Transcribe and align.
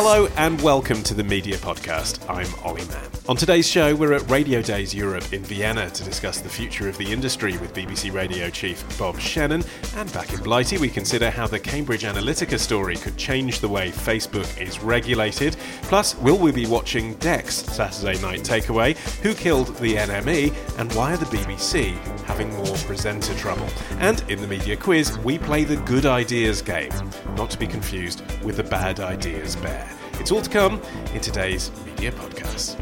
Hello 0.00 0.28
and 0.36 0.60
welcome 0.60 1.02
to 1.02 1.12
the 1.12 1.24
Media 1.24 1.56
Podcast. 1.56 2.20
I'm 2.30 2.46
Olly 2.64 2.84
Mann. 2.84 3.10
On 3.28 3.36
today's 3.36 3.68
show, 3.68 3.96
we're 3.96 4.12
at 4.12 4.30
Radio 4.30 4.62
Days 4.62 4.94
Europe 4.94 5.32
in 5.32 5.42
Vienna 5.42 5.90
to 5.90 6.04
discuss 6.04 6.40
the 6.40 6.48
future 6.48 6.88
of 6.88 6.96
the 6.98 7.12
industry 7.12 7.58
with 7.58 7.74
BBC 7.74 8.12
Radio 8.12 8.48
Chief 8.48 8.80
Bob 8.96 9.16
Shennan. 9.16 9.66
And 9.96 10.12
back 10.12 10.32
in 10.32 10.40
Blighty, 10.40 10.78
we 10.78 10.88
consider 10.88 11.30
how 11.30 11.48
the 11.48 11.58
Cambridge 11.58 12.04
Analytica 12.04 12.60
story 12.60 12.94
could 12.94 13.16
change 13.16 13.58
the 13.58 13.68
way 13.68 13.90
Facebook 13.90 14.46
is 14.62 14.78
regulated. 14.80 15.56
Plus, 15.82 16.14
will 16.18 16.38
we 16.38 16.52
be 16.52 16.66
watching 16.66 17.14
Dec's 17.14 17.56
Saturday 17.56 18.22
Night 18.22 18.42
Takeaway? 18.42 18.96
Who 19.22 19.34
killed 19.34 19.74
the 19.78 19.96
NME? 19.96 20.54
And 20.78 20.92
why 20.94 21.14
are 21.14 21.16
the 21.16 21.26
BBC 21.26 21.98
having 22.22 22.54
more 22.54 22.76
presenter 22.86 23.34
trouble? 23.34 23.68
And 23.98 24.22
in 24.30 24.40
the 24.40 24.46
media 24.46 24.76
quiz, 24.76 25.18
we 25.18 25.38
play 25.38 25.64
the 25.64 25.76
good 25.78 26.06
ideas 26.06 26.62
game, 26.62 26.92
not 27.36 27.50
to 27.50 27.58
be 27.58 27.66
confused 27.66 28.22
with 28.44 28.58
the 28.58 28.64
bad 28.64 29.00
ideas 29.00 29.56
bear. 29.56 29.87
It's 30.20 30.32
all 30.32 30.42
to 30.42 30.50
come 30.50 30.82
in 31.14 31.20
today's 31.20 31.70
media 31.86 32.12
podcast. 32.12 32.76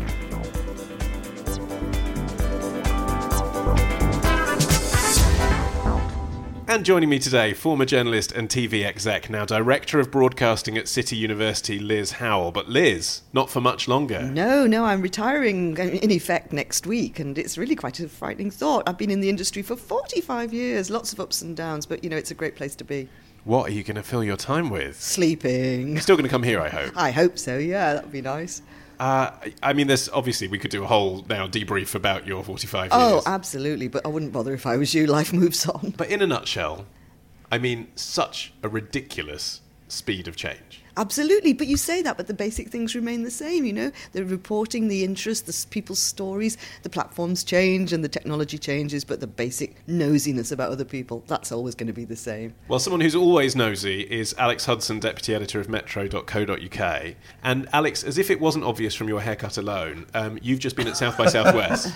And 6.68 6.84
joining 6.84 7.08
me 7.08 7.18
today, 7.18 7.54
former 7.54 7.84
journalist 7.84 8.32
and 8.32 8.48
TV 8.48 8.84
exec, 8.84 9.30
now 9.30 9.44
director 9.44 10.00
of 10.00 10.10
broadcasting 10.10 10.76
at 10.76 10.88
City 10.88 11.14
University, 11.14 11.78
Liz 11.78 12.12
Howell. 12.12 12.52
But 12.52 12.68
Liz, 12.68 13.22
not 13.32 13.48
for 13.48 13.60
much 13.60 13.86
longer. 13.86 14.22
No, 14.22 14.66
no, 14.66 14.84
I'm 14.84 15.00
retiring 15.00 15.76
in 15.76 16.10
effect 16.10 16.52
next 16.52 16.86
week, 16.86 17.18
and 17.20 17.38
it's 17.38 17.56
really 17.56 17.76
quite 17.76 18.00
a 18.00 18.08
frightening 18.08 18.50
thought. 18.50 18.88
I've 18.88 18.98
been 18.98 19.10
in 19.10 19.20
the 19.20 19.28
industry 19.28 19.62
for 19.62 19.76
45 19.76 20.52
years, 20.52 20.90
lots 20.90 21.12
of 21.12 21.20
ups 21.20 21.42
and 21.42 21.56
downs, 21.56 21.86
but 21.86 22.02
you 22.02 22.10
know, 22.10 22.16
it's 22.16 22.30
a 22.30 22.34
great 22.34 22.56
place 22.56 22.74
to 22.76 22.84
be. 22.84 23.08
What 23.46 23.68
are 23.68 23.72
you 23.72 23.84
going 23.84 23.94
to 23.94 24.02
fill 24.02 24.24
your 24.24 24.36
time 24.36 24.70
with? 24.70 25.00
Sleeping. 25.00 25.92
You're 25.92 26.00
still 26.00 26.16
going 26.16 26.24
to 26.24 26.30
come 26.30 26.42
here, 26.42 26.60
I 26.60 26.68
hope. 26.68 26.92
I 26.96 27.12
hope 27.12 27.38
so, 27.38 27.56
yeah, 27.56 27.94
that 27.94 28.02
would 28.02 28.12
be 28.12 28.20
nice. 28.20 28.60
Uh, 28.98 29.30
I 29.62 29.72
mean, 29.72 29.86
there's 29.86 30.08
obviously 30.08 30.48
we 30.48 30.58
could 30.58 30.72
do 30.72 30.82
a 30.82 30.86
whole 30.88 31.24
now 31.28 31.46
debrief 31.46 31.94
about 31.94 32.26
your 32.26 32.42
45 32.42 32.82
years. 32.82 32.90
Oh, 32.92 33.22
absolutely, 33.24 33.86
but 33.86 34.04
I 34.04 34.08
wouldn't 34.08 34.32
bother 34.32 34.52
if 34.52 34.66
I 34.66 34.76
was 34.76 34.94
you. 34.94 35.06
Life 35.06 35.32
moves 35.32 35.64
on. 35.68 35.94
But 35.96 36.10
in 36.10 36.22
a 36.22 36.26
nutshell, 36.26 36.86
I 37.52 37.58
mean, 37.58 37.86
such 37.94 38.52
a 38.64 38.68
ridiculous 38.68 39.60
speed 39.86 40.26
of 40.26 40.34
change. 40.34 40.58
Absolutely, 40.96 41.52
but 41.52 41.66
you 41.66 41.76
say 41.76 42.02
that, 42.02 42.16
but 42.16 42.26
the 42.26 42.34
basic 42.34 42.68
things 42.68 42.94
remain 42.94 43.22
the 43.22 43.30
same. 43.30 43.64
You 43.64 43.72
know, 43.72 43.92
the 44.12 44.24
reporting, 44.24 44.88
the 44.88 45.04
interest, 45.04 45.46
the 45.46 45.66
people's 45.70 45.98
stories, 45.98 46.56
the 46.82 46.90
platforms 46.90 47.44
change 47.44 47.92
and 47.92 48.02
the 48.02 48.08
technology 48.08 48.58
changes, 48.58 49.04
but 49.04 49.20
the 49.20 49.26
basic 49.26 49.86
nosiness 49.86 50.52
about 50.52 50.72
other 50.72 50.84
people—that's 50.84 51.52
always 51.52 51.74
going 51.74 51.88
to 51.88 51.92
be 51.92 52.04
the 52.04 52.16
same. 52.16 52.54
Well, 52.68 52.78
someone 52.78 53.00
who's 53.00 53.14
always 53.14 53.54
nosy 53.54 54.02
is 54.02 54.34
Alex 54.38 54.64
Hudson, 54.64 55.00
deputy 55.00 55.34
editor 55.34 55.60
of 55.60 55.68
Metro.co.uk. 55.68 57.14
And 57.42 57.68
Alex, 57.72 58.02
as 58.02 58.18
if 58.18 58.30
it 58.30 58.40
wasn't 58.40 58.64
obvious 58.64 58.94
from 58.94 59.08
your 59.08 59.20
haircut 59.20 59.58
alone, 59.58 60.06
um, 60.14 60.38
you've 60.42 60.60
just 60.60 60.76
been 60.76 60.88
at 60.88 60.96
South 60.96 61.18
by 61.18 61.26
Southwest. 61.36 61.94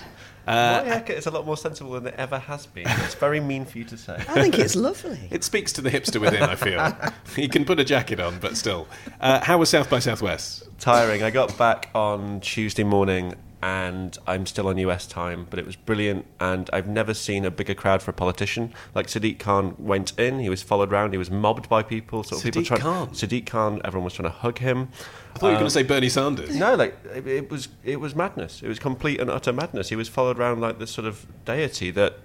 My 0.50 0.56
Uh, 0.80 0.84
haircut 0.84 1.16
is 1.16 1.26
a 1.26 1.30
lot 1.30 1.46
more 1.46 1.56
sensible 1.56 1.92
than 1.92 2.08
it 2.08 2.14
ever 2.18 2.38
has 2.38 2.66
been. 2.66 2.86
It's 2.88 3.14
very 3.14 3.40
mean 3.40 3.64
for 3.64 3.78
you 3.78 3.84
to 3.84 3.96
say. 3.96 4.14
I 4.14 4.34
think 4.42 4.58
it's 4.58 4.74
lovely. 4.74 5.18
it 5.30 5.44
speaks 5.44 5.72
to 5.74 5.80
the 5.80 5.90
hipster 5.90 6.20
within, 6.20 6.42
I 6.42 6.54
feel. 6.56 6.92
he 7.36 7.46
can 7.48 7.64
put 7.64 7.78
a 7.78 7.84
jacket 7.84 8.18
on, 8.20 8.38
but 8.40 8.56
still. 8.56 8.88
Uh, 9.20 9.40
how 9.44 9.58
was 9.58 9.68
South 9.68 9.88
by 9.88 9.98
Southwest? 10.00 10.64
Tiring. 10.78 11.22
I 11.22 11.30
got 11.30 11.56
back 11.56 11.90
on 11.94 12.40
Tuesday 12.40 12.84
morning 12.84 13.34
and 13.62 14.16
I'm 14.26 14.46
still 14.46 14.68
on 14.68 14.78
US 14.78 15.06
time, 15.06 15.46
but 15.50 15.58
it 15.58 15.66
was 15.66 15.76
brilliant. 15.76 16.26
And 16.38 16.70
I've 16.72 16.88
never 16.88 17.12
seen 17.12 17.44
a 17.44 17.50
bigger 17.50 17.74
crowd 17.74 18.02
for 18.02 18.10
a 18.10 18.14
politician. 18.14 18.72
Like 18.94 19.06
Sadiq 19.06 19.38
Khan 19.38 19.74
went 19.78 20.18
in, 20.18 20.38
he 20.38 20.48
was 20.48 20.62
followed 20.62 20.92
around, 20.92 21.12
he 21.12 21.18
was 21.18 21.30
mobbed 21.30 21.68
by 21.68 21.82
people. 21.82 22.22
Sort 22.22 22.40
of 22.40 22.44
people 22.44 22.62
Sadiq 22.62 22.66
trying, 22.66 22.80
Khan? 22.80 23.08
Sadiq 23.08 23.46
Khan, 23.46 23.80
everyone 23.84 24.04
was 24.04 24.14
trying 24.14 24.30
to 24.30 24.36
hug 24.36 24.58
him. 24.58 24.88
I 25.34 25.38
thought 25.38 25.46
you 25.48 25.52
were 25.52 25.58
going 25.58 25.58
to 25.58 25.64
um, 25.64 25.70
say 25.70 25.82
Bernie 25.82 26.08
Sanders. 26.08 26.56
No, 26.56 26.74
like 26.74 26.96
it, 27.14 27.26
it 27.26 27.50
was 27.50 27.68
it 27.84 28.00
was 28.00 28.14
madness. 28.14 28.62
It 28.62 28.68
was 28.68 28.78
complete 28.78 29.20
and 29.20 29.30
utter 29.30 29.52
madness. 29.52 29.90
He 29.90 29.96
was 29.96 30.08
followed 30.08 30.38
around 30.38 30.60
like 30.60 30.78
this 30.78 30.90
sort 30.90 31.06
of 31.06 31.26
deity 31.44 31.90
that 31.92 32.18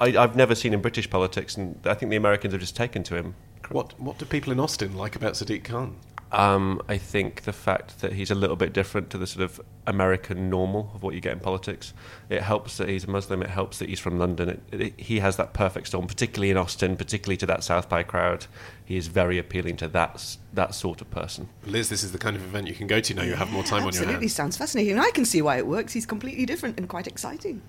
I, 0.00 0.16
I've 0.16 0.36
never 0.36 0.54
seen 0.54 0.72
in 0.72 0.80
British 0.80 1.10
politics, 1.10 1.56
and 1.56 1.78
I 1.84 1.94
think 1.94 2.10
the 2.10 2.16
Americans 2.16 2.52
have 2.52 2.60
just 2.60 2.76
taken 2.76 3.02
to 3.04 3.16
him. 3.16 3.34
What, 3.68 3.98
what 3.98 4.18
do 4.18 4.24
people 4.26 4.52
in 4.52 4.60
Austin 4.60 4.96
like 4.96 5.16
about 5.16 5.34
Sadiq 5.34 5.64
Khan? 5.64 5.96
Um, 6.32 6.80
I 6.88 6.96
think 6.96 7.42
the 7.42 7.52
fact 7.52 8.00
that 8.00 8.14
he's 8.14 8.30
a 8.30 8.34
little 8.34 8.56
bit 8.56 8.72
different 8.72 9.10
to 9.10 9.18
the 9.18 9.26
sort 9.26 9.44
of 9.44 9.60
American 9.86 10.48
normal 10.48 10.90
of 10.94 11.02
what 11.02 11.14
you 11.14 11.20
get 11.20 11.34
in 11.34 11.40
politics. 11.40 11.92
It 12.30 12.40
helps 12.40 12.78
that 12.78 12.88
he's 12.88 13.04
a 13.04 13.10
Muslim. 13.10 13.42
It 13.42 13.50
helps 13.50 13.78
that 13.80 13.90
he's 13.90 14.00
from 14.00 14.18
London. 14.18 14.48
It, 14.48 14.80
it, 14.80 15.00
he 15.00 15.20
has 15.20 15.36
that 15.36 15.52
perfect 15.52 15.88
storm, 15.88 16.06
particularly 16.06 16.50
in 16.50 16.56
Austin, 16.56 16.96
particularly 16.96 17.36
to 17.36 17.46
that 17.46 17.62
South 17.62 17.90
by 17.90 18.02
crowd. 18.02 18.46
He 18.82 18.96
is 18.96 19.08
very 19.08 19.38
appealing 19.38 19.76
to 19.78 19.88
that 19.88 20.38
that 20.54 20.74
sort 20.74 21.02
of 21.02 21.10
person. 21.10 21.50
Liz, 21.66 21.90
this 21.90 22.02
is 22.02 22.12
the 22.12 22.18
kind 22.18 22.34
of 22.34 22.42
event 22.42 22.66
you 22.66 22.74
can 22.74 22.86
go 22.86 23.00
to 23.00 23.14
now 23.14 23.22
you 23.22 23.34
have 23.34 23.50
more 23.50 23.62
time 23.62 23.84
on 23.84 23.92
your 23.92 24.02
Absolutely, 24.02 24.28
sounds 24.28 24.56
fascinating. 24.56 24.98
I 24.98 25.10
can 25.10 25.26
see 25.26 25.42
why 25.42 25.58
it 25.58 25.66
works. 25.66 25.92
He's 25.92 26.06
completely 26.06 26.46
different 26.46 26.78
and 26.78 26.88
quite 26.88 27.06
exciting. 27.06 27.60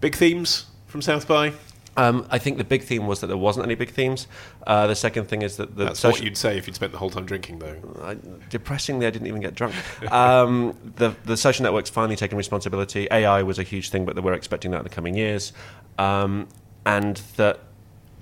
Big 0.00 0.14
themes 0.14 0.66
from 0.86 1.02
South 1.02 1.26
by? 1.26 1.52
Um, 1.96 2.26
I 2.30 2.38
think 2.38 2.58
the 2.58 2.64
big 2.64 2.82
theme 2.82 3.06
was 3.06 3.20
that 3.20 3.28
there 3.28 3.36
wasn't 3.36 3.66
any 3.66 3.74
big 3.74 3.90
themes. 3.90 4.26
Uh, 4.66 4.86
the 4.86 4.94
second 4.94 5.28
thing 5.28 5.42
is 5.42 5.56
that 5.56 5.76
the 5.76 5.86
That's 5.86 6.00
social- 6.00 6.16
what 6.18 6.24
you'd 6.24 6.36
say 6.36 6.58
if 6.58 6.66
you'd 6.66 6.76
spent 6.76 6.92
the 6.92 6.98
whole 6.98 7.10
time 7.10 7.24
drinking, 7.26 7.58
though. 7.58 7.76
I, 8.02 8.16
depressingly, 8.50 9.06
I 9.06 9.10
didn't 9.10 9.28
even 9.28 9.40
get 9.40 9.54
drunk. 9.54 9.74
Um, 10.12 10.76
the 10.96 11.14
the 11.24 11.36
social 11.36 11.62
networks 11.62 11.90
finally 11.90 12.16
taking 12.16 12.36
responsibility. 12.36 13.08
AI 13.10 13.42
was 13.42 13.58
a 13.58 13.62
huge 13.62 13.90
thing, 13.90 14.04
but 14.04 14.22
we're 14.22 14.34
expecting 14.34 14.70
that 14.72 14.78
in 14.78 14.84
the 14.84 14.90
coming 14.90 15.14
years, 15.14 15.52
um, 15.98 16.48
and 16.84 17.16
that 17.36 17.60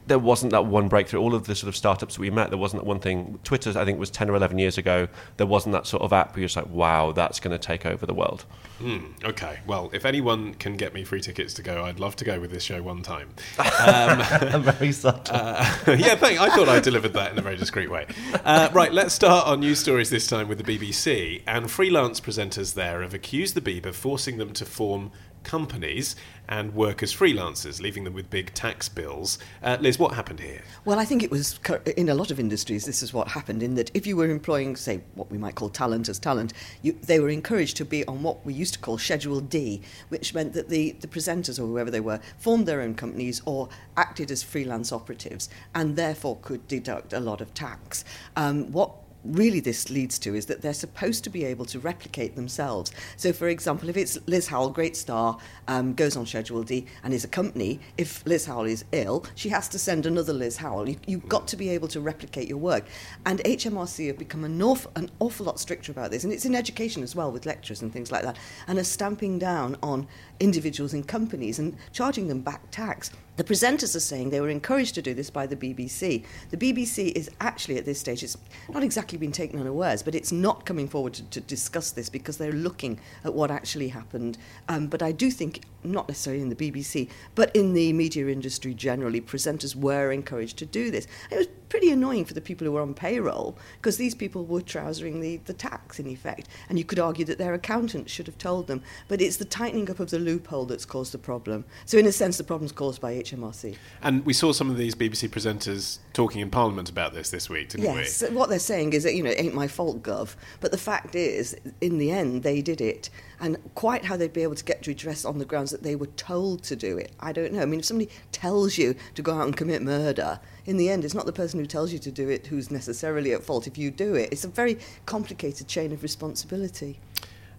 there 0.07 0.19
wasn't 0.19 0.53
that 0.53 0.67
one 0.67 0.89
breakthrough. 0.89 1.21
All 1.21 1.35
of 1.35 1.47
the 1.47 1.55
sort 1.55 1.69
of 1.69 1.77
startups 1.77 2.15
that 2.15 2.21
we 2.21 2.31
met, 2.31 2.51
there 2.51 2.59
wasn't 2.59 2.83
that 2.83 2.87
one 2.89 3.01
thing. 3.01 3.39
Twitter, 3.45 3.79
I 3.79 3.85
think, 3.85 3.99
was 3.99 4.11
ten 4.11 4.31
or 4.31 4.37
eleven 4.37 4.59
years 4.59 4.79
ago. 4.79 5.09
There 5.37 5.47
wasn't 5.47 5.73
that 5.73 5.87
sort 5.87 6.03
of 6.03 6.13
app 6.13 6.35
where 6.35 6.41
you're 6.41 6.49
just 6.49 6.57
like, 6.57 6.69
wow, 6.69 7.13
that's 7.13 7.41
going 7.41 7.59
to 7.59 7.59
take 7.59 7.87
over 7.87 8.07
the 8.07 8.15
world. 8.15 8.45
Hmm, 8.79 9.13
okay, 9.25 9.61
well, 9.67 9.91
if 9.93 10.05
anyone 10.05 10.55
can 10.55 10.77
get 10.77 10.93
me 10.95 11.05
free 11.05 11.21
tickets 11.21 11.55
to 11.55 11.63
go, 11.63 11.85
I'd 11.85 12.01
love 12.01 12.17
to 12.17 12.25
go 12.25 12.41
with 12.41 12.51
this 12.51 12.63
show 12.63 12.83
one 12.83 13.03
time. 13.03 13.31
very 13.57 14.93
subtle. 14.93 15.35
Uh, 15.35 15.65
yeah, 15.87 16.17
thank. 16.17 16.41
I 16.41 16.55
thought 16.55 16.69
I 16.69 16.81
delivered 16.81 17.13
that 17.15 17.33
in 17.33 17.39
a 17.39 17.43
very 17.43 17.57
discreet 17.57 17.91
way. 17.91 18.07
Uh, 18.45 18.69
right, 18.73 18.93
let's 18.93 19.15
start 19.15 19.47
our 19.47 19.57
news 19.57 19.79
stories 19.79 20.11
this 20.11 20.27
time 20.27 20.49
with 20.49 20.65
the 20.65 20.79
BBC. 20.79 21.43
And 21.47 21.71
freelance 21.71 22.21
presenters 22.21 22.75
there 22.75 23.03
have 23.03 23.15
accused 23.15 23.55
the 23.55 23.61
Beeb 23.61 23.87
of 23.87 23.97
forcing 23.97 24.39
them 24.39 24.53
to 24.55 24.65
form 24.65 25.13
companies 25.45 26.17
and 26.49 26.75
work 26.75 27.03
as 27.03 27.15
freelancers, 27.15 27.81
leaving 27.81 28.05
them 28.05 28.13
with 28.13 28.29
big 28.29 28.53
tax 28.53 28.89
bills. 28.89 29.39
Uh, 29.63 29.79
Liz, 29.81 29.99
what 29.99 30.15
happened 30.15 30.41
here? 30.41 30.63
Well, 30.85 30.99
I 30.99 31.05
think 31.05 31.23
it 31.23 31.31
was 31.31 31.59
in 31.97 32.09
a 32.09 32.15
lot 32.15 32.31
of 32.31 32.39
industries. 32.39 32.85
This 32.85 33.03
is 33.03 33.15
what 33.15 33.29
happened 33.29 33.63
in 33.63 33.77
that 33.77 33.91
if 33.95 34.07
you 34.07 34.17
were 34.17 34.29
employing, 34.29 34.77
say, 34.77 35.01
what 35.15 35.31
we 35.31 35.39
might 35.39 35.55
call 35.55 35.71
talent 35.71 36.09
as 36.09 36.19
talent, 36.19 36.53
you, 36.83 36.93
they 36.93 37.19
were 37.19 37.31
encouraged 37.31 37.77
to 37.79 37.85
be 37.85 38.07
on 38.07 38.23
what 38.23 38.45
we 38.45 38.53
used 38.53 38.75
to 38.75 38.81
call 38.81 38.99
Schedule 38.99 39.41
D, 39.41 39.81
which 40.09 40.35
meant 40.35 40.53
that 40.53 40.69
the, 40.69 40.93
the 41.01 41.09
presenters 41.09 41.59
or 41.59 41.67
whoever 41.67 41.91
they 41.91 42.01
were 42.01 42.21
formed 42.39 42.67
their 42.67 42.81
own 42.83 42.95
companies 42.95 43.41
or 43.47 43.69
acted 43.97 44.31
as 44.31 44.43
freelance 44.43 44.93
operatives 44.93 45.49
and 45.75 45.97
therefore 45.97 46.39
could 46.43 46.67
deduct 46.69 47.13
a 47.13 47.21
lot 47.21 47.41
of 47.41 47.55
tax. 47.55 48.05
Um, 48.37 48.71
what 48.71 48.93
really 49.25 49.61
this 49.61 49.91
leads 49.91 50.19
to 50.21 50.35
is 50.35 50.47
that 50.47 50.63
they're 50.63 50.75
supposed 50.75 51.25
to 51.25 51.31
be 51.31 51.45
able 51.45 51.65
to 51.67 51.81
replicate 51.81 52.37
themselves. 52.37 52.93
So, 53.17 53.33
for 53.33 53.49
example, 53.49 53.89
if 53.89 53.97
it's 53.97 54.19
Liz 54.27 54.49
Howell, 54.49 54.71
great 54.71 54.97
star, 54.97 55.39
um, 55.69 55.95
goes 55.95 56.17
on 56.17 56.27
Schedule 56.27 56.63
D 56.63 56.87
and 57.03 57.15
is 57.15 57.25
a 57.25 57.29
company, 57.29 57.81
if 57.97 58.25
Liz 58.27 58.47
Howell 58.47 58.67
is 58.67 58.85
ill, 58.93 59.25
she 59.35 59.49
has 59.49 59.69
to 59.69 59.79
send 59.79 60.07
another 60.07 60.33
Liz 60.33 60.57
Howell. 60.59 60.89
You, 60.89 60.97
you've 61.07 61.29
got 61.29 61.49
to 61.49 61.57
be 61.57 61.69
able 61.71 61.89
to 61.89 62.01
replicate 62.01 62.49
your 62.49 62.59
work. 62.59 62.87
And 63.27 63.41
HMRC 63.41 64.09
have 64.09 64.19
become 64.19 64.45
an 64.45 64.61
awful, 64.63 64.93
an 64.97 65.11
awful 65.19 65.47
lot 65.47 65.59
stricter 65.59 65.93
about 65.93 66.11
this. 66.11 66.25
And 66.25 66.33
it's 66.33 66.45
in 66.45 66.55
education 66.55 67.03
as 67.03 67.17
well 67.17 67.33
with 67.33 67.47
lecturers 67.47 67.83
and 67.83 67.93
things 67.93 68.13
like 68.13 68.23
that. 68.23 68.37
And 68.67 68.79
are 68.79 68.85
stamping 68.85 69.39
down 69.39 69.77
on 69.83 70.07
individuals 70.41 70.93
and 70.93 71.07
companies 71.07 71.59
and 71.59 71.77
charging 71.93 72.29
them 72.29 72.41
back 72.41 72.71
tax. 72.71 73.11
The 73.37 73.45
presenters 73.45 73.97
are 73.97 74.01
saying 74.01 74.31
they 74.31 74.41
were 74.41 74.49
encouraged 74.49 74.95
to 74.95 75.03
do 75.03 75.13
this 75.13 75.29
by 75.29 75.47
the 75.47 75.57
BBC. 75.57 76.25
The 76.51 76.57
BBC 76.57 77.13
is 77.13 77.31
actually 77.41 77.79
at 77.79 77.85
this 77.85 77.99
stage, 77.99 78.23
it's 78.23 78.37
not 78.69 78.85
exactly 78.85 79.19
been 79.19 79.33
taken 79.33 79.59
unawares, 79.59 80.03
but 80.03 80.15
it's 80.15 80.31
not 80.31 80.65
coming 80.65 80.87
forward 80.87 81.15
to, 81.15 81.23
to 81.25 81.41
discuss 81.41 81.91
this 81.91 82.09
because 82.09 82.37
they're 82.37 82.53
looking 82.53 83.01
at 83.25 83.35
what 83.35 83.51
actually 83.51 83.89
happened. 83.89 84.39
Um, 84.69 84.87
but 84.87 85.03
I 85.03 85.11
do 85.11 85.31
think, 85.31 85.63
not 85.85 86.09
necessarily 86.09 86.43
in 86.43 86.49
the 86.49 86.57
BBC, 86.57 87.09
but 87.35 87.55
in 87.55 87.75
the 87.75 87.93
media 87.93 88.29
industry 88.29 88.75
generally, 88.75 89.21
presenters 89.21 89.77
were 89.77 90.11
encouraged 90.11 90.57
to 90.59 90.67
do 90.67 90.91
this. 90.91 91.07
It 91.31 91.37
was 91.37 91.49
pretty 91.75 91.91
annoying 91.91 92.25
for 92.25 92.35
the 92.35 92.41
people 92.41 92.65
who 92.65 92.71
were 92.71 92.81
on 92.81 92.95
payroll 92.95 93.59
because 93.79 93.97
these 93.97 94.15
people 94.15 94.45
were 94.45 94.61
trousering 94.61 95.21
the, 95.21 95.39
the 95.47 95.53
tax 95.53 95.99
in 95.99 96.07
effect. 96.07 96.49
And 96.69 96.79
you 96.79 96.85
could 96.85 97.01
argue 97.01 97.25
that 97.25 97.37
their 97.37 97.53
accountant 97.53 98.09
should 98.09 98.29
have 98.29 98.39
told 98.39 98.69
them. 98.69 98.81
But 99.09 99.21
it's 99.21 99.39
the 99.39 99.45
tightening 99.45 99.91
up 99.91 99.99
of 99.99 100.11
the 100.11 100.21
loophole 100.21 100.67
that's 100.67 100.85
caused 100.85 101.11
the 101.11 101.19
problem. 101.19 101.65
So, 101.85 101.99
in 101.99 102.07
a 102.07 102.13
sense, 102.13 102.39
the 102.39 102.45
problem's 102.45 102.71
caused 102.71 103.01
by 103.01 103.15
HMRC. 103.15 103.77
And 104.03 104.25
we 104.25 104.33
saw 104.33 104.53
some 104.53 104.71
of 104.71 104.77
these 104.77 104.95
BBC 104.95 105.29
presenters 105.31 105.99
talking 106.13 106.41
in 106.41 106.49
Parliament 106.49 106.91
about 106.91 107.13
this 107.13 107.31
this 107.31 107.51
week, 107.51 107.71
didn't 107.71 107.87
yes, 107.87 107.95
we? 107.95 108.29
Yes, 108.29 108.31
what 108.31 108.51
they're 108.51 108.61
saying 108.61 108.93
is 108.93 109.03
that, 109.03 109.17
you 109.17 109.25
know, 109.25 109.31
it 109.31 109.41
ain't 109.41 109.55
my 109.55 109.67
fault, 109.67 110.01
Gov. 110.01 110.37
But 110.61 110.71
the 110.71 110.79
fact 110.79 111.17
is, 111.17 111.57
in 111.81 111.99
the 111.99 112.13
end, 112.13 112.45
they 112.45 112.63
did 112.63 112.81
it. 112.81 113.11
And 113.41 113.59
quite 113.75 114.05
how 114.05 114.17
they'd 114.17 114.33
be 114.33 114.45
able 114.45 114.55
to 114.55 114.65
get 114.65 114.87
redress 114.87 115.25
on 115.25 115.39
the 115.39 115.45
grounds 115.45 115.73
that 115.75 115.83
they 115.83 115.97
were 115.97 116.07
told 116.07 116.63
to 116.65 116.77
do 116.77 116.97
it, 116.97 117.11
I 117.19 117.33
don't 117.33 117.53
know. 117.53 117.61
I 117.61 117.67
mean, 117.67 117.81
if 117.81 117.87
somebody 117.87 118.09
tells 118.31 118.79
you 118.79 118.95
to 119.17 119.23
go 119.23 119.35
out 119.35 119.47
and 119.47 119.57
commit 119.57 119.83
murder, 119.83 120.39
in 120.65 120.77
the 120.77 120.89
end, 120.89 121.05
it's 121.05 121.15
not 121.15 121.27
the 121.27 121.33
person 121.33 121.59
who 121.59 121.67
tells 121.67 121.93
you 121.93 121.99
to 121.99 122.13
do 122.13 122.29
it 122.29 122.47
who's 122.47 122.71
necessarily 122.71 123.33
at 123.33 123.43
fault 123.43 123.67
if 123.67 123.77
you 123.77 123.91
do 123.91 124.15
it. 124.15 124.29
It's 124.33 124.45
a 124.45 124.49
very 124.49 124.79
complicated 125.05 125.67
chain 125.67 125.93
of 125.93 126.05
responsibility. 126.05 127.01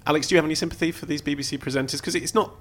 Alex, 0.07 0.27
do 0.27 0.35
you 0.35 0.38
have 0.38 0.45
any 0.45 0.56
sympathy 0.56 0.91
for 0.91 1.06
these 1.06 1.21
BBC 1.21 1.59
presenters? 1.59 2.00
Because 2.00 2.15
it's 2.15 2.33
not 2.33 2.56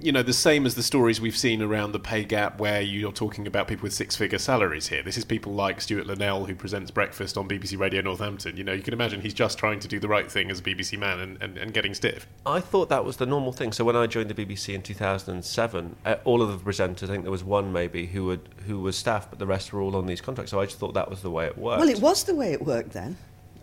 you 0.00 0.12
know, 0.12 0.22
the 0.22 0.32
same 0.32 0.66
as 0.66 0.74
the 0.74 0.82
stories 0.82 1.20
we've 1.20 1.36
seen 1.36 1.62
around 1.62 1.92
the 1.92 1.98
pay 1.98 2.24
gap 2.24 2.60
where 2.60 2.80
you're 2.80 3.12
talking 3.12 3.46
about 3.46 3.68
people 3.68 3.84
with 3.84 3.92
six 3.92 4.16
figure 4.16 4.38
salaries 4.38 4.88
here. 4.88 5.02
This 5.02 5.16
is 5.16 5.24
people 5.24 5.52
like 5.52 5.80
Stuart 5.80 6.06
Linnell 6.06 6.46
who 6.46 6.54
presents 6.54 6.90
breakfast 6.90 7.36
on 7.36 7.48
BBC 7.48 7.78
Radio 7.78 8.02
Northampton. 8.02 8.56
You 8.56 8.64
know, 8.64 8.72
you 8.72 8.82
can 8.82 8.94
imagine 8.94 9.20
he's 9.20 9.34
just 9.34 9.58
trying 9.58 9.80
to 9.80 9.88
do 9.88 9.98
the 9.98 10.08
right 10.08 10.30
thing 10.30 10.50
as 10.50 10.60
a 10.60 10.62
BBC 10.62 10.98
man 10.98 11.20
and, 11.20 11.42
and, 11.42 11.58
and 11.58 11.72
getting 11.72 11.94
stiff. 11.94 12.26
I 12.44 12.60
thought 12.60 12.88
that 12.88 13.04
was 13.04 13.16
the 13.16 13.26
normal 13.26 13.52
thing. 13.52 13.72
So 13.72 13.84
when 13.84 13.96
I 13.96 14.06
joined 14.06 14.30
the 14.30 14.34
BBC 14.34 14.74
in 14.74 14.82
2007, 14.82 15.96
uh, 16.04 16.16
all 16.24 16.42
of 16.42 16.50
the 16.52 16.70
presenters, 16.70 17.04
I 17.04 17.06
think 17.06 17.22
there 17.22 17.30
was 17.30 17.44
one 17.44 17.72
maybe 17.72 18.06
who 18.06 18.26
would 18.26 18.48
who 18.66 18.80
was 18.80 18.96
staff, 18.96 19.28
but 19.30 19.38
the 19.38 19.46
rest 19.46 19.72
were 19.72 19.80
all 19.80 19.96
on 19.96 20.06
these 20.06 20.20
contracts. 20.20 20.50
So 20.50 20.60
I 20.60 20.66
just 20.66 20.78
thought 20.78 20.94
that 20.94 21.08
was 21.08 21.22
the 21.22 21.30
way 21.30 21.46
it 21.46 21.56
worked. 21.56 21.80
Well, 21.80 21.88
it 21.88 22.00
was 22.00 22.24
the 22.24 22.34
way 22.34 22.52
it 22.52 22.64
worked 22.64 22.92
then 22.92 23.16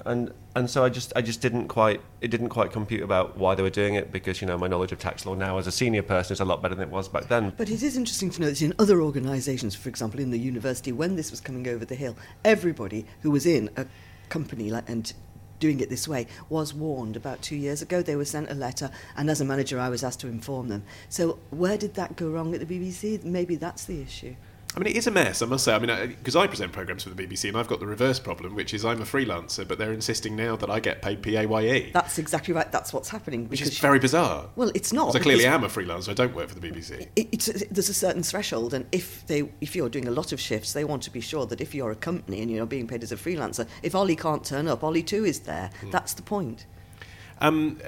and 0.05 0.33
and 0.55 0.69
so 0.69 0.83
I 0.83 0.89
just 0.89 1.13
I 1.15 1.21
just 1.21 1.41
didn't 1.41 1.67
quite 1.67 2.01
it 2.21 2.29
didn't 2.29 2.49
quite 2.49 2.71
compute 2.71 3.01
about 3.01 3.37
why 3.37 3.55
they 3.55 3.63
were 3.63 3.69
doing 3.69 3.95
it 3.95 4.11
because 4.11 4.41
you 4.41 4.47
know 4.47 4.57
my 4.57 4.67
knowledge 4.67 4.91
of 4.91 4.99
tax 4.99 5.25
law 5.25 5.33
now 5.33 5.57
as 5.57 5.67
a 5.67 5.71
senior 5.71 6.03
person 6.03 6.33
is 6.33 6.39
a 6.39 6.45
lot 6.45 6.61
better 6.61 6.75
than 6.75 6.87
it 6.87 6.91
was 6.91 7.07
back 7.07 7.27
then. 7.27 7.53
But 7.57 7.69
it 7.69 7.81
is 7.81 7.97
interesting 7.97 8.29
to 8.31 8.41
know 8.41 8.47
that 8.47 8.61
in 8.61 8.73
other 8.77 9.01
organisations, 9.01 9.75
for 9.75 9.89
example, 9.89 10.19
in 10.19 10.31
the 10.31 10.39
university, 10.39 10.91
when 10.91 11.15
this 11.15 11.31
was 11.31 11.41
coming 11.41 11.67
over 11.67 11.85
the 11.85 11.95
hill, 11.95 12.15
everybody 12.43 13.05
who 13.21 13.31
was 13.31 13.45
in 13.45 13.69
a 13.77 13.85
company 14.29 14.69
like, 14.69 14.87
and 14.89 15.13
doing 15.59 15.79
it 15.79 15.89
this 15.89 16.07
way 16.07 16.27
was 16.49 16.73
warned 16.73 17.15
about 17.15 17.41
two 17.41 17.55
years 17.55 17.81
ago. 17.81 18.01
They 18.01 18.17
were 18.17 18.25
sent 18.25 18.51
a 18.51 18.53
letter, 18.53 18.91
and 19.15 19.29
as 19.29 19.39
a 19.39 19.45
manager, 19.45 19.79
I 19.79 19.89
was 19.89 20.03
asked 20.03 20.19
to 20.21 20.27
inform 20.27 20.67
them. 20.67 20.83
So 21.09 21.39
where 21.51 21.77
did 21.77 21.93
that 21.95 22.15
go 22.15 22.29
wrong 22.29 22.53
at 22.53 22.59
the 22.59 22.65
BBC? 22.65 23.23
Maybe 23.23 23.55
that's 23.55 23.85
the 23.85 24.01
issue. 24.01 24.35
I 24.75 24.79
mean, 24.79 24.87
it 24.87 24.95
is 24.95 25.07
a 25.07 25.11
mess, 25.11 25.41
I 25.41 25.45
must 25.45 25.65
say. 25.65 25.73
I 25.73 25.79
mean, 25.79 26.15
because 26.17 26.35
I, 26.35 26.41
I, 26.41 26.47
present 26.47 26.71
programs 26.71 27.03
for 27.03 27.09
the 27.09 27.27
BBC, 27.27 27.47
and 27.47 27.57
I've 27.57 27.67
got 27.67 27.79
the 27.79 27.85
reverse 27.85 28.19
problem, 28.19 28.55
which 28.55 28.73
is 28.73 28.83
I'm 28.83 29.01
a 29.01 29.05
freelancer, 29.05 29.67
but 29.67 29.77
they're 29.77 29.93
insisting 29.93 30.35
now 30.35 30.55
that 30.55 30.69
I 30.69 30.79
get 30.79 31.01
paid 31.01 31.21
PAYE. 31.21 31.91
That's 31.91 32.17
exactly 32.17 32.53
right. 32.53 32.71
That's 32.71 32.91
what's 32.91 33.09
happening. 33.09 33.47
Which 33.49 33.61
is 33.61 33.77
very 33.77 33.99
bizarre. 33.99 34.49
Well, 34.55 34.71
it's 34.73 34.91
not. 34.91 35.15
I 35.15 35.19
clearly 35.19 35.45
am 35.45 35.63
a 35.63 35.67
freelancer. 35.67 36.09
I 36.09 36.13
don't 36.13 36.33
work 36.35 36.49
for 36.49 36.59
the 36.59 36.67
BBC. 36.67 37.07
It, 37.15 37.67
there's 37.71 37.89
a 37.89 37.93
certain 37.93 38.23
threshold, 38.23 38.73
and 38.73 38.85
if 38.91 39.25
they, 39.27 39.49
if 39.61 39.75
you're 39.75 39.89
doing 39.89 40.07
a 40.07 40.11
lot 40.11 40.31
of 40.31 40.39
shifts, 40.39 40.73
they 40.73 40.83
want 40.83 41.03
to 41.03 41.11
be 41.11 41.21
sure 41.21 41.45
that 41.45 41.61
if 41.61 41.75
you're 41.75 41.91
a 41.91 41.95
company 41.95 42.41
and 42.41 42.49
you're 42.49 42.65
being 42.65 42.87
paid 42.87 43.03
as 43.03 43.11
a 43.11 43.17
freelancer, 43.17 43.67
if 43.83 43.93
Olly 43.93 44.15
can't 44.15 44.43
turn 44.43 44.67
up, 44.67 44.83
Olly 44.83 45.03
too 45.03 45.25
is 45.25 45.41
there. 45.41 45.69
Mm. 45.81 45.91
That's 45.91 46.13
the 46.13 46.23
point. 46.23 46.65
Um, 47.41 47.79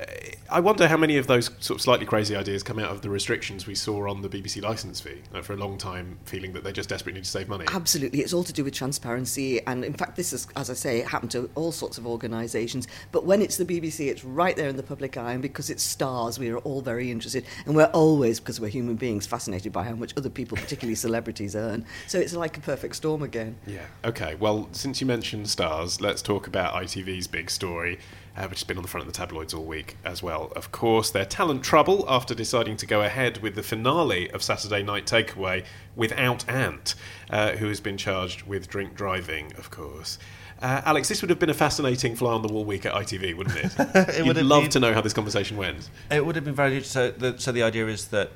I 0.49 0.59
wonder 0.59 0.87
how 0.87 0.97
many 0.97 1.17
of 1.17 1.27
those 1.27 1.47
sort 1.59 1.77
of 1.77 1.81
slightly 1.81 2.05
crazy 2.05 2.35
ideas 2.35 2.61
come 2.61 2.77
out 2.77 2.91
of 2.91 3.01
the 3.01 3.09
restrictions 3.09 3.65
we 3.65 3.73
saw 3.73 4.09
on 4.09 4.21
the 4.21 4.29
BBC 4.29 4.61
licence 4.61 4.99
fee 4.99 5.21
like 5.33 5.43
for 5.43 5.53
a 5.53 5.57
long 5.57 5.77
time, 5.77 6.19
feeling 6.25 6.53
that 6.53 6.63
they 6.63 6.71
just 6.71 6.89
desperately 6.89 7.19
need 7.19 7.25
to 7.25 7.29
save 7.29 7.49
money. 7.49 7.65
Absolutely, 7.71 8.19
it's 8.19 8.33
all 8.33 8.43
to 8.43 8.53
do 8.53 8.63
with 8.63 8.73
transparency, 8.73 9.65
and 9.65 9.83
in 9.83 9.93
fact, 9.93 10.15
this 10.15 10.33
is, 10.33 10.47
as 10.55 10.69
I 10.69 10.73
say, 10.73 10.99
it 10.99 11.07
happened 11.07 11.31
to 11.31 11.49
all 11.55 11.71
sorts 11.71 11.97
of 11.97 12.05
organisations. 12.05 12.87
But 13.11 13.25
when 13.25 13.41
it's 13.41 13.57
the 13.57 13.65
BBC, 13.65 14.07
it's 14.07 14.23
right 14.23 14.55
there 14.55 14.69
in 14.69 14.77
the 14.77 14.83
public 14.83 15.17
eye, 15.17 15.33
and 15.33 15.41
because 15.41 15.69
it's 15.69 15.83
stars, 15.83 16.37
we 16.37 16.49
are 16.49 16.59
all 16.59 16.81
very 16.81 17.09
interested, 17.09 17.45
and 17.65 17.75
we're 17.75 17.85
always, 17.85 18.39
because 18.39 18.61
we're 18.61 18.69
human 18.69 18.95
beings, 18.95 19.25
fascinated 19.25 19.73
by 19.73 19.83
how 19.83 19.95
much 19.95 20.13
other 20.15 20.29
people, 20.29 20.57
particularly 20.57 20.95
celebrities, 20.95 21.55
earn. 21.55 21.85
So 22.07 22.19
it's 22.19 22.33
like 22.33 22.57
a 22.57 22.61
perfect 22.61 22.97
storm 22.97 23.23
again. 23.23 23.55
Yeah. 23.65 23.85
Okay. 24.03 24.35
Well, 24.35 24.69
since 24.73 25.01
you 25.01 25.07
mentioned 25.07 25.49
stars, 25.49 26.01
let's 26.01 26.21
talk 26.21 26.45
about 26.45 26.73
ITV's 26.75 27.27
big 27.27 27.49
story 27.49 27.99
uh, 28.35 28.47
which 28.47 28.59
has 28.59 28.63
been 28.63 28.77
on 28.77 28.83
the 28.83 28.89
front 28.89 29.07
of 29.07 29.13
the 29.13 29.17
tabloids 29.17 29.53
all 29.53 29.63
week 29.63 29.97
as 30.03 30.21
well. 30.21 30.51
Of 30.55 30.71
course, 30.71 31.09
their 31.09 31.25
talent 31.25 31.63
trouble 31.63 32.05
after 32.07 32.35
deciding 32.35 32.77
to 32.77 32.85
go 32.85 33.01
ahead 33.01 33.41
with 33.41 33.55
the 33.55 33.63
finale 33.63 34.29
of 34.31 34.43
Saturday 34.43 34.83
Night 34.83 35.05
Takeaway 35.05 35.63
without 35.95 36.47
Ant, 36.49 36.95
uh, 37.29 37.51
who 37.53 37.67
has 37.67 37.79
been 37.79 37.97
charged 37.97 38.43
with 38.43 38.67
drink 38.67 38.95
driving, 38.95 39.53
of 39.57 39.71
course. 39.71 40.17
Uh, 40.61 40.81
Alex, 40.85 41.09
this 41.09 41.21
would 41.21 41.29
have 41.29 41.39
been 41.39 41.49
a 41.49 41.53
fascinating 41.53 42.15
fly 42.15 42.33
on 42.33 42.41
the 42.41 42.47
wall 42.47 42.65
week 42.65 42.85
at 42.85 42.93
ITV, 42.93 43.35
wouldn't 43.35 43.57
it? 43.57 43.75
it 43.95 44.25
You'd 44.25 44.35
would 44.35 44.45
love 44.45 44.63
been, 44.63 44.71
to 44.71 44.79
know 44.79 44.93
how 44.93 45.01
this 45.01 45.13
conversation 45.13 45.57
went. 45.57 45.89
It 46.09 46.25
would 46.25 46.35
have 46.35 46.45
been 46.45 46.55
very. 46.55 46.81
So 46.81 47.11
the, 47.11 47.37
so 47.37 47.51
the 47.51 47.63
idea 47.63 47.87
is 47.87 48.07
that 48.07 48.31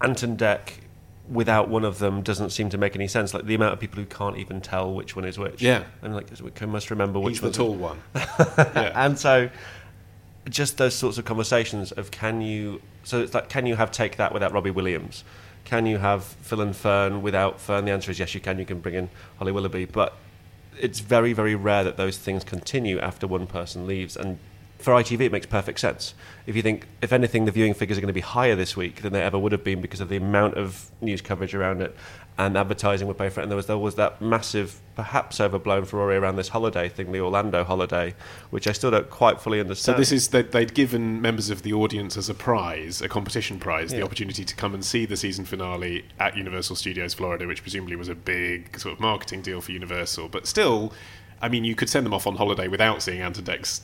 Ant 0.00 0.22
and 0.22 0.38
Dec 0.38 0.83
without 1.28 1.68
one 1.68 1.84
of 1.84 1.98
them 1.98 2.22
doesn't 2.22 2.50
seem 2.50 2.68
to 2.70 2.78
make 2.78 2.94
any 2.94 3.08
sense. 3.08 3.32
Like 3.32 3.46
the 3.46 3.54
amount 3.54 3.72
of 3.72 3.80
people 3.80 3.98
who 3.98 4.06
can't 4.06 4.36
even 4.36 4.60
tell 4.60 4.92
which 4.92 5.16
one 5.16 5.24
is 5.24 5.38
which. 5.38 5.62
Yeah, 5.62 5.84
and 6.02 6.14
like 6.14 6.28
we 6.60 6.66
must 6.66 6.90
remember 6.90 7.18
which 7.18 7.40
one. 7.40 7.50
He's 7.50 7.56
the 7.56 7.64
tall 7.64 7.74
one. 7.74 8.00
yeah. 8.14 8.92
and 8.94 9.18
so 9.18 9.50
just 10.48 10.76
those 10.76 10.94
sorts 10.94 11.16
of 11.16 11.24
conversations 11.24 11.90
of 11.92 12.10
can 12.10 12.42
you 12.42 12.82
so 13.02 13.22
it's 13.22 13.32
like 13.32 13.48
can 13.48 13.64
you 13.64 13.76
have 13.76 13.90
take 13.90 14.16
that 14.16 14.32
without 14.32 14.52
Robbie 14.52 14.70
Williams? 14.70 15.24
Can 15.64 15.86
you 15.86 15.98
have 15.98 16.24
Phil 16.24 16.60
and 16.60 16.76
Fern 16.76 17.22
without 17.22 17.58
Fern? 17.58 17.86
The 17.86 17.90
answer 17.90 18.10
is 18.10 18.18
yes, 18.18 18.34
you 18.34 18.40
can. 18.40 18.58
You 18.58 18.66
can 18.66 18.80
bring 18.80 18.94
in 18.94 19.08
Holly 19.38 19.52
Willoughby, 19.52 19.86
but 19.86 20.14
it's 20.78 21.00
very, 21.00 21.32
very 21.32 21.54
rare 21.54 21.84
that 21.84 21.96
those 21.96 22.18
things 22.18 22.44
continue 22.44 22.98
after 22.98 23.26
one 23.26 23.46
person 23.46 23.86
leaves. 23.86 24.16
And 24.16 24.38
for 24.84 24.92
ITV, 24.92 25.20
it 25.22 25.32
makes 25.32 25.46
perfect 25.46 25.80
sense. 25.80 26.12
If 26.46 26.54
you 26.54 26.62
think, 26.62 26.86
if 27.00 27.10
anything, 27.10 27.46
the 27.46 27.50
viewing 27.50 27.72
figures 27.72 27.96
are 27.96 28.02
going 28.02 28.08
to 28.08 28.12
be 28.12 28.20
higher 28.20 28.54
this 28.54 28.76
week 28.76 29.00
than 29.00 29.14
they 29.14 29.22
ever 29.22 29.38
would 29.38 29.50
have 29.52 29.64
been 29.64 29.80
because 29.80 30.00
of 30.00 30.10
the 30.10 30.16
amount 30.16 30.58
of 30.58 30.90
news 31.00 31.22
coverage 31.22 31.54
around 31.54 31.80
it 31.80 31.96
and 32.36 32.54
advertising 32.56 33.08
would 33.08 33.16
pay 33.16 33.30
for 33.30 33.40
it. 33.40 33.44
And 33.44 33.50
there 33.50 33.56
was 33.56 33.66
there 33.66 33.78
was 33.78 33.94
that 33.94 34.20
massive, 34.20 34.80
perhaps 34.94 35.40
overblown 35.40 35.86
furore 35.86 36.12
around 36.12 36.36
this 36.36 36.48
holiday 36.48 36.90
thing, 36.90 37.12
the 37.12 37.20
Orlando 37.20 37.64
holiday, 37.64 38.14
which 38.50 38.68
I 38.68 38.72
still 38.72 38.90
don't 38.90 39.08
quite 39.08 39.40
fully 39.40 39.58
understand. 39.58 39.94
So 39.94 39.98
this 39.98 40.12
is 40.12 40.28
that 40.28 40.52
they'd 40.52 40.74
given 40.74 41.22
members 41.22 41.48
of 41.48 41.62
the 41.62 41.72
audience 41.72 42.18
as 42.18 42.28
a 42.28 42.34
prize, 42.34 43.00
a 43.00 43.08
competition 43.08 43.58
prize, 43.58 43.90
yeah. 43.90 44.00
the 44.00 44.04
opportunity 44.04 44.44
to 44.44 44.54
come 44.54 44.74
and 44.74 44.84
see 44.84 45.06
the 45.06 45.16
season 45.16 45.46
finale 45.46 46.04
at 46.20 46.36
Universal 46.36 46.76
Studios 46.76 47.14
Florida, 47.14 47.46
which 47.46 47.62
presumably 47.62 47.96
was 47.96 48.10
a 48.10 48.14
big 48.14 48.78
sort 48.78 48.92
of 48.92 49.00
marketing 49.00 49.40
deal 49.40 49.62
for 49.62 49.72
Universal, 49.72 50.28
but 50.28 50.46
still 50.46 50.92
I 51.44 51.48
mean, 51.50 51.62
you 51.62 51.74
could 51.74 51.90
send 51.90 52.06
them 52.06 52.14
off 52.14 52.26
on 52.26 52.36
holiday 52.36 52.68
without 52.68 53.02
seeing 53.02 53.20
Ant 53.20 53.38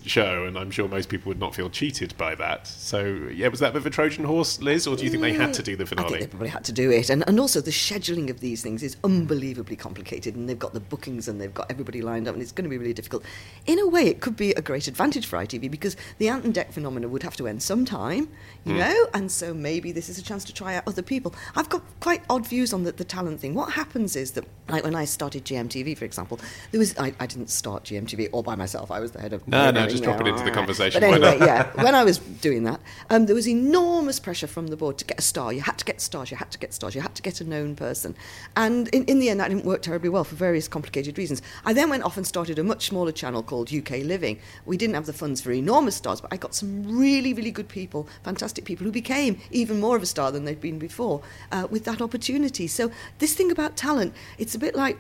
show, 0.07 0.45
and 0.45 0.57
I'm 0.57 0.71
sure 0.71 0.89
most 0.89 1.11
people 1.11 1.29
would 1.29 1.39
not 1.39 1.55
feel 1.55 1.69
cheated 1.69 2.17
by 2.17 2.35
that. 2.37 2.67
So, 2.67 3.29
yeah, 3.31 3.49
was 3.49 3.61
that 3.61 3.69
a 3.69 3.73
bit 3.73 3.81
of 3.81 3.87
a 3.87 3.91
Trojan 3.91 4.25
horse, 4.25 4.63
Liz, 4.63 4.87
or 4.87 4.97
do 4.97 5.05
you 5.05 5.11
think 5.11 5.21
they 5.21 5.35
had 5.35 5.53
to 5.53 5.63
do 5.63 5.77
the 5.77 5.85
finale? 5.85 6.07
I 6.07 6.11
think 6.11 6.23
they 6.23 6.27
probably 6.29 6.49
had 6.49 6.65
to 6.65 6.73
do 6.73 6.91
it. 6.91 7.11
And, 7.11 7.23
and 7.29 7.39
also, 7.39 7.61
the 7.61 7.71
scheduling 7.71 8.31
of 8.31 8.41
these 8.41 8.63
things 8.63 8.83
is 8.83 8.97
unbelievably 9.05 9.77
complicated, 9.77 10.37
and 10.37 10.49
they've 10.49 10.59
got 10.59 10.73
the 10.73 10.81
bookings 10.81 11.29
and 11.29 11.39
they've 11.39 11.53
got 11.53 11.71
everybody 11.71 12.01
lined 12.01 12.29
up, 12.29 12.33
and 12.33 12.41
it's 12.41 12.51
going 12.51 12.65
to 12.65 12.71
be 12.71 12.79
really 12.79 12.95
difficult. 12.95 13.27
In 13.67 13.79
a 13.79 13.87
way, 13.87 14.07
it 14.07 14.23
could 14.23 14.37
be 14.37 14.53
a 14.53 14.63
great 14.63 14.89
advantage 14.89 15.27
for 15.27 15.39
ITV 15.39 15.71
because 15.71 15.99
the 16.17 16.29
Ant 16.29 16.47
and 16.47 16.55
Dec 16.55 16.73
phenomenon 16.73 17.11
would 17.11 17.25
have 17.25 17.37
to 17.37 17.47
end 17.47 17.63
sometime, 17.63 18.31
you 18.65 18.73
mm. 18.73 18.79
know, 18.79 19.07
and 19.13 19.31
so 19.31 19.53
maybe 19.53 19.93
this 19.93 20.09
is 20.09 20.17
a 20.17 20.23
chance 20.23 20.47
to 20.47 20.55
try 20.55 20.77
out 20.77 20.85
other 20.87 21.03
people. 21.03 21.35
I've 21.55 21.69
got 21.69 21.83
quite 22.01 22.23
odd 22.31 22.47
views 22.47 22.73
on 22.73 22.85
the, 22.85 22.93
the 22.93 23.05
talent 23.05 23.41
thing. 23.41 23.53
What 23.53 23.75
happens 23.75 24.17
is 24.17 24.31
that, 24.31 24.47
like 24.71 24.83
when 24.83 24.95
I 24.95 25.05
started 25.05 25.45
GMTV, 25.45 25.99
for 25.99 26.07
example, 26.07 26.41
there 26.71 26.79
was 26.79 26.97
I, 26.97 27.13
I 27.21 27.27
didn't 27.27 27.50
start 27.51 27.85
GMTV 27.85 28.29
all 28.33 28.43
by 28.43 28.55
myself. 28.55 28.91
I 28.91 29.01
was 29.01 29.13
the 29.13 29.21
head 29.21 29.33
of. 29.33 29.47
No, 29.47 29.71
no, 29.71 29.87
just 29.87 30.03
drop 30.03 30.21
it 30.21 30.27
into 30.27 30.45
the 30.45 30.51
conversation, 30.51 31.01
But 31.01 31.13
anyway, 31.13 31.39
yeah, 31.41 31.71
when 31.83 31.95
I 31.95 32.05
was 32.05 32.19
doing 32.19 32.65
that, 32.65 32.81
um, 33.11 33.27
there 33.27 33.35
was 33.35 33.49
enormous 33.49 34.19
pressure 34.21 34.47
from 34.47 34.69
the 34.69 34.77
board 34.77 34.99
to 34.99 35.05
get 35.05 35.19
a 35.19 35.23
star. 35.23 35.53
You 35.53 35.61
had 35.61 35.79
to 35.79 35.85
get 35.85 36.01
stars. 36.01 36.31
You 36.31 36.37
had 36.37 36.51
to 36.53 36.59
get 36.59 36.73
stars. 36.73 36.95
You 36.95 37.01
had 37.01 37.15
to 37.15 37.23
get 37.23 37.41
a 37.41 37.45
known 37.45 37.77
person. 37.77 38.15
And 38.57 38.89
in, 38.89 39.05
in 39.05 39.19
the 39.19 39.29
end, 39.31 39.41
that 39.41 39.49
didn't 39.49 39.65
work 39.65 39.83
terribly 39.83 40.09
well 40.09 40.25
for 40.25 40.35
various 40.37 40.69
complicated 40.69 41.19
reasons. 41.19 41.43
I 41.65 41.73
then 41.73 41.91
went 41.91 42.03
off 42.05 42.17
and 42.17 42.27
started 42.27 42.59
a 42.59 42.65
much 42.65 42.89
smaller 42.89 43.13
channel 43.13 43.43
called 43.43 43.73
UK 43.73 43.99
Living. 44.05 44.39
We 44.67 44.77
didn't 44.77 44.95
have 44.95 45.07
the 45.07 45.13
funds 45.13 45.41
for 45.41 45.53
enormous 45.53 45.97
stars, 45.97 46.21
but 46.21 46.33
I 46.33 46.37
got 46.37 46.55
some 46.55 46.99
really, 46.99 47.33
really 47.35 47.51
good 47.51 47.69
people, 47.69 48.09
fantastic 48.25 48.65
people 48.65 48.85
who 48.85 48.93
became 48.93 49.39
even 49.51 49.81
more 49.81 49.97
of 49.97 50.03
a 50.03 50.07
star 50.07 50.33
than 50.33 50.45
they'd 50.45 50.61
been 50.61 50.79
before 50.79 51.23
uh, 51.53 51.67
with 51.71 51.85
that 51.85 52.01
opportunity. 52.01 52.67
So 52.67 52.91
this 53.19 53.35
thing 53.35 53.51
about 53.51 53.77
talent, 53.77 54.15
it's 54.39 54.55
a 54.55 54.59
bit 54.59 54.75
like 54.75 54.99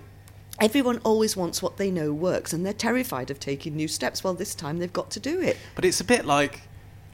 Everyone 0.61 0.99
always 1.05 1.37
wants 1.37 1.63
what 1.63 1.77
they 1.79 1.91
know 1.91 2.13
works, 2.13 2.53
and 2.53 2.65
they're 2.65 2.73
terrified 2.73 3.31
of 3.31 3.41
taking 3.41 3.75
new 3.77 3.89
steps. 3.89 4.23
Well, 4.23 4.35
this 4.35 4.55
time 4.55 4.79
they've 4.79 4.93
got 4.93 5.11
to 5.13 5.21
do 5.21 5.41
it. 5.41 5.57
But 5.75 5.85
it's 5.85 6.01
a 6.01 6.05
bit 6.05 6.25
like. 6.25 6.63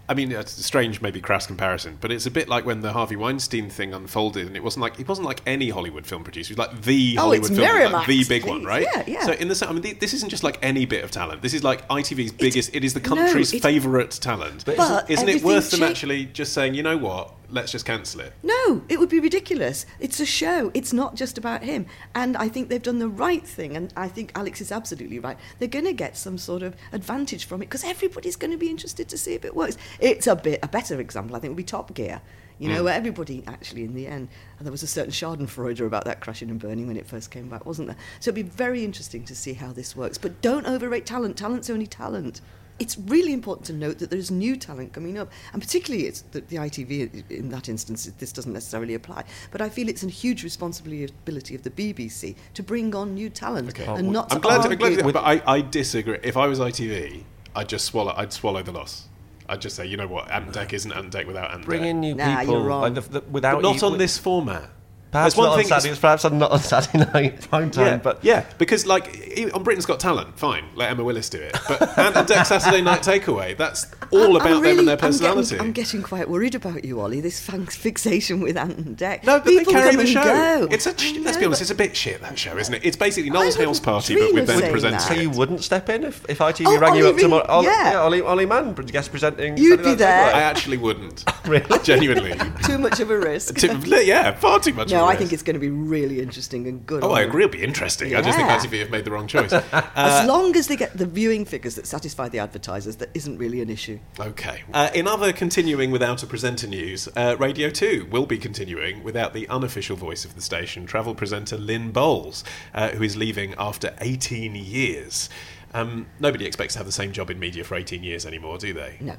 I 0.09 0.15
mean, 0.15 0.31
it's 0.31 0.57
a 0.57 0.62
strange, 0.62 1.00
maybe 1.03 1.21
crass 1.21 1.49
comparison, 1.49 1.99
but 2.00 2.12
it's 2.12 2.26
a 2.26 2.31
bit 2.31 2.49
like 2.49 2.65
when 2.65 2.81
the 2.81 2.93
Harvey 2.93 3.17
Weinstein 3.17 3.69
thing 3.69 3.93
unfolded, 3.93 4.47
and 4.47 4.55
it 4.57 4.62
wasn't 4.62 4.83
like 4.83 5.00
it 5.00 5.09
wasn't 5.09 5.26
like 5.26 5.41
any 5.47 5.71
Hollywood 5.71 6.07
film 6.07 6.23
producer. 6.23 6.53
It 6.53 6.59
was 6.59 6.69
like 6.69 6.83
the 6.83 7.17
Oh, 7.19 7.23
Hollywood 7.23 7.50
it's 7.50 7.59
film, 7.59 7.93
like 7.93 8.07
the 8.07 8.23
big 8.29 8.45
one, 8.47 8.62
right? 8.62 8.83
Yeah, 8.95 9.03
yeah. 9.09 9.25
So 9.26 9.33
in 9.33 9.49
the, 9.49 9.57
sa- 9.57 9.67
I 9.69 9.73
mean, 9.73 9.97
this 9.99 10.15
isn't 10.15 10.29
just 10.29 10.45
like 10.45 10.61
any 10.62 10.87
bit 10.87 11.03
of 11.03 11.11
talent. 11.11 11.43
This 11.43 11.55
is 11.55 11.65
like 11.65 11.88
ITV's 11.88 12.31
biggest. 12.31 12.73
it 12.73 12.85
is 12.85 12.95
the 12.95 13.00
country's 13.00 13.53
it's- 13.53 13.62
favourite 13.62 14.12
talent. 14.12 14.65
But 14.65 14.75
isn't, 14.79 15.11
isn't 15.11 15.11
it 15.11 15.31
everything 15.31 15.43
worth 15.45 15.71
them 15.73 15.81
cha- 15.81 15.87
actually 15.87 16.26
just 16.26 16.53
saying, 16.53 16.75
you 16.75 16.85
know 16.85 16.97
what, 16.99 17.35
let's 17.50 17.73
just 17.73 17.85
cancel 17.85 18.21
it? 18.21 18.33
No, 18.43 18.83
it 18.88 18.99
would 18.99 19.09
be 19.09 19.21
ridiculous. 19.21 19.87
It's 20.00 20.21
a 20.21 20.26
show. 20.26 20.71
It's 20.75 20.93
not 20.93 21.15
just 21.15 21.38
about 21.38 21.62
him. 21.62 21.87
And 22.15 22.37
I 22.37 22.49
think 22.49 22.69
they've 22.69 22.83
done 22.83 22.99
the 22.99 23.09
right 23.09 23.47
thing. 23.47 23.76
And 23.76 23.93
I 23.97 24.09
think 24.09 24.33
Alex 24.35 24.61
is 24.61 24.73
absolutely 24.73 25.19
right. 25.19 25.38
They're 25.59 25.69
going 25.69 25.85
to 25.85 25.93
get 25.93 26.17
some 26.17 26.38
sort 26.38 26.62
of 26.62 26.76
advantage 26.93 27.45
from 27.45 27.62
it 27.62 27.67
because 27.67 27.85
everybody's 27.85 28.37
going 28.37 28.50
to 28.50 28.57
be 28.57 28.71
interested 28.71 29.09
to 29.09 29.19
see 29.19 29.35
if 29.35 29.45
it 29.45 29.55
works. 29.55 29.76
It's 30.00 30.26
a 30.26 30.37
bit 30.37 30.61
a 30.62 30.69
better 30.69 31.00
example, 31.00 31.37
I 31.37 31.38
think, 31.38 31.53
would 31.53 31.57
be 31.57 31.65
Top 31.65 31.95
Gear. 31.95 32.21
You 32.59 32.71
know, 32.71 32.79
hmm. 32.79 32.85
where 32.85 32.95
everybody 32.95 33.45
actually, 33.47 33.85
in 33.85 33.95
the 33.95 34.07
end, 34.07 34.29
and 34.59 34.67
there 34.67 34.73
was 34.73 34.83
a 34.83 34.87
certain 34.87 35.12
Schadenfreude 35.12 35.87
about 35.87 36.07
that 36.07 36.21
crashing 36.21 36.49
and 36.49 36.59
burning 36.59 36.87
when 36.87 36.97
it 36.97 37.07
first 37.07 37.31
came 37.31 37.50
back, 37.50 37.67
wasn't 37.67 37.88
there? 37.88 37.99
So 38.19 38.31
it'd 38.31 38.35
be 38.35 38.50
very 38.50 38.83
interesting 38.83 39.25
to 39.25 39.35
see 39.35 39.53
how 39.53 39.73
this 39.73 39.95
works. 39.95 40.17
But 40.17 40.41
don't 40.41 40.67
overrate 40.67 41.05
talent. 41.05 41.37
Talent's 41.37 41.69
only 41.69 41.87
talent. 41.87 42.41
It's 42.78 42.99
really 42.99 43.33
important 43.33 43.66
to 43.68 43.73
note 43.73 43.99
that 44.00 44.11
there's 44.11 44.30
new 44.30 44.54
talent 44.54 44.92
coming 44.92 45.16
up, 45.16 45.30
and 45.54 45.62
particularly 45.62 46.06
it's 46.06 46.21
the, 46.33 46.42
the 46.42 46.56
ITV 46.56 47.30
in 47.30 47.49
that 47.49 47.71
instance. 47.71 48.04
This 48.18 48.33
doesn't 48.33 48.52
necessarily 48.52 48.92
apply, 48.95 49.25
but 49.50 49.62
I 49.62 49.71
feel 49.71 49.88
it's 49.88 50.02
a 50.02 50.09
huge 50.09 50.45
responsibility 50.45 51.54
of 51.54 51.62
the 51.62 51.71
BBC 51.71 52.37
to 52.54 52.62
bring 52.62 52.95
on 52.95 53.14
new 53.14 53.30
talent 53.30 53.78
and 53.78 54.11
not 54.11 54.30
I'm 54.30 54.38
to 54.38 54.42
glad, 54.42 54.62
to, 54.62 54.68
I'm 54.68 54.76
glad 54.76 54.99
to, 54.99 55.04
but 55.04 55.16
I, 55.16 55.42
I 55.47 55.61
disagree. 55.62 56.18
If 56.23 56.37
I 56.37 56.47
was 56.47 56.59
ITV, 56.61 57.25
I'd 57.54 57.68
just 57.68 57.87
swallow. 57.87 58.12
I'd 58.14 58.33
swallow 58.35 58.62
the 58.62 58.73
loss. 58.73 59.09
I'd 59.49 59.61
just 59.62 59.76
say, 59.76 59.87
you 59.87 59.97
know 59.97 60.09
what, 60.09 60.30
Ant 60.30 60.52
Dec 60.52 60.73
isn't 60.75 60.92
Ant 60.92 61.12
Dec 61.12 61.26
without 61.26 61.54
Ant 61.54 61.64
Bring 61.64 61.83
Dec. 61.83 61.87
in 61.87 62.00
new 62.00 62.14
Nah, 62.14 62.40
people 62.40 62.54
you're 62.56 62.64
wrong. 62.64 62.80
like 62.83 62.95
the, 62.95 63.00
the, 63.00 63.21
without 63.30 63.54
but 63.54 63.62
not 63.62 63.80
you- 63.80 63.87
on 63.88 63.97
this 63.97 64.18
format. 64.18 64.68
Perhaps 65.16 65.35
There's 65.35 65.38
one 65.38 65.46
not 65.46 65.52
on 65.52 65.58
thing 65.58 65.68
Saturday. 65.68 65.88
that's- 65.94 66.00
Perhaps 66.00 66.25
not 66.38 66.50
on 66.52 66.58
Saturday 66.61 66.99
night 67.14 67.49
prime 67.49 67.70
time. 67.70 67.87
yeah, 67.87 67.96
but 67.96 68.23
yeah, 68.23 68.44
because 68.58 68.85
like 68.87 69.49
on 69.54 69.62
Britain's 69.62 69.87
Got 69.87 69.99
Talent, 69.99 70.38
fine, 70.38 70.64
let 70.75 70.90
Emma 70.90 71.02
Willis 71.04 71.30
do 71.30 71.40
it. 71.40 71.56
But 71.68 71.99
Ant 71.99 72.16
and 72.16 72.28
Dec 72.28 72.44
Saturday 72.46 72.82
Night 72.82 73.00
Takeaway, 73.02 73.56
that's 73.56 73.87
all 74.11 74.37
I'm 74.37 74.37
about 74.37 74.62
them 74.62 74.78
and 74.80 74.88
their 74.88 74.94
I'm 74.96 74.99
getting- 74.99 74.99
personality. 75.00 75.58
I'm 75.58 75.73
getting, 75.73 76.02
quite 76.02 76.28
worried 76.28 76.54
about 76.54 76.85
you, 76.85 77.00
Olly. 77.00 77.20
This 77.23 77.40
fixation 77.76 78.40
with 78.40 78.56
Ant 78.58 78.76
and 78.78 78.96
Dec. 78.96 79.25
no, 79.25 79.38
but 79.38 79.46
People 79.46 79.73
they 79.73 79.80
carry 79.80 79.90
come 79.92 80.00
the 80.04 80.06
show. 80.06 80.23
Go. 80.23 80.68
It's 80.70 80.87
a. 80.87 80.90
I 80.90 81.18
let's 81.25 81.38
be 81.38 81.44
honest, 81.46 81.62
it's 81.62 81.70
a 81.70 81.75
bit 81.75 81.96
shit 81.96 82.20
that 82.20 82.38
show, 82.38 82.56
isn't 82.58 82.75
it? 82.75 82.85
It's 82.85 82.96
basically 82.96 83.30
Noel's 83.30 83.56
wouldn't 83.56 83.68
House 83.68 83.80
Party, 83.80 84.14
but 84.16 84.35
with 84.35 84.42
of 84.50 84.61
them 84.61 84.70
presenting. 84.70 84.99
that. 84.99 85.08
so 85.08 85.14
you 85.14 85.30
wouldn't 85.30 85.64
step 85.64 85.88
in 85.88 86.04
if, 86.04 86.25
if 86.28 86.38
ITV 86.38 86.66
Oh, 86.66 86.78
rang 86.78 86.94
you 86.94 87.08
up 87.08 87.16
tomorrow? 87.16 87.42
Reed, 87.42 87.50
Olly, 87.50 87.66
yeah. 87.66 88.02
Olly, 88.02 88.20
Olly 88.20 88.46
Mann, 88.46 88.75
guest 88.75 89.11
presenting. 89.11 89.56
You'd 89.56 89.78
Saturday 89.78 89.82
be 89.85 89.88
Night 89.90 89.99
there. 89.99 90.35
I 90.35 90.42
actually 90.42 90.76
wouldn't. 90.76 91.25
Really? 91.46 91.78
Genuinely. 91.85 92.37
Too 92.64 92.76
much 92.76 92.99
of 92.99 93.08
a 93.08 93.16
risk. 93.16 93.54
To- 93.58 94.04
yeah, 94.04 94.32
far 94.32 94.58
too 94.58 94.73
much. 94.75 94.90
no, 94.90 94.96
of 94.96 95.02
a 95.04 95.05
I 95.06 95.16
think 95.16 95.32
it's 95.32 95.42
going 95.42 95.54
to 95.54 95.60
be 95.60 95.70
really 95.70 96.20
interesting 96.20 96.66
and 96.66 96.84
good. 96.86 97.02
Oh, 97.04 97.12
I 97.12 97.22
agree. 97.22 97.44
It'll 97.44 97.52
be 97.52 97.62
interesting. 97.62 98.14
I 98.14 98.20
just 98.22 98.36
think 98.36 98.48
Yeah. 98.48 98.58
ITV 98.58 98.78
have 98.80 98.90
made 98.90 99.04
the 99.04 99.10
wrong 99.10 99.26
choice. 99.26 99.52
As 99.72 99.72
Uh, 99.94 100.25
long 100.26 100.56
as 100.56 100.66
they 100.68 100.76
get 100.76 100.96
the 100.96 101.06
viewing 101.06 101.44
figures 101.44 101.75
that 101.76 101.86
satisfy 101.86 102.28
the 102.28 102.38
advertisers, 102.38 102.96
that 102.96 103.10
isn't 103.14 103.38
really 103.38 103.60
an 103.60 103.70
issue. 103.70 103.98
Okay. 104.20 104.62
Uh, 104.72 104.90
in 104.94 105.06
other 105.08 105.32
continuing 105.32 105.90
without 105.90 106.22
a 106.22 106.26
presenter 106.26 106.66
news, 106.66 107.08
uh, 107.16 107.36
Radio 107.38 107.70
2 107.70 108.08
will 108.10 108.26
be 108.26 108.38
continuing 108.38 109.02
without 109.04 109.32
the 109.34 109.48
unofficial 109.48 109.96
voice 109.96 110.25
of 110.25 110.34
the 110.34 110.42
station, 110.42 110.86
travel 110.86 111.14
presenter 111.14 111.56
Lynn 111.56 111.90
Bowles, 111.92 112.44
uh, 112.75 112.88
who 112.90 113.02
is 113.02 113.16
leaving 113.16 113.54
after 113.58 113.94
18 114.00 114.54
years. 114.54 115.28
Um, 115.75 116.06
nobody 116.20 116.46
expects 116.46 116.72
to 116.75 116.78
have 116.78 116.86
the 116.86 116.92
same 116.92 117.12
job 117.12 117.30
in 117.30 117.38
media 117.38 117.62
for 117.64 117.75
18 117.75 118.02
years 118.02 118.25
anymore, 118.25 118.56
do 118.58 118.72
they? 118.72 118.96
No. 119.00 119.16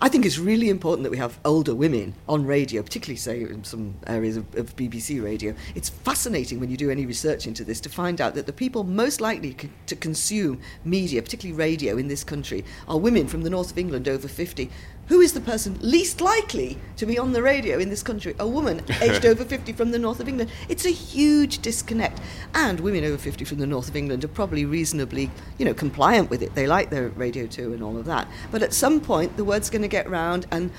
I 0.00 0.08
think 0.08 0.24
it's 0.24 0.38
really 0.38 0.68
important 0.68 1.02
that 1.02 1.10
we 1.10 1.16
have 1.16 1.40
older 1.44 1.74
women 1.74 2.14
on 2.28 2.46
radio, 2.46 2.82
particularly, 2.82 3.16
say, 3.16 3.42
in 3.42 3.64
some 3.64 3.96
areas 4.06 4.36
of, 4.36 4.54
of 4.54 4.76
BBC 4.76 5.20
radio. 5.20 5.54
It's 5.74 5.88
fascinating 5.88 6.60
when 6.60 6.70
you 6.70 6.76
do 6.76 6.88
any 6.88 7.04
research 7.04 7.48
into 7.48 7.64
this 7.64 7.80
to 7.80 7.88
find 7.88 8.20
out 8.20 8.36
that 8.36 8.46
the 8.46 8.52
people 8.52 8.84
most 8.84 9.20
likely 9.20 9.56
c- 9.60 9.70
to 9.86 9.96
consume 9.96 10.60
media, 10.84 11.20
particularly 11.20 11.58
radio 11.58 11.96
in 11.96 12.06
this 12.06 12.22
country, 12.22 12.64
are 12.86 12.96
women 12.96 13.26
from 13.26 13.42
the 13.42 13.50
north 13.50 13.72
of 13.72 13.78
England 13.78 14.06
over 14.06 14.28
50. 14.28 14.70
Who 15.08 15.22
is 15.22 15.32
the 15.32 15.40
person 15.40 15.78
least 15.80 16.20
likely 16.20 16.76
to 16.96 17.06
be 17.06 17.18
on 17.18 17.32
the 17.32 17.42
radio 17.42 17.78
in 17.78 17.88
this 17.88 18.02
country? 18.02 18.34
A 18.38 18.46
woman 18.46 18.84
aged 19.00 19.24
over 19.24 19.42
50 19.42 19.72
from 19.72 19.90
the 19.90 19.98
north 19.98 20.20
of 20.20 20.28
England. 20.28 20.50
It's 20.68 20.84
a 20.84 20.90
huge 20.90 21.60
disconnect. 21.60 22.20
And 22.54 22.78
women 22.80 23.04
over 23.04 23.16
50 23.16 23.44
from 23.46 23.58
the 23.58 23.66
north 23.66 23.88
of 23.88 23.96
England 23.96 24.22
are 24.24 24.28
probably 24.28 24.66
reasonably, 24.66 25.30
you 25.56 25.64
know, 25.64 25.72
compliant 25.72 26.28
with 26.28 26.42
it. 26.42 26.54
They 26.54 26.66
like 26.66 26.90
their 26.90 27.08
radio 27.10 27.46
too 27.46 27.72
and 27.72 27.82
all 27.82 27.96
of 27.96 28.04
that. 28.04 28.28
But 28.50 28.62
at 28.62 28.74
some 28.74 29.00
point, 29.00 29.36
the 29.38 29.44
word's 29.44 29.70
going 29.70 29.82
to 29.82 29.88
get 29.88 30.10
round 30.10 30.46
and 30.50 30.70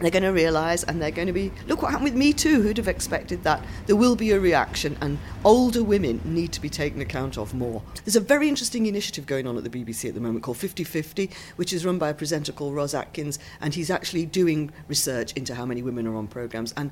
they're 0.00 0.10
going 0.10 0.22
to 0.22 0.28
realise 0.28 0.84
and 0.84 1.00
they're 1.00 1.10
going 1.10 1.26
to 1.26 1.32
be 1.32 1.52
look 1.66 1.82
what 1.82 1.90
happened 1.90 2.10
with 2.10 2.14
me 2.14 2.32
too. 2.32 2.62
Who'd 2.62 2.76
have 2.76 2.88
expected 2.88 3.42
that? 3.44 3.64
There 3.86 3.96
will 3.96 4.16
be 4.16 4.30
a 4.32 4.40
reaction 4.40 4.96
and 5.00 5.18
older 5.44 5.82
women 5.82 6.20
need 6.24 6.52
to 6.52 6.60
be 6.60 6.68
taken 6.68 7.00
account 7.00 7.38
of 7.38 7.54
more. 7.54 7.82
There's 8.04 8.16
a 8.16 8.20
very 8.20 8.48
interesting 8.48 8.86
initiative 8.86 9.26
going 9.26 9.46
on 9.46 9.56
at 9.56 9.64
the 9.64 9.70
bbc 9.70 10.08
at 10.08 10.14
the 10.14 10.20
moment 10.20 10.42
called 10.44 10.56
50-50 10.56 11.32
which 11.56 11.72
is 11.72 11.84
run 11.84 11.98
by 11.98 12.10
a 12.10 12.14
presenter 12.14 12.52
called 12.52 12.74
ros 12.74 12.94
atkins 12.94 13.38
and 13.60 13.74
he's 13.74 13.90
actually 13.90 14.26
doing 14.26 14.70
research 14.86 15.32
into 15.34 15.54
how 15.54 15.66
many 15.66 15.82
women 15.82 16.06
are 16.06 16.16
on 16.16 16.26
programmes 16.26 16.72
and 16.76 16.90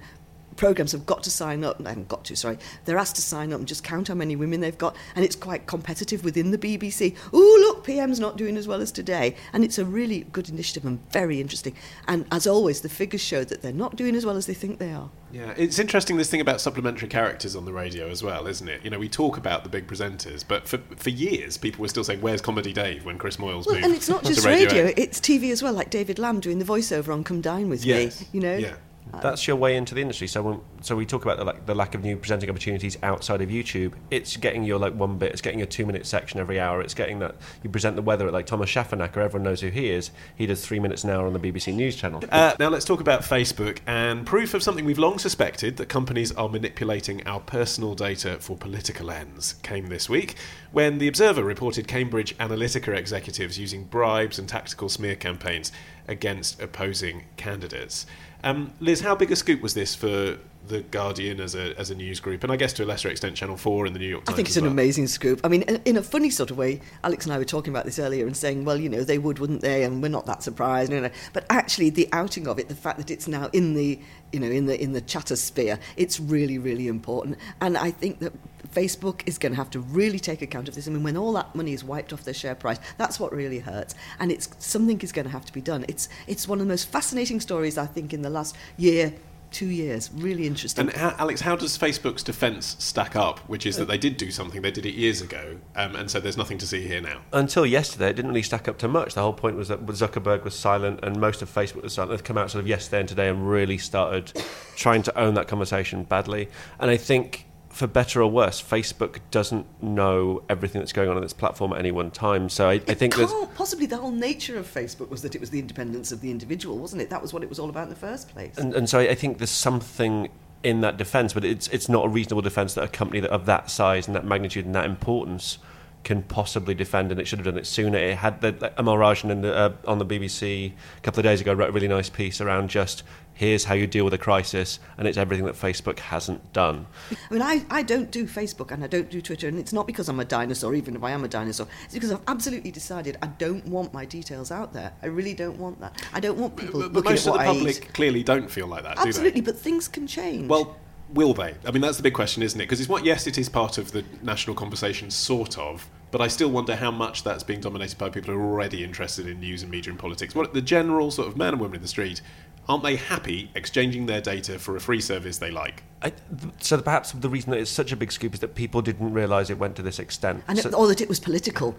programs 0.56 0.92
have 0.92 1.06
got 1.06 1.22
to 1.22 1.30
sign 1.30 1.64
up 1.64 1.78
they 1.78 1.88
haven't 1.90 2.08
got 2.08 2.24
to 2.24 2.34
sorry 2.34 2.58
they're 2.84 2.98
asked 2.98 3.16
to 3.16 3.22
sign 3.22 3.52
up 3.52 3.58
and 3.58 3.68
just 3.68 3.84
count 3.84 4.08
how 4.08 4.14
many 4.14 4.36
women 4.36 4.60
they've 4.60 4.78
got 4.78 4.96
and 5.14 5.24
it's 5.24 5.36
quite 5.36 5.66
competitive 5.66 6.24
within 6.24 6.50
the 6.50 6.58
bbc 6.58 7.14
oh 7.32 7.58
look 7.60 7.84
pm's 7.84 8.20
not 8.20 8.36
doing 8.36 8.56
as 8.56 8.66
well 8.66 8.80
as 8.80 8.90
today 8.90 9.34
and 9.52 9.64
it's 9.64 9.78
a 9.78 9.84
really 9.84 10.20
good 10.32 10.48
initiative 10.48 10.84
and 10.84 10.98
very 11.12 11.40
interesting 11.40 11.74
and 12.08 12.26
as 12.32 12.46
always 12.46 12.80
the 12.80 12.88
figures 12.88 13.20
show 13.20 13.44
that 13.44 13.62
they're 13.62 13.72
not 13.72 13.96
doing 13.96 14.14
as 14.14 14.24
well 14.24 14.36
as 14.36 14.46
they 14.46 14.54
think 14.54 14.78
they 14.78 14.92
are 14.92 15.10
Yeah, 15.32 15.52
it's 15.56 15.78
interesting 15.78 16.16
this 16.16 16.30
thing 16.30 16.40
about 16.40 16.60
supplementary 16.60 17.08
characters 17.08 17.56
on 17.56 17.64
the 17.64 17.72
radio 17.72 18.08
as 18.08 18.22
well, 18.22 18.46
isn't 18.46 18.68
it? 18.68 18.82
You 18.84 18.90
know, 18.90 18.98
we 18.98 19.08
talk 19.08 19.36
about 19.36 19.64
the 19.64 19.68
big 19.68 19.86
presenters, 19.86 20.44
but 20.46 20.68
for, 20.68 20.78
for 20.96 21.10
years 21.10 21.58
people 21.58 21.82
were 21.82 21.88
still 21.88 22.04
saying, 22.04 22.20
"Where's 22.20 22.40
Comedy 22.40 22.72
Dave?" 22.72 23.04
when 23.04 23.18
Chris 23.18 23.36
Moyles 23.36 23.66
well, 23.66 23.74
moved 23.74 23.84
and 23.84 23.94
it's 23.94 24.08
not 24.08 24.22
just 24.30 24.46
Radio 24.46 24.68
radio, 24.68 24.86
8. 24.86 24.98
it's 24.98 25.20
TV 25.20 25.50
as 25.50 25.62
well, 25.62 25.72
like 25.72 25.90
David 25.90 26.18
Lamb 26.18 26.40
doing 26.40 26.58
the 26.58 26.64
voiceover 26.64 27.12
on 27.12 27.24
Come 27.24 27.40
Dine 27.40 27.68
With 27.68 27.84
Yes. 27.84 28.20
Me. 28.20 28.26
You 28.32 28.40
know? 28.40 28.56
Yeah. 28.56 28.76
That's 29.22 29.46
your 29.46 29.56
way 29.56 29.76
into 29.76 29.94
the 29.94 30.02
industry. 30.02 30.26
So, 30.26 30.42
when, 30.42 30.60
so 30.82 30.96
we 30.96 31.06
talk 31.06 31.24
about 31.24 31.38
the, 31.38 31.44
like, 31.44 31.66
the 31.66 31.74
lack 31.74 31.94
of 31.94 32.02
new 32.02 32.16
presenting 32.16 32.50
opportunities 32.50 32.98
outside 33.02 33.40
of 33.40 33.48
YouTube. 33.48 33.94
It's 34.10 34.36
getting 34.36 34.64
your 34.64 34.78
like 34.78 34.94
one 34.94 35.18
bit. 35.18 35.32
It's 35.32 35.40
getting 35.40 35.62
a 35.62 35.66
two-minute 35.66 36.06
section 36.06 36.40
every 36.40 36.60
hour. 36.60 36.80
It's 36.80 36.94
getting 36.94 37.18
that 37.20 37.36
you 37.62 37.70
present 37.70 37.96
the 37.96 38.02
weather 38.02 38.26
at 38.26 38.32
like 38.32 38.46
Tomasz 38.46 38.66
Schafernaker. 38.66 39.18
Everyone 39.18 39.44
knows 39.44 39.60
who 39.60 39.68
he 39.68 39.90
is. 39.90 40.10
He 40.36 40.46
does 40.46 40.64
three 40.64 40.80
minutes 40.80 41.04
an 41.04 41.10
hour 41.10 41.26
on 41.26 41.32
the 41.32 41.38
BBC 41.38 41.74
News 41.74 41.96
channel. 41.96 42.22
Uh, 42.30 42.54
now 42.58 42.68
let's 42.68 42.84
talk 42.84 43.00
about 43.00 43.22
Facebook 43.22 43.78
and 43.86 44.26
proof 44.26 44.54
of 44.54 44.62
something 44.62 44.84
we've 44.84 44.98
long 44.98 45.18
suspected 45.18 45.76
that 45.76 45.88
companies 45.88 46.32
are 46.32 46.48
manipulating 46.48 47.26
our 47.26 47.40
personal 47.40 47.94
data 47.94 48.36
for 48.40 48.56
political 48.56 49.10
ends 49.10 49.54
came 49.62 49.86
this 49.86 50.08
week 50.08 50.36
when 50.72 50.98
the 50.98 51.08
Observer 51.08 51.42
reported 51.42 51.88
Cambridge 51.88 52.36
Analytica 52.38 52.94
executives 52.96 53.58
using 53.58 53.84
bribes 53.84 54.38
and 54.38 54.48
tactical 54.48 54.88
smear 54.88 55.16
campaigns 55.16 55.72
against 56.08 56.60
opposing 56.60 57.24
candidates. 57.36 58.06
Um, 58.46 58.72
Liz, 58.78 59.00
how 59.00 59.16
big 59.16 59.32
a 59.32 59.36
scoop 59.36 59.60
was 59.60 59.74
this 59.74 59.96
for 59.96 60.38
the 60.68 60.82
Guardian 60.82 61.40
as 61.40 61.54
a 61.54 61.78
as 61.78 61.90
a 61.90 61.94
news 61.94 62.20
group, 62.20 62.42
and 62.42 62.52
I 62.52 62.56
guess 62.56 62.72
to 62.74 62.84
a 62.84 62.86
lesser 62.86 63.08
extent 63.08 63.36
Channel 63.36 63.56
Four 63.56 63.86
and 63.86 63.94
the 63.94 64.00
New 64.00 64.08
York 64.08 64.24
Times. 64.24 64.34
I 64.34 64.36
think 64.36 64.48
it's 64.48 64.56
an 64.56 64.64
well? 64.64 64.72
amazing 64.72 65.06
scoop. 65.06 65.40
I 65.44 65.48
mean, 65.48 65.62
in- 65.62 65.82
in 65.84 65.96
a 65.96 66.02
funny 66.02 66.30
sort 66.30 66.50
of 66.50 66.58
way, 66.58 66.80
Alex 67.04 67.24
and 67.24 67.32
I 67.32 67.38
were 67.38 67.44
talking 67.44 67.72
about 67.72 67.84
this 67.84 67.98
earlier 67.98 68.26
and 68.26 68.36
saying, 68.36 68.64
well, 68.64 68.76
you 68.76 68.88
know, 68.88 69.04
they 69.04 69.18
would, 69.18 69.38
wouldn't 69.38 69.60
they? 69.62 69.84
And 69.84 70.02
we're 70.02 70.08
not 70.08 70.26
that 70.26 70.42
surprised. 70.42 70.92
You 70.92 71.00
know. 71.00 71.10
But 71.32 71.46
actually, 71.50 71.90
the 71.90 72.08
outing 72.12 72.48
of 72.48 72.58
it, 72.58 72.68
the 72.68 72.74
fact 72.74 72.98
that 72.98 73.10
it's 73.10 73.28
now 73.28 73.48
in 73.52 73.74
the, 73.74 73.98
you 74.32 74.40
know, 74.40 74.50
in 74.50 74.66
the 74.66 74.80
in 74.80 74.92
the 74.92 75.00
chatter 75.00 75.36
sphere, 75.36 75.78
it's 75.96 76.18
really, 76.20 76.58
really 76.58 76.88
important. 76.88 77.38
And 77.60 77.76
I 77.76 77.90
think 77.90 78.20
that 78.20 78.32
Facebook 78.74 79.22
is 79.26 79.38
going 79.38 79.52
to 79.52 79.56
have 79.56 79.70
to 79.70 79.80
really 79.80 80.18
take 80.18 80.42
account 80.42 80.68
of 80.68 80.74
this. 80.74 80.86
I 80.86 80.90
mean, 80.90 81.02
when 81.02 81.16
all 81.16 81.32
that 81.32 81.54
money 81.54 81.72
is 81.72 81.84
wiped 81.84 82.12
off 82.12 82.24
their 82.24 82.34
share 82.34 82.54
price, 82.54 82.78
that's 82.98 83.18
what 83.18 83.32
really 83.32 83.60
hurts. 83.60 83.94
And 84.18 84.30
it's 84.30 84.48
something 84.58 85.00
is 85.00 85.12
going 85.12 85.26
to 85.26 85.32
have 85.32 85.46
to 85.46 85.52
be 85.52 85.60
done. 85.60 85.84
It's 85.88 86.08
it's 86.26 86.48
one 86.48 86.60
of 86.60 86.66
the 86.66 86.72
most 86.72 86.88
fascinating 86.88 87.40
stories 87.40 87.78
I 87.78 87.86
think 87.86 88.12
in 88.12 88.22
the 88.22 88.30
last 88.30 88.56
year 88.76 89.14
two 89.50 89.66
years. 89.66 90.10
Really 90.14 90.46
interesting. 90.46 90.88
And 90.88 90.96
how, 90.96 91.14
Alex, 91.18 91.40
how 91.40 91.56
does 91.56 91.76
Facebook's 91.78 92.22
defence 92.22 92.76
stack 92.78 93.16
up? 93.16 93.40
Which 93.48 93.66
is 93.66 93.76
that 93.76 93.88
they 93.88 93.98
did 93.98 94.16
do 94.16 94.30
something, 94.30 94.62
they 94.62 94.70
did 94.70 94.86
it 94.86 94.94
years 94.94 95.20
ago, 95.22 95.58
um, 95.74 95.96
and 95.96 96.10
so 96.10 96.20
there's 96.20 96.36
nothing 96.36 96.58
to 96.58 96.66
see 96.66 96.86
here 96.86 97.00
now. 97.00 97.20
Until 97.32 97.66
yesterday, 97.66 98.10
it 98.10 98.16
didn't 98.16 98.30
really 98.30 98.42
stack 98.42 98.68
up 98.68 98.78
to 98.78 98.88
much. 98.88 99.14
The 99.14 99.22
whole 99.22 99.32
point 99.32 99.56
was 99.56 99.68
that 99.68 99.84
Zuckerberg 99.86 100.44
was 100.44 100.54
silent 100.54 101.00
and 101.02 101.20
most 101.20 101.42
of 101.42 101.52
Facebook 101.52 101.82
was 101.82 101.94
silent. 101.94 102.10
They've 102.10 102.24
come 102.24 102.38
out 102.38 102.50
sort 102.50 102.60
of 102.60 102.68
yesterday 102.68 103.00
and 103.00 103.08
today 103.08 103.28
and 103.28 103.48
really 103.48 103.78
started 103.78 104.32
trying 104.76 105.02
to 105.02 105.18
own 105.18 105.34
that 105.34 105.48
conversation 105.48 106.04
badly. 106.04 106.48
And 106.78 106.90
I 106.90 106.96
think 106.96 107.45
for 107.76 107.86
better 107.86 108.22
or 108.22 108.30
worse, 108.30 108.62
Facebook 108.62 109.18
doesn't 109.30 109.66
know 109.82 110.42
everything 110.48 110.80
that's 110.80 110.94
going 110.94 111.10
on 111.10 111.16
on 111.18 111.22
its 111.22 111.34
platform 111.34 111.74
at 111.74 111.78
any 111.78 111.90
one 111.90 112.10
time. 112.10 112.48
So 112.48 112.70
I, 112.70 112.80
I 112.88 112.94
think 112.94 113.14
possibly 113.54 113.84
the 113.84 113.98
whole 113.98 114.10
nature 114.10 114.56
of 114.56 114.66
Facebook 114.66 115.10
was 115.10 115.20
that 115.20 115.34
it 115.34 115.42
was 115.42 115.50
the 115.50 115.58
independence 115.58 116.10
of 116.10 116.22
the 116.22 116.30
individual, 116.30 116.78
wasn't 116.78 117.02
it? 117.02 117.10
That 117.10 117.20
was 117.20 117.34
what 117.34 117.42
it 117.42 117.50
was 117.50 117.58
all 117.58 117.68
about 117.68 117.84
in 117.84 117.90
the 117.90 117.94
first 117.94 118.30
place. 118.30 118.56
And, 118.56 118.74
and 118.74 118.88
so 118.88 118.98
I 118.98 119.14
think 119.14 119.36
there's 119.36 119.50
something 119.50 120.30
in 120.62 120.80
that 120.80 120.96
defence, 120.96 121.34
but 121.34 121.44
it's 121.44 121.68
it's 121.68 121.90
not 121.90 122.06
a 122.06 122.08
reasonable 122.08 122.40
defence 122.40 122.72
that 122.74 122.84
a 122.84 122.88
company 122.88 123.20
that 123.20 123.30
of 123.30 123.44
that 123.44 123.70
size 123.70 124.06
and 124.06 124.16
that 124.16 124.24
magnitude 124.24 124.64
and 124.64 124.74
that 124.74 124.86
importance 124.86 125.58
can 126.02 126.22
possibly 126.22 126.72
defend, 126.72 127.10
and 127.10 127.20
it 127.20 127.26
should 127.26 127.40
have 127.40 127.46
done 127.46 127.58
it 127.58 127.66
sooner. 127.66 127.98
It 127.98 128.16
had 128.16 128.40
the 128.40 128.52
Amol 128.78 128.96
Rajan 128.96 129.28
in 129.28 129.42
the, 129.42 129.54
uh, 129.54 129.72
on 129.86 129.98
the 129.98 130.06
BBC 130.06 130.72
a 130.72 131.00
couple 131.02 131.20
of 131.20 131.24
days 131.24 131.42
ago 131.42 131.52
wrote 131.52 131.68
a 131.68 131.72
really 131.72 131.88
nice 131.88 132.08
piece 132.08 132.40
around 132.40 132.70
just 132.70 133.02
here's 133.36 133.64
how 133.64 133.74
you 133.74 133.86
deal 133.86 134.04
with 134.04 134.14
a 134.14 134.18
crisis, 134.18 134.80
and 134.98 135.06
it's 135.06 135.18
everything 135.18 135.44
that 135.44 135.54
Facebook 135.54 135.98
hasn't 135.98 136.52
done. 136.52 136.86
I 137.30 137.32
mean, 137.32 137.42
I, 137.42 137.64
I 137.70 137.82
don't 137.82 138.10
do 138.10 138.24
Facebook 138.24 138.72
and 138.72 138.82
I 138.82 138.86
don't 138.86 139.10
do 139.10 139.20
Twitter, 139.20 139.46
and 139.46 139.58
it's 139.58 139.72
not 139.72 139.86
because 139.86 140.08
I'm 140.08 140.18
a 140.18 140.24
dinosaur, 140.24 140.74
even 140.74 140.96
if 140.96 141.04
I 141.04 141.10
am 141.12 141.22
a 141.22 141.28
dinosaur. 141.28 141.68
It's 141.84 141.94
because 141.94 142.10
I've 142.10 142.22
absolutely 142.26 142.70
decided 142.70 143.18
I 143.22 143.26
don't 143.28 143.64
want 143.66 143.92
my 143.92 144.04
details 144.06 144.50
out 144.50 144.72
there. 144.72 144.92
I 145.02 145.06
really 145.06 145.34
don't 145.34 145.58
want 145.58 145.80
that. 145.80 146.02
I 146.12 146.18
don't 146.20 146.38
want 146.38 146.56
people 146.56 146.80
But, 146.80 146.92
but 146.92 147.04
looking 147.04 147.12
most 147.12 147.26
at 147.26 147.34
of 147.34 147.38
the 147.38 147.44
I 147.44 147.46
public 147.46 147.76
eat. 147.76 147.94
clearly 147.94 148.22
don't 148.22 148.50
feel 148.50 148.66
like 148.66 148.82
that, 148.84 148.98
Absolutely, 148.98 149.42
do 149.42 149.52
but 149.52 149.58
things 149.58 149.86
can 149.86 150.06
change. 150.06 150.48
Well, 150.48 150.76
will 151.12 151.34
they? 151.34 151.54
I 151.66 151.70
mean, 151.70 151.82
that's 151.82 151.98
the 151.98 152.02
big 152.02 152.14
question, 152.14 152.42
isn't 152.42 152.60
it? 152.60 152.64
Because 152.64 152.80
it's 152.80 152.88
what, 152.88 153.04
yes, 153.04 153.26
it 153.26 153.38
is 153.38 153.48
part 153.48 153.76
of 153.78 153.92
the 153.92 154.02
national 154.22 154.56
conversation, 154.56 155.10
sort 155.10 155.58
of, 155.58 155.88
but 156.10 156.20
I 156.20 156.28
still 156.28 156.48
wonder 156.48 156.74
how 156.74 156.90
much 156.90 157.22
that's 157.24 157.42
being 157.42 157.60
dominated 157.60 157.98
by 157.98 158.08
people 158.08 158.32
who 158.32 158.40
are 158.40 158.44
already 158.44 158.82
interested 158.82 159.26
in 159.26 159.40
news 159.40 159.62
and 159.62 159.70
media 159.70 159.90
and 159.90 159.98
politics. 160.00 160.34
What 160.34 160.54
the 160.54 160.62
general 160.62 161.10
sort 161.10 161.28
of 161.28 161.36
man 161.36 161.48
and 161.52 161.60
woman 161.60 161.76
in 161.76 161.82
the 161.82 161.88
street, 161.88 162.22
aren't 162.68 162.82
they 162.82 162.96
happy 162.96 163.50
exchanging 163.54 164.06
their 164.06 164.20
data 164.20 164.58
for 164.58 164.76
a 164.76 164.80
free 164.80 165.00
service 165.00 165.38
they 165.38 165.50
like? 165.50 165.82
I, 166.02 166.10
th- 166.10 166.52
so 166.60 166.80
perhaps 166.80 167.12
the 167.12 167.28
reason 167.28 167.50
that 167.52 167.58
it's 167.60 167.70
such 167.70 167.92
a 167.92 167.96
big 167.96 168.12
scoop 168.12 168.34
is 168.34 168.40
that 168.40 168.54
people 168.54 168.82
didn't 168.82 169.12
realise 169.12 169.50
it 169.50 169.58
went 169.58 169.76
to 169.76 169.82
this 169.82 169.98
extent. 169.98 170.42
and 170.48 170.58
So- 170.58 170.68
it, 170.68 170.74
or 170.74 170.86
that 170.88 171.00
it 171.00 171.08
was 171.08 171.20
political. 171.20 171.76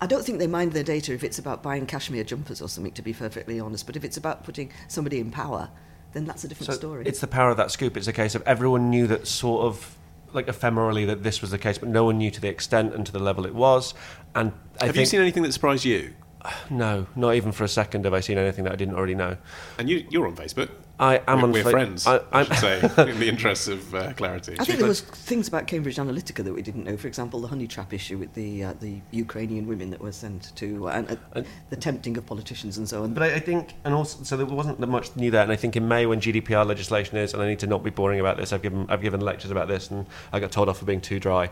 I 0.00 0.06
don't 0.06 0.24
think 0.24 0.38
they 0.38 0.46
mind 0.46 0.72
their 0.72 0.82
data 0.82 1.12
if 1.12 1.22
it's 1.22 1.38
about 1.38 1.62
buying 1.62 1.84
cashmere 1.84 2.24
jumpers 2.24 2.62
or 2.62 2.68
something, 2.68 2.92
to 2.94 3.02
be 3.02 3.12
perfectly 3.12 3.60
honest. 3.60 3.84
But 3.86 3.96
if 3.96 4.04
it's 4.04 4.16
about 4.16 4.44
putting 4.44 4.72
somebody 4.88 5.20
in 5.20 5.30
power, 5.30 5.68
then 6.14 6.24
that's 6.24 6.42
a 6.42 6.48
different 6.48 6.72
So 6.72 6.78
story. 6.78 7.04
It's 7.06 7.20
the 7.20 7.26
power 7.26 7.50
of 7.50 7.58
that 7.58 7.70
scoop. 7.70 7.96
It's 7.98 8.06
a 8.06 8.12
case 8.12 8.34
of 8.34 8.42
everyone 8.46 8.88
knew 8.88 9.06
that 9.08 9.26
sort 9.26 9.64
of 9.66 9.96
like 10.32 10.46
ephemerally 10.46 11.06
that 11.06 11.22
this 11.22 11.40
was 11.42 11.50
the 11.50 11.58
case, 11.58 11.76
but 11.76 11.88
no 11.90 12.04
one 12.04 12.16
knew 12.16 12.30
to 12.30 12.40
the 12.40 12.48
extent 12.48 12.94
and 12.94 13.04
to 13.04 13.12
the 13.12 13.18
level 13.18 13.44
it 13.44 13.54
was. 13.54 13.92
And 14.34 14.52
I 14.80 14.86
Have 14.86 14.94
think 14.94 15.02
you 15.02 15.06
seen 15.06 15.20
anything 15.20 15.42
that 15.42 15.52
surprised 15.52 15.84
you? 15.84 16.14
No, 16.70 17.06
not 17.16 17.34
even 17.34 17.52
for 17.52 17.64
a 17.64 17.68
second 17.68 18.04
have 18.04 18.14
I 18.14 18.20
seen 18.20 18.38
anything 18.38 18.64
that 18.64 18.72
I 18.72 18.76
didn't 18.76 18.94
already 18.94 19.14
know. 19.14 19.36
And 19.78 19.88
you, 19.88 20.06
you're 20.10 20.26
on 20.26 20.36
Facebook. 20.36 20.70
I 21.00 21.22
am 21.26 21.38
we're, 21.38 21.44
on 21.44 21.52
we're 21.52 21.62
Fa- 21.62 21.70
friends, 21.70 22.06
I, 22.06 22.16
I, 22.16 22.22
I'm, 22.32 22.44
should 22.44 22.56
say, 22.58 22.80
in 23.10 23.18
the 23.18 23.28
interests 23.28 23.68
of 23.68 23.94
uh, 23.94 24.12
clarity. 24.12 24.56
I 24.58 24.64
think 24.64 24.78
there 24.80 24.86
was 24.86 25.00
things 25.00 25.48
about 25.48 25.66
Cambridge 25.66 25.96
Analytica 25.96 26.44
that 26.44 26.52
we 26.52 26.60
didn't 26.60 26.84
know. 26.84 26.98
For 26.98 27.08
example, 27.08 27.40
the 27.40 27.48
honey 27.48 27.66
trap 27.66 27.94
issue 27.94 28.18
with 28.18 28.34
the 28.34 28.64
uh, 28.64 28.74
the 28.80 29.00
Ukrainian 29.10 29.66
women 29.66 29.88
that 29.90 30.00
were 30.00 30.12
sent 30.12 30.54
to 30.56 30.88
uh, 30.88 30.92
and 30.92 31.18
uh, 31.34 31.42
the 31.70 31.76
tempting 31.76 32.18
of 32.18 32.26
politicians 32.26 32.76
and 32.76 32.86
so 32.86 33.02
on. 33.02 33.14
But 33.14 33.22
I, 33.22 33.36
I 33.36 33.40
think, 33.40 33.72
and 33.84 33.94
also, 33.94 34.22
so 34.24 34.36
there 34.36 34.44
wasn't 34.44 34.78
that 34.78 34.88
much 34.88 35.16
new 35.16 35.30
there. 35.30 35.42
And 35.42 35.50
I 35.50 35.56
think 35.56 35.74
in 35.74 35.88
May, 35.88 36.04
when 36.04 36.20
GDPR 36.20 36.66
legislation 36.66 37.16
is, 37.16 37.32
and 37.32 37.42
I 37.42 37.48
need 37.48 37.60
to 37.60 37.66
not 37.66 37.82
be 37.82 37.90
boring 37.90 38.20
about 38.20 38.36
this, 38.36 38.52
I've 38.52 38.62
given 38.62 38.84
I've 38.90 39.00
given 39.00 39.22
lectures 39.22 39.50
about 39.50 39.68
this, 39.68 39.90
and 39.90 40.04
I 40.34 40.38
got 40.38 40.52
told 40.52 40.68
off 40.68 40.80
for 40.80 40.84
being 40.84 41.00
too 41.00 41.18
dry. 41.18 41.48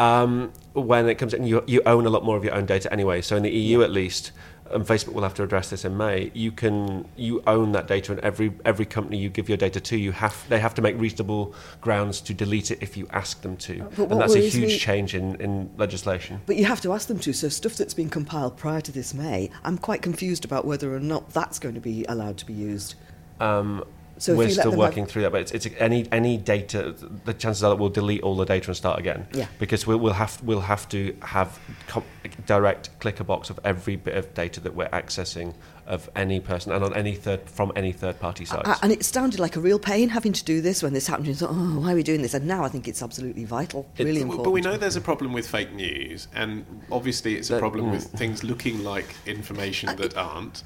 Um, 0.00 0.52
when 0.72 1.08
it 1.08 1.16
comes 1.16 1.34
in, 1.34 1.46
you 1.46 1.62
you 1.68 1.82
own 1.86 2.04
a 2.04 2.10
lot 2.10 2.24
more 2.24 2.36
of 2.36 2.42
your 2.42 2.54
own 2.54 2.66
data 2.66 2.92
anyway. 2.92 3.22
So 3.22 3.36
in 3.36 3.44
the 3.44 3.50
EU, 3.50 3.82
at 3.82 3.92
least, 3.92 4.32
and 4.70 4.84
Facebook 4.84 5.12
will 5.12 5.22
have 5.22 5.34
to 5.34 5.42
address 5.42 5.70
this 5.70 5.84
in 5.84 5.96
May. 5.96 6.30
You 6.34 6.52
can 6.52 7.08
you 7.16 7.42
own 7.46 7.72
that 7.72 7.86
data, 7.86 8.12
and 8.12 8.20
every 8.20 8.52
every 8.64 8.84
company 8.84 9.18
you 9.18 9.28
give 9.28 9.48
your 9.48 9.58
data 9.58 9.80
to, 9.80 9.96
you 9.96 10.12
have 10.12 10.44
they 10.48 10.58
have 10.58 10.74
to 10.74 10.82
make 10.82 10.98
reasonable 10.98 11.54
grounds 11.80 12.20
to 12.22 12.34
delete 12.34 12.70
it 12.70 12.78
if 12.80 12.96
you 12.96 13.06
ask 13.10 13.42
them 13.42 13.56
to, 13.58 13.88
But 13.96 14.10
and 14.10 14.20
that's 14.20 14.34
a 14.34 14.40
huge 14.40 14.72
me- 14.72 14.78
change 14.78 15.14
in, 15.14 15.34
in 15.36 15.70
legislation. 15.76 16.40
But 16.46 16.56
you 16.56 16.64
have 16.66 16.80
to 16.82 16.92
ask 16.92 17.08
them 17.08 17.18
to. 17.20 17.32
So 17.32 17.48
stuff 17.48 17.74
that's 17.74 17.94
been 17.94 18.10
compiled 18.10 18.56
prior 18.56 18.80
to 18.80 18.92
this 18.92 19.14
May, 19.14 19.50
I'm 19.64 19.78
quite 19.78 20.02
confused 20.02 20.44
about 20.44 20.64
whether 20.64 20.94
or 20.94 21.00
not 21.00 21.30
that's 21.30 21.58
going 21.58 21.74
to 21.74 21.80
be 21.80 22.04
allowed 22.08 22.38
to 22.38 22.46
be 22.46 22.52
used. 22.52 22.94
Um, 23.40 23.84
So 24.18 24.34
we're 24.34 24.44
you 24.44 24.48
let 24.48 24.52
still 24.52 24.70
them 24.72 24.80
have- 24.80 24.88
working 24.90 25.06
through 25.06 25.22
that, 25.22 25.32
but 25.32 25.40
it's, 25.42 25.52
it's 25.52 25.68
any 25.78 26.06
any 26.12 26.36
data. 26.36 26.94
The 27.24 27.34
chances 27.34 27.62
are 27.64 27.70
that 27.70 27.76
we'll 27.76 27.88
delete 27.88 28.22
all 28.22 28.36
the 28.36 28.44
data 28.44 28.68
and 28.68 28.76
start 28.76 28.98
again. 28.98 29.26
Yeah. 29.32 29.46
Because 29.58 29.86
we'll, 29.86 29.98
we'll 29.98 30.12
have 30.14 30.42
we'll 30.42 30.60
have 30.60 30.88
to 30.90 31.16
have 31.22 31.58
com- 31.86 32.04
direct 32.46 32.90
clicker 33.00 33.24
box 33.24 33.50
of 33.50 33.58
every 33.64 33.96
bit 33.96 34.16
of 34.16 34.34
data 34.34 34.60
that 34.60 34.74
we're 34.74 34.88
accessing 34.88 35.54
of 35.86 36.10
any 36.16 36.38
person 36.38 36.70
and 36.70 36.84
on 36.84 36.92
any 36.94 37.14
third 37.14 37.40
from 37.48 37.72
any 37.74 37.92
third 37.92 38.18
party 38.20 38.44
sites. 38.44 38.68
Uh, 38.68 38.76
and 38.82 38.92
it 38.92 39.02
sounded 39.04 39.40
like 39.40 39.56
a 39.56 39.60
real 39.60 39.78
pain 39.78 40.10
having 40.10 40.34
to 40.34 40.44
do 40.44 40.60
this 40.60 40.82
when 40.82 40.92
this 40.92 41.06
happened. 41.06 41.26
You 41.28 41.34
thought, 41.34 41.50
oh, 41.50 41.80
why 41.80 41.92
are 41.92 41.94
we 41.94 42.02
doing 42.02 42.20
this? 42.20 42.34
And 42.34 42.46
now 42.46 42.62
I 42.62 42.68
think 42.68 42.86
it's 42.88 43.02
absolutely 43.02 43.44
vital, 43.44 43.88
really 43.98 44.14
But- 44.14 44.20
important. 44.20 44.44
But 44.44 44.50
we 44.50 44.60
know 44.60 44.76
there's 44.76 44.96
a 44.96 45.00
problem 45.00 45.32
with 45.32 45.48
fake 45.48 45.72
news, 45.72 46.28
and 46.34 46.66
obviously 46.92 47.36
it's 47.36 47.48
a 47.48 47.54
That- 47.54 47.60
problem 47.60 47.86
mm. 47.86 47.92
with 47.92 48.04
things 48.04 48.44
looking 48.44 48.84
like 48.84 49.14
information 49.26 49.96
that 49.96 50.14
aren't. 50.16 50.62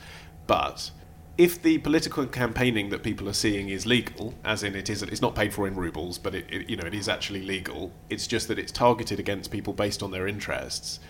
But 0.49 0.91
if 1.39 1.63
the 1.63 1.79
political 1.79 2.27
campaigning 2.27 2.91
that 2.91 3.03
people 3.03 3.29
are 3.29 3.35
seeing 3.35 3.71
is 3.71 3.87
legal, 3.87 4.35
as 4.45 4.63
in 4.63 4.77
it 4.77 4.91
is, 4.91 5.03
it's 5.03 5.23
not 5.23 5.35
paid 5.35 5.55
for 5.55 5.67
in 5.67 5.75
rubles, 5.75 6.19
but 6.19 6.35
it, 6.35 6.47
it, 6.51 6.69
you 6.69 6.77
know 6.77 6.87
it 6.87 6.95
is 6.95 7.09
actually 7.09 7.43
legal. 7.43 7.91
It's 8.11 8.27
just 8.27 8.49
that 8.49 8.59
it's 8.59 8.73
targeted 8.73 9.19
against 9.19 9.51
people 9.51 9.73
based 9.73 10.03
on 10.03 10.11
their 10.11 10.27
interests. 10.27 11.01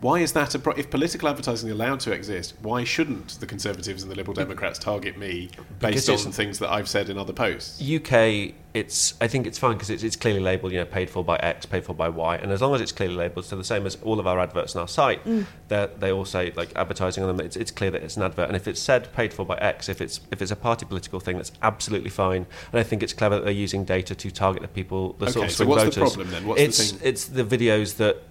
Why 0.00 0.20
is 0.20 0.32
that 0.32 0.54
a 0.54 0.58
pro- 0.58 0.72
if 0.74 0.88
political 0.88 1.28
advertising 1.28 1.68
is 1.68 1.74
allowed 1.74 2.00
to 2.00 2.12
exist? 2.12 2.54
Why 2.62 2.84
shouldn't 2.84 3.38
the 3.40 3.46
Conservatives 3.46 4.02
and 4.02 4.10
the 4.10 4.16
Liberal 4.16 4.34
Democrats 4.34 4.78
target 4.78 5.18
me 5.18 5.50
Because 5.78 5.78
based 5.78 6.08
on 6.08 6.14
it's- 6.14 6.36
things 6.36 6.58
that 6.60 6.70
I've 6.70 6.88
said 6.88 7.10
in 7.10 7.18
other 7.18 7.34
posts? 7.34 7.82
UK, 7.82 8.54
it's 8.72 9.14
I 9.20 9.26
think 9.26 9.46
it's 9.46 9.58
fine 9.58 9.72
because 9.74 9.90
it's, 9.90 10.02
it's 10.02 10.16
clearly 10.16 10.40
labelled, 10.40 10.72
you 10.72 10.78
know, 10.78 10.84
paid 10.86 11.10
for 11.10 11.22
by 11.22 11.36
X, 11.36 11.66
paid 11.66 11.84
for 11.84 11.92
by 11.92 12.08
Y, 12.08 12.36
and 12.36 12.50
as 12.50 12.62
long 12.62 12.74
as 12.74 12.80
it's 12.80 12.92
clearly 12.92 13.16
labelled, 13.16 13.44
so 13.44 13.56
the 13.56 13.64
same 13.64 13.84
as 13.84 13.96
all 14.02 14.18
of 14.20 14.26
our 14.26 14.38
adverts 14.38 14.74
on 14.74 14.80
our 14.82 14.88
site, 14.88 15.22
mm. 15.26 15.44
they 15.68 15.88
they 15.98 16.12
all 16.12 16.24
say 16.24 16.52
like 16.56 16.72
advertising 16.76 17.22
on 17.24 17.36
them. 17.36 17.44
It's, 17.44 17.56
it's 17.56 17.70
clear 17.72 17.90
that 17.90 18.02
it's 18.02 18.16
an 18.16 18.22
advert, 18.22 18.46
and 18.48 18.56
if 18.56 18.66
it's 18.68 18.80
said 18.80 19.12
paid 19.12 19.34
for 19.34 19.44
by 19.44 19.56
X, 19.56 19.88
if 19.88 20.00
it's 20.00 20.20
if 20.30 20.40
it's 20.40 20.52
a 20.52 20.56
party 20.56 20.86
political 20.86 21.20
thing, 21.20 21.36
that's 21.36 21.52
absolutely 21.62 22.10
fine. 22.10 22.46
And 22.72 22.80
I 22.80 22.84
think 22.84 23.02
it's 23.02 23.12
clever 23.12 23.34
that 23.34 23.44
they're 23.44 23.52
using 23.52 23.84
data 23.84 24.14
to 24.14 24.30
target 24.30 24.62
the 24.62 24.68
people, 24.68 25.14
the 25.18 25.26
sort 25.26 25.36
Okay, 25.38 25.46
of 25.46 25.50
so 25.50 25.56
swing 25.64 25.68
what's 25.68 25.82
the 25.82 26.00
voters. 26.00 26.14
problem 26.14 26.30
then? 26.30 26.46
What's 26.46 26.60
the 26.60 26.64
it's 26.64 26.90
thing? 26.92 27.00
it's 27.08 27.24
the 27.26 27.44
videos 27.44 27.96
that. 27.96 28.22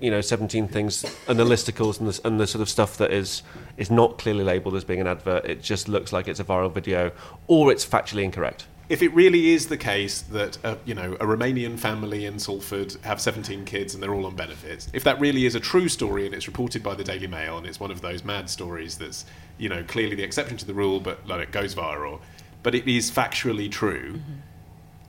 You 0.00 0.10
know, 0.10 0.20
seventeen 0.20 0.68
things, 0.68 1.04
and 1.26 1.38
the 1.38 1.44
listicles, 1.44 1.98
and 1.98 2.08
the, 2.08 2.20
and 2.24 2.38
the 2.38 2.46
sort 2.46 2.62
of 2.62 2.68
stuff 2.68 2.96
that 2.98 3.12
is 3.12 3.42
is 3.76 3.90
not 3.90 4.18
clearly 4.18 4.44
labelled 4.44 4.76
as 4.76 4.84
being 4.84 5.00
an 5.00 5.06
advert. 5.06 5.44
It 5.44 5.62
just 5.62 5.88
looks 5.88 6.12
like 6.12 6.28
it's 6.28 6.40
a 6.40 6.44
viral 6.44 6.72
video, 6.72 7.10
or 7.48 7.72
it's 7.72 7.84
factually 7.84 8.22
incorrect. 8.22 8.66
if 8.88 9.02
it 9.02 9.12
really 9.14 9.50
is 9.50 9.66
the 9.68 9.76
case 9.76 10.22
that 10.22 10.56
uh, 10.64 10.76
you 10.84 10.94
know 10.94 11.14
a 11.14 11.26
Romanian 11.26 11.78
family 11.78 12.24
in 12.24 12.38
Salford 12.38 12.96
have 13.02 13.20
17 13.20 13.64
kids 13.64 13.92
and 13.94 14.02
they're 14.02 14.14
all 14.14 14.24
on 14.26 14.34
benefits, 14.36 14.88
if 14.92 15.04
that 15.04 15.20
really 15.20 15.44
is 15.46 15.54
a 15.54 15.60
true 15.60 15.88
story 15.88 16.26
and 16.26 16.34
it's 16.34 16.46
reported 16.46 16.82
by 16.82 16.94
the 16.94 17.04
Daily 17.04 17.26
Mail 17.26 17.58
and 17.58 17.66
it's 17.66 17.80
one 17.80 17.90
of 17.90 18.00
those 18.00 18.24
mad 18.24 18.48
stories 18.48 18.96
that's 18.96 19.24
you 19.58 19.68
know 19.68 19.82
clearly 19.84 20.14
the 20.14 20.22
exception 20.22 20.56
to 20.56 20.64
the 20.64 20.74
rule, 20.74 21.00
but 21.00 21.26
like, 21.26 21.42
it 21.42 21.52
goes 21.52 21.74
viral, 21.74 22.20
but 22.62 22.74
it 22.74 22.88
is 22.88 23.10
factually 23.10 23.70
true. 23.70 24.20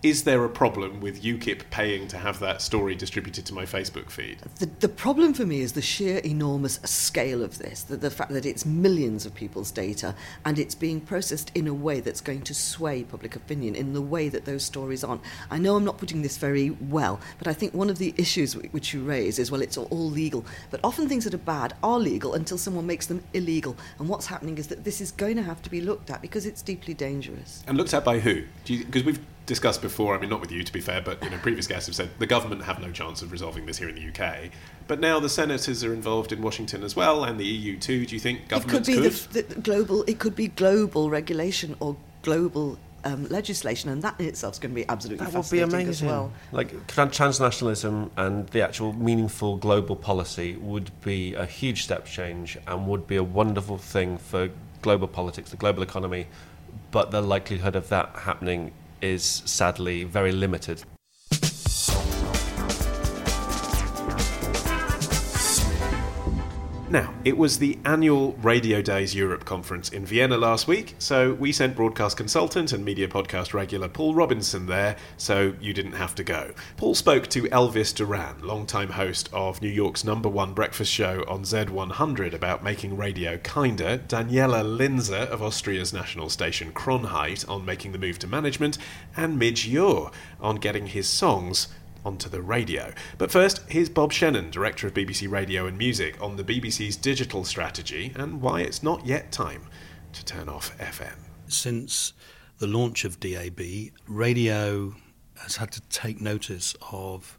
Is 0.01 0.23
there 0.23 0.45
a 0.45 0.49
problem 0.49 1.01
with 1.01 1.23
UKIP 1.23 1.69
paying 1.71 2.07
to 2.07 2.17
have 2.17 2.39
that 2.39 2.61
story 2.61 2.95
distributed 2.95 3.45
to 3.47 3.53
my 3.53 3.65
Facebook 3.65 4.09
feed? 4.09 4.37
The, 4.59 4.67
the 4.67 4.87
problem 4.87 5.33
for 5.33 5.45
me 5.45 5.59
is 5.59 5.73
the 5.73 5.81
sheer 5.81 6.19
enormous 6.19 6.79
scale 6.85 7.43
of 7.43 7.57
this, 7.57 7.83
the, 7.83 7.97
the 7.97 8.09
fact 8.09 8.31
that 8.31 8.45
it's 8.45 8.65
millions 8.65 9.25
of 9.25 9.35
people's 9.35 9.71
data 9.71 10.15
and 10.45 10.57
it's 10.57 10.73
being 10.73 11.01
processed 11.01 11.51
in 11.53 11.67
a 11.67 11.73
way 11.73 11.99
that's 11.99 12.21
going 12.21 12.43
to 12.43 12.53
sway 12.53 13.03
public 13.03 13.35
opinion 13.35 13.75
in 13.75 13.91
the 13.91 14.01
way 14.01 14.29
that 14.29 14.45
those 14.45 14.63
stories 14.63 15.03
aren't. 15.03 15.19
I 15.51 15.57
know 15.57 15.75
I'm 15.75 15.83
not 15.83 15.97
putting 15.97 16.21
this 16.21 16.37
very 16.37 16.69
well, 16.69 17.19
but 17.37 17.49
I 17.49 17.53
think 17.53 17.73
one 17.73 17.89
of 17.89 17.97
the 17.97 18.13
issues 18.15 18.53
wh- 18.53 18.73
which 18.73 18.93
you 18.93 19.03
raise 19.03 19.37
is 19.37 19.51
well, 19.51 19.61
it's 19.61 19.77
all 19.77 20.09
legal. 20.09 20.45
But 20.71 20.79
often 20.81 21.09
things 21.09 21.25
that 21.25 21.33
are 21.33 21.39
bad 21.39 21.73
are 21.83 21.99
legal 21.99 22.35
until 22.35 22.57
someone 22.57 22.87
makes 22.87 23.07
them 23.07 23.21
illegal. 23.33 23.75
And 23.99 24.07
what's 24.07 24.27
happening 24.27 24.59
is 24.59 24.67
that 24.67 24.85
this 24.85 25.01
is 25.01 25.11
going 25.11 25.35
to 25.35 25.43
have 25.43 25.61
to 25.63 25.69
be 25.69 25.81
looked 25.81 26.09
at 26.09 26.21
because 26.21 26.45
it's 26.45 26.61
deeply 26.61 26.93
dangerous. 26.93 27.65
And 27.67 27.77
looked 27.77 27.93
at 27.93 28.05
by 28.05 28.19
who? 28.19 28.43
Because 28.65 29.03
we've 29.03 29.19
discussed 29.49 29.81
before, 29.81 30.15
I 30.15 30.19
mean, 30.19 30.29
not 30.29 30.39
with 30.41 30.51
you 30.51 30.63
to 30.63 30.71
be 30.71 30.79
fair, 30.79 31.01
but 31.01 31.21
you 31.23 31.29
know, 31.31 31.37
previous 31.39 31.65
guests 31.67 31.87
have 31.87 31.95
said 31.95 32.09
the 32.19 32.27
government 32.27 32.63
have 32.63 32.79
no 32.79 32.91
chance 32.91 33.21
of 33.23 33.31
resolving 33.31 33.65
this 33.65 33.79
here 33.79 33.89
in 33.89 33.95
the 33.95 34.07
UK. 34.07 34.51
But 34.87 34.99
now 34.99 35.19
the 35.19 35.27
senators 35.27 35.83
are 35.83 35.93
involved 35.93 36.31
in 36.31 36.41
Washington 36.41 36.83
as 36.83 36.95
well, 36.95 37.23
and 37.23 37.39
the 37.39 37.45
EU 37.45 37.77
too. 37.77 38.05
Do 38.05 38.15
you 38.15 38.19
think 38.21 38.41
It 38.43 38.49
could 38.49 38.61
governments 38.85 38.87
be 38.87 39.33
could? 39.41 39.47
the, 39.49 39.55
the 39.55 39.61
global. 39.61 40.03
It 40.03 40.19
could 40.19 40.35
be 40.35 40.47
global 40.47 41.09
regulation 41.09 41.75
or 41.79 41.97
global 42.21 42.77
um, 43.03 43.27
legislation, 43.29 43.89
and 43.89 44.03
that 44.03 44.19
in 44.19 44.27
itself 44.27 44.53
is 44.53 44.59
going 44.59 44.71
to 44.71 44.75
be 44.75 44.87
absolutely 44.87 45.25
That 45.25 45.33
would 45.35 45.49
be 45.49 45.61
amazing. 45.61 45.89
as 45.89 46.03
well. 46.03 46.31
Like 46.51 46.71
tran- 46.87 47.09
transnationalism 47.09 48.11
and 48.17 48.47
the 48.49 48.61
actual 48.61 48.93
meaningful 48.93 49.57
global 49.57 49.95
policy 49.95 50.57
would 50.57 50.91
be 51.01 51.33
a 51.33 51.45
huge 51.47 51.83
step 51.83 52.05
change 52.05 52.55
and 52.67 52.87
would 52.87 53.07
be 53.07 53.15
a 53.15 53.23
wonderful 53.23 53.79
thing 53.79 54.19
for 54.19 54.49
global 54.83 55.07
politics, 55.07 55.49
the 55.49 55.57
global 55.57 55.81
economy. 55.81 56.27
But 56.91 57.09
the 57.11 57.21
likelihood 57.21 57.75
of 57.75 57.89
that 57.89 58.09
happening 58.15 58.71
is 59.01 59.23
sadly 59.45 60.03
very 60.03 60.31
limited. 60.31 60.83
Now, 66.91 67.13
it 67.23 67.37
was 67.37 67.59
the 67.59 67.77
annual 67.85 68.31
Radio 68.41 68.81
Days 68.81 69.13
Europe 69.13 69.45
conference 69.45 69.89
in 69.89 70.07
Vienna 70.07 70.37
last 70.37 70.67
week, 70.67 70.95
so 70.97 71.35
we 71.35 71.51
sent 71.51 71.75
broadcast 71.75 72.17
consultant 72.17 72.73
and 72.73 72.83
media 72.83 73.07
podcast 73.07 73.53
regular 73.53 73.87
Paul 73.87 74.15
Robinson 74.15 74.65
there, 74.65 74.95
so 75.15 75.53
you 75.61 75.71
didn't 75.71 75.91
have 75.91 76.15
to 76.15 76.23
go. 76.23 76.51
Paul 76.77 76.95
spoke 76.95 77.27
to 77.27 77.43
Elvis 77.43 77.93
Duran, 77.93 78.41
longtime 78.41 78.89
host 78.89 79.29
of 79.31 79.61
New 79.61 79.69
York's 79.69 80.03
number 80.03 80.29
one 80.29 80.55
breakfast 80.55 80.91
show 80.91 81.23
on 81.27 81.43
Z100 81.43 82.33
about 82.33 82.63
making 82.63 82.97
radio 82.97 83.37
kinder, 83.37 83.99
Daniela 84.07 84.63
Linzer 84.63 85.27
of 85.27 85.43
Austria's 85.43 85.93
national 85.93 86.29
station 86.29 86.71
Kronehit 86.71 87.47
on 87.47 87.65
making 87.65 87.91
the 87.91 87.99
move 87.99 88.17
to 88.17 88.25
management, 88.25 88.79
and 89.15 89.37
Midge 89.37 89.67
Ure 89.67 90.09
on 90.41 90.55
getting 90.55 90.87
his 90.87 91.07
songs 91.07 91.67
onto 92.05 92.29
the 92.29 92.41
radio. 92.41 92.93
But 93.17 93.31
first, 93.31 93.61
here's 93.67 93.89
Bob 93.89 94.11
Shennan, 94.11 94.51
Director 94.51 94.87
of 94.87 94.93
BBC 94.93 95.29
Radio 95.29 95.65
and 95.65 95.77
Music, 95.77 96.21
on 96.21 96.35
the 96.35 96.43
BBC's 96.43 96.95
digital 96.95 97.43
strategy 97.43 98.13
and 98.15 98.41
why 98.41 98.61
it's 98.61 98.83
not 98.83 99.05
yet 99.05 99.31
time 99.31 99.63
to 100.13 100.25
turn 100.25 100.49
off 100.49 100.77
FM. 100.77 101.15
Since 101.47 102.13
the 102.59 102.67
launch 102.67 103.05
of 103.05 103.19
DAB, 103.19 103.61
radio 104.07 104.95
has 105.41 105.57
had 105.57 105.71
to 105.71 105.81
take 105.89 106.19
notice 106.21 106.75
of 106.91 107.37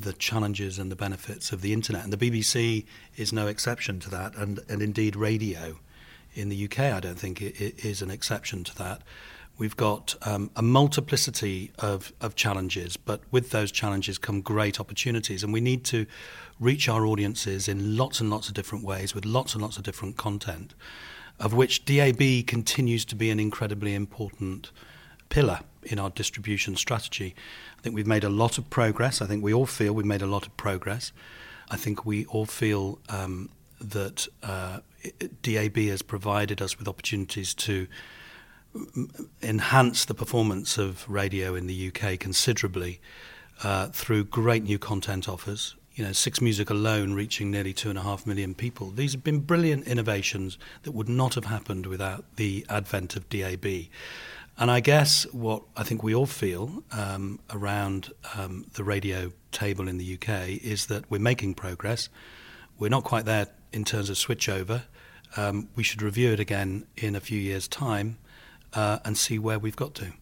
the 0.00 0.12
challenges 0.12 0.78
and 0.78 0.90
the 0.90 0.96
benefits 0.96 1.52
of 1.52 1.62
the 1.62 1.72
internet. 1.72 2.04
And 2.04 2.12
the 2.12 2.30
BBC 2.30 2.86
is 3.16 3.32
no 3.32 3.46
exception 3.46 4.00
to 4.00 4.10
that. 4.10 4.34
And, 4.36 4.60
and 4.68 4.82
indeed, 4.82 5.16
radio 5.16 5.78
in 6.34 6.48
the 6.48 6.64
UK, 6.64 6.78
I 6.80 7.00
don't 7.00 7.18
think, 7.18 7.42
it, 7.42 7.60
it 7.60 7.84
is 7.84 8.02
an 8.02 8.10
exception 8.10 8.64
to 8.64 8.74
that. 8.76 9.02
We've 9.60 9.76
got 9.76 10.14
um, 10.22 10.50
a 10.56 10.62
multiplicity 10.62 11.70
of, 11.78 12.14
of 12.22 12.34
challenges, 12.34 12.96
but 12.96 13.20
with 13.30 13.50
those 13.50 13.70
challenges 13.70 14.16
come 14.16 14.40
great 14.40 14.80
opportunities. 14.80 15.44
And 15.44 15.52
we 15.52 15.60
need 15.60 15.84
to 15.84 16.06
reach 16.58 16.88
our 16.88 17.04
audiences 17.04 17.68
in 17.68 17.94
lots 17.94 18.20
and 18.20 18.30
lots 18.30 18.48
of 18.48 18.54
different 18.54 18.86
ways 18.86 19.14
with 19.14 19.26
lots 19.26 19.52
and 19.52 19.60
lots 19.60 19.76
of 19.76 19.82
different 19.82 20.16
content, 20.16 20.72
of 21.38 21.52
which 21.52 21.84
DAB 21.84 22.46
continues 22.46 23.04
to 23.04 23.14
be 23.14 23.28
an 23.28 23.38
incredibly 23.38 23.94
important 23.94 24.70
pillar 25.28 25.60
in 25.82 25.98
our 25.98 26.08
distribution 26.08 26.74
strategy. 26.74 27.34
I 27.78 27.82
think 27.82 27.94
we've 27.94 28.06
made 28.06 28.24
a 28.24 28.30
lot 28.30 28.56
of 28.56 28.70
progress. 28.70 29.20
I 29.20 29.26
think 29.26 29.44
we 29.44 29.52
all 29.52 29.66
feel 29.66 29.92
we've 29.92 30.06
made 30.06 30.22
a 30.22 30.26
lot 30.26 30.46
of 30.46 30.56
progress. 30.56 31.12
I 31.70 31.76
think 31.76 32.06
we 32.06 32.24
all 32.24 32.46
feel 32.46 32.98
um, 33.10 33.50
that 33.78 34.26
uh, 34.42 34.78
DAB 35.42 35.76
has 35.76 36.00
provided 36.00 36.62
us 36.62 36.78
with 36.78 36.88
opportunities 36.88 37.52
to 37.52 37.88
enhance 39.42 40.04
the 40.04 40.14
performance 40.14 40.78
of 40.78 41.08
radio 41.08 41.54
in 41.54 41.66
the 41.66 41.88
UK 41.88 42.18
considerably 42.18 43.00
uh, 43.62 43.88
through 43.88 44.24
great 44.24 44.62
new 44.62 44.78
content 44.78 45.28
offers. 45.28 45.74
You 45.94 46.04
know, 46.04 46.12
Six 46.12 46.40
Music 46.40 46.70
alone 46.70 47.14
reaching 47.14 47.50
nearly 47.50 47.72
two 47.72 47.90
and 47.90 47.98
a 47.98 48.02
half 48.02 48.26
million 48.26 48.54
people. 48.54 48.90
These 48.90 49.12
have 49.12 49.24
been 49.24 49.40
brilliant 49.40 49.86
innovations 49.86 50.56
that 50.84 50.92
would 50.92 51.08
not 51.08 51.34
have 51.34 51.46
happened 51.46 51.86
without 51.86 52.24
the 52.36 52.64
advent 52.68 53.16
of 53.16 53.28
DAB. 53.28 53.66
And 54.56 54.70
I 54.70 54.80
guess 54.80 55.24
what 55.32 55.62
I 55.76 55.82
think 55.82 56.02
we 56.02 56.14
all 56.14 56.26
feel 56.26 56.84
um, 56.92 57.40
around 57.50 58.12
um, 58.36 58.66
the 58.74 58.84
radio 58.84 59.32
table 59.52 59.88
in 59.88 59.98
the 59.98 60.14
UK 60.14 60.48
is 60.62 60.86
that 60.86 61.10
we're 61.10 61.18
making 61.18 61.54
progress. 61.54 62.08
We're 62.78 62.88
not 62.88 63.04
quite 63.04 63.24
there 63.24 63.48
in 63.72 63.84
terms 63.84 64.10
of 64.10 64.16
switchover. 64.16 64.82
Um, 65.36 65.68
we 65.74 65.82
should 65.82 66.02
review 66.02 66.32
it 66.32 66.40
again 66.40 66.86
in 66.96 67.16
a 67.16 67.20
few 67.20 67.38
years' 67.38 67.68
time 67.68 68.18
uh, 68.74 68.98
and 69.04 69.16
see 69.16 69.38
where 69.38 69.58
we've 69.58 69.76
got 69.76 69.94
to. 69.96 70.12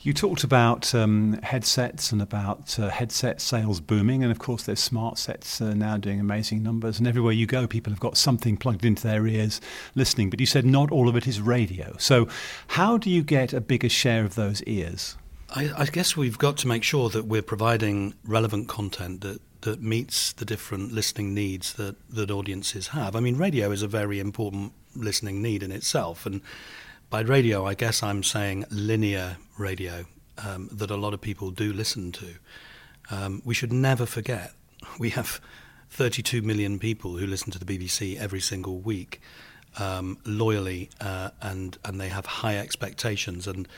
You 0.00 0.12
talked 0.12 0.42
about 0.42 0.92
um, 0.96 1.34
headsets 1.44 2.10
and 2.10 2.20
about 2.20 2.76
uh, 2.76 2.88
headset 2.88 3.40
sales 3.40 3.80
booming, 3.80 4.24
and 4.24 4.32
of 4.32 4.40
course, 4.40 4.64
there's 4.64 4.80
smart 4.80 5.16
sets 5.16 5.60
uh, 5.60 5.74
now 5.74 5.96
doing 5.96 6.18
amazing 6.18 6.60
numbers. 6.60 6.98
And 6.98 7.06
everywhere 7.06 7.32
you 7.32 7.46
go, 7.46 7.68
people 7.68 7.92
have 7.92 8.00
got 8.00 8.16
something 8.16 8.56
plugged 8.56 8.84
into 8.84 9.04
their 9.04 9.24
ears 9.28 9.60
listening. 9.94 10.28
But 10.28 10.40
you 10.40 10.46
said 10.46 10.66
not 10.66 10.90
all 10.90 11.08
of 11.08 11.14
it 11.14 11.28
is 11.28 11.40
radio. 11.40 11.94
So, 11.98 12.26
how 12.68 12.98
do 12.98 13.10
you 13.10 13.22
get 13.22 13.52
a 13.52 13.60
bigger 13.60 13.88
share 13.88 14.24
of 14.24 14.34
those 14.34 14.60
ears? 14.64 15.16
I, 15.50 15.70
I 15.76 15.84
guess 15.84 16.16
we've 16.16 16.38
got 16.38 16.56
to 16.58 16.66
make 16.66 16.82
sure 16.82 17.08
that 17.10 17.26
we're 17.26 17.40
providing 17.40 18.14
relevant 18.24 18.68
content 18.68 19.20
that 19.20 19.40
that 19.62 19.80
meets 19.80 20.32
the 20.32 20.44
different 20.44 20.92
listening 20.92 21.32
needs 21.32 21.74
that, 21.74 21.94
that 22.10 22.30
audiences 22.30 22.88
have. 22.88 23.14
I 23.14 23.20
mean, 23.20 23.36
radio 23.36 23.70
is 23.70 23.82
a 23.82 23.86
very 23.88 24.18
important 24.18 24.72
listening 24.96 25.40
need 25.40 25.62
in 25.62 25.70
itself, 25.70 26.26
and 26.26 26.40
by 27.12 27.20
radio, 27.20 27.66
I 27.66 27.74
guess 27.74 28.02
I'm 28.02 28.22
saying 28.22 28.64
linear 28.70 29.36
radio 29.58 30.06
um, 30.38 30.70
that 30.72 30.90
a 30.90 30.96
lot 30.96 31.12
of 31.12 31.20
people 31.20 31.50
do 31.50 31.70
listen 31.70 32.10
to. 32.12 32.26
Um, 33.10 33.42
we 33.44 33.52
should 33.52 33.70
never 33.70 34.06
forget 34.06 34.52
we 34.98 35.10
have 35.10 35.38
32 35.90 36.40
million 36.40 36.78
people 36.78 37.18
who 37.18 37.26
listen 37.26 37.52
to 37.52 37.58
the 37.58 37.66
BBC 37.66 38.18
every 38.18 38.40
single 38.40 38.78
week 38.78 39.20
um, 39.78 40.16
loyally, 40.24 40.88
uh, 41.02 41.32
and 41.42 41.76
and 41.84 42.00
they 42.00 42.08
have 42.08 42.24
high 42.24 42.56
expectations 42.56 43.46
and. 43.46 43.68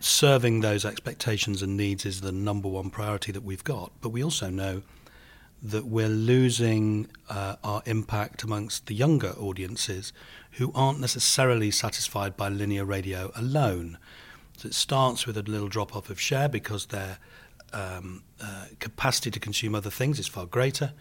Serving 0.00 0.60
those 0.60 0.84
expectations 0.84 1.62
and 1.62 1.78
needs 1.78 2.04
is 2.04 2.20
the 2.20 2.32
number 2.32 2.68
one 2.68 2.90
priority 2.90 3.32
that 3.32 3.42
we've 3.42 3.64
got. 3.64 3.90
But 4.02 4.10
we 4.10 4.22
also 4.22 4.50
know 4.50 4.82
that 5.62 5.86
we're 5.86 6.08
losing 6.08 7.08
uh, 7.30 7.56
our 7.64 7.82
impact 7.86 8.42
amongst 8.42 8.86
the 8.86 8.94
younger 8.94 9.30
audiences 9.30 10.12
who 10.56 10.72
aren't 10.74 11.00
necessarily 11.00 11.70
satisfied 11.70 12.36
by 12.36 12.48
linear 12.48 12.84
radio 12.84 13.30
alone. 13.34 13.98
So 14.56 14.68
it 14.68 14.74
starts 14.74 15.26
with 15.26 15.36
a 15.36 15.42
little 15.42 15.68
drop 15.68 15.96
off 15.96 16.10
of 16.10 16.20
share 16.20 16.48
because 16.48 16.86
their 16.86 17.18
um, 17.72 18.22
uh, 18.40 18.66
capacity 18.78 19.30
to 19.32 19.40
consume 19.40 19.74
other 19.74 19.90
things 19.90 20.18
is 20.18 20.28
far 20.28 20.46
greater. 20.46 20.92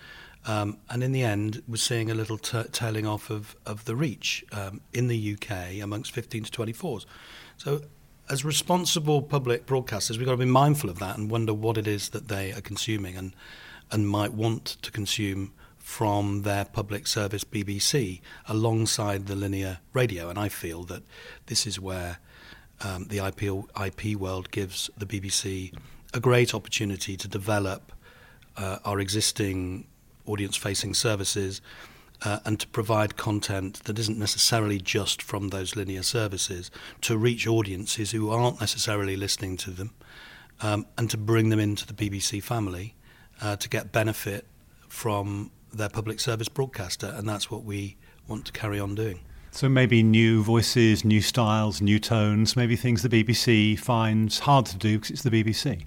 Um, 0.46 0.78
and 0.90 1.04
in 1.04 1.12
the 1.12 1.24
end, 1.24 1.62
we're 1.68 1.78
seeing 1.78 2.12
a 2.12 2.14
little 2.14 2.38
t- 2.38 2.64
tailing 2.72 3.06
off 3.06 3.30
of, 3.30 3.56
of 3.66 3.86
the 3.86 3.96
reach 3.96 4.44
um, 4.52 4.82
in 4.92 5.08
the 5.08 5.34
UK 5.34 5.82
amongst 5.82 6.12
15 6.12 6.46
to 6.46 6.52
24s. 6.52 7.06
So, 7.58 7.82
as 8.30 8.44
responsible 8.44 9.22
public 9.22 9.66
broadcasters, 9.66 10.18
we've 10.18 10.26
got 10.26 10.32
to 10.32 10.38
be 10.38 10.46
mindful 10.46 10.90
of 10.90 11.00
that 11.00 11.18
and 11.18 11.30
wonder 11.30 11.54
what 11.54 11.78
it 11.78 11.88
is 11.88 12.10
that 12.10 12.30
they 12.30 12.54
are 12.54 12.62
consuming 12.62 13.18
and, 13.18 13.36
and 13.92 14.08
might 14.08 14.34
want 14.34 14.78
to 14.82 14.92
consume 14.92 15.52
from 15.84 16.44
their 16.44 16.64
public 16.64 17.06
service 17.06 17.44
BBC 17.44 18.22
alongside 18.48 19.28
the 19.28 19.36
linear 19.36 19.80
radio. 19.92 20.30
And 20.30 20.40
I 20.40 20.48
feel 20.48 20.84
that 20.86 21.04
this 21.48 21.68
is 21.68 21.78
where 21.78 22.20
um, 22.82 23.08
the 23.10 23.20
IP, 23.20 23.66
IP 23.86 24.18
world 24.18 24.50
gives 24.50 24.90
the 24.98 25.06
BBC 25.06 25.76
a 26.14 26.22
great 26.22 26.56
opportunity 26.56 27.18
to 27.18 27.28
develop 27.28 27.92
uh, 28.56 28.78
our 28.86 29.00
existing 29.00 29.86
audience 30.26 30.56
facing 30.56 30.94
services. 30.94 31.62
Uh, 32.26 32.40
and 32.46 32.58
to 32.62 32.68
provide 32.70 33.18
content 33.18 33.84
that 33.84 34.00
isn't 34.00 34.18
necessarily 34.18 34.80
just 34.80 35.22
from 35.22 35.50
those 35.50 35.76
linear 35.76 36.02
services 36.02 36.72
to 37.02 37.18
reach 37.18 37.46
audiences 37.46 38.12
who 38.12 38.30
aren't 38.30 38.62
necessarily 38.62 39.18
listening 39.18 39.58
to 39.58 39.72
them 39.72 39.92
um, 40.62 40.86
and 40.98 41.10
to 41.10 41.18
bring 41.18 41.50
them 41.50 41.60
into 41.60 41.86
the 41.86 41.94
BBC 41.94 42.42
family 42.42 42.96
uh, 43.42 43.58
to 43.58 43.68
get 43.68 43.92
benefit 43.92 44.48
from 44.88 45.52
their 45.74 45.90
public 45.90 46.20
service 46.20 46.48
broadcaster, 46.48 47.14
and 47.18 47.28
that's 47.28 47.50
what 47.52 47.64
we 47.64 47.98
want 48.28 48.46
to 48.46 48.52
carry 48.52 48.80
on 48.80 48.96
doing. 48.96 49.20
So 49.52 49.70
maybe 49.70 50.02
new 50.02 50.42
voices, 50.44 51.06
new 51.06 51.22
styles, 51.22 51.82
new 51.82 52.00
tones, 52.00 52.56
maybe 52.56 52.76
things 52.76 53.04
the 53.04 53.10
BBC 53.10 53.78
finds 53.78 54.40
hard 54.40 54.66
to 54.68 54.78
do 54.78 54.98
because 54.98 55.12
it's 55.12 55.22
the 55.24 55.30
BBC. 55.30 55.86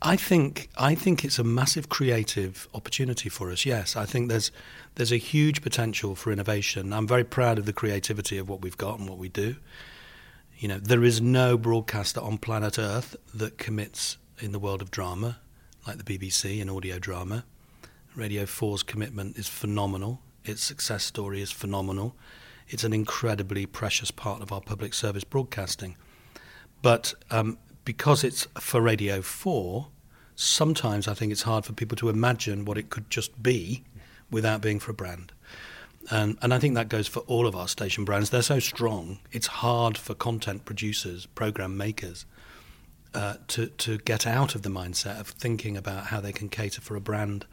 I 0.00 0.16
think 0.16 0.68
I 0.76 0.94
think 0.94 1.24
it's 1.24 1.38
a 1.38 1.44
massive 1.44 1.88
creative 1.88 2.68
opportunity 2.74 3.28
for 3.28 3.50
us. 3.50 3.64
Yes, 3.64 3.96
I 3.96 4.04
think 4.04 4.28
there's 4.28 4.50
there's 4.94 5.12
a 5.12 5.18
huge 5.18 5.62
potential 5.62 6.14
for 6.14 6.30
innovation. 6.32 6.92
I'm 6.92 7.06
very 7.06 7.24
proud 7.24 7.58
of 7.58 7.66
the 7.66 7.72
creativity 7.72 8.38
of 8.38 8.48
what 8.48 8.62
we've 8.62 8.76
got 8.76 8.98
and 8.98 9.08
what 9.08 9.18
we 9.18 9.28
do. 9.28 9.56
You 10.58 10.68
know, 10.68 10.78
there 10.78 11.04
is 11.04 11.20
no 11.20 11.58
broadcaster 11.58 12.20
on 12.20 12.38
planet 12.38 12.78
Earth 12.78 13.16
that 13.34 13.58
commits 13.58 14.18
in 14.40 14.52
the 14.52 14.58
world 14.58 14.82
of 14.82 14.90
drama 14.90 15.38
like 15.86 16.02
the 16.02 16.18
BBC 16.18 16.60
in 16.60 16.70
audio 16.70 16.98
drama. 16.98 17.44
Radio 18.16 18.44
4's 18.44 18.82
commitment 18.82 19.36
is 19.36 19.48
phenomenal. 19.48 20.20
Its 20.44 20.62
success 20.62 21.04
story 21.04 21.42
is 21.42 21.50
phenomenal. 21.50 22.14
It's 22.68 22.84
an 22.84 22.92
incredibly 22.92 23.66
precious 23.66 24.10
part 24.10 24.42
of 24.42 24.52
our 24.52 24.60
public 24.60 24.94
service 24.94 25.24
broadcasting. 25.24 25.96
But 26.82 27.14
um, 27.30 27.58
because 27.84 28.24
it's 28.24 28.46
for 28.58 28.80
Radio 28.80 29.20
4, 29.20 29.88
sometimes 30.36 31.08
I 31.08 31.14
think 31.14 31.32
it's 31.32 31.42
hard 31.42 31.64
for 31.64 31.72
people 31.72 31.96
to 31.96 32.08
imagine 32.08 32.64
what 32.64 32.78
it 32.78 32.90
could 32.90 33.10
just 33.10 33.42
be 33.42 33.84
without 34.30 34.60
being 34.60 34.78
for 34.78 34.90
a 34.90 34.94
brand. 34.94 35.32
And, 36.10 36.36
and 36.42 36.52
I 36.52 36.58
think 36.58 36.74
that 36.74 36.88
goes 36.88 37.08
for 37.08 37.20
all 37.20 37.46
of 37.46 37.56
our 37.56 37.68
station 37.68 38.04
brands. 38.04 38.30
They're 38.30 38.42
so 38.42 38.58
strong, 38.58 39.18
it's 39.32 39.46
hard 39.46 39.96
for 39.96 40.14
content 40.14 40.64
producers, 40.64 41.26
program 41.26 41.76
makers, 41.76 42.26
uh, 43.14 43.36
to, 43.48 43.68
to 43.68 43.98
get 43.98 44.26
out 44.26 44.54
of 44.54 44.62
the 44.62 44.68
mindset 44.68 45.20
of 45.20 45.28
thinking 45.28 45.76
about 45.76 46.06
how 46.06 46.20
they 46.20 46.32
can 46.32 46.48
cater 46.48 46.80
for 46.80 46.96
a 46.96 47.00
brand 47.00 47.46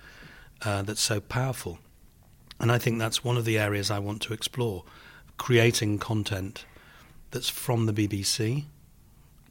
uh, 0.64 0.82
that's 0.82 1.02
so 1.02 1.20
powerful. 1.20 1.80
And 2.60 2.72
I 2.72 2.78
think 2.78 3.00
that's 3.00 3.24
one 3.24 3.38
of 3.38 3.46
the 3.46 3.58
areas 3.58 3.90
I 3.90 4.00
want 4.00 4.22
to 4.24 4.34
explore 4.34 4.84
creating 5.38 5.98
content 5.98 6.66
that's 7.32 7.50
from 7.50 7.88
the 7.88 7.94
BBC, 7.94 8.66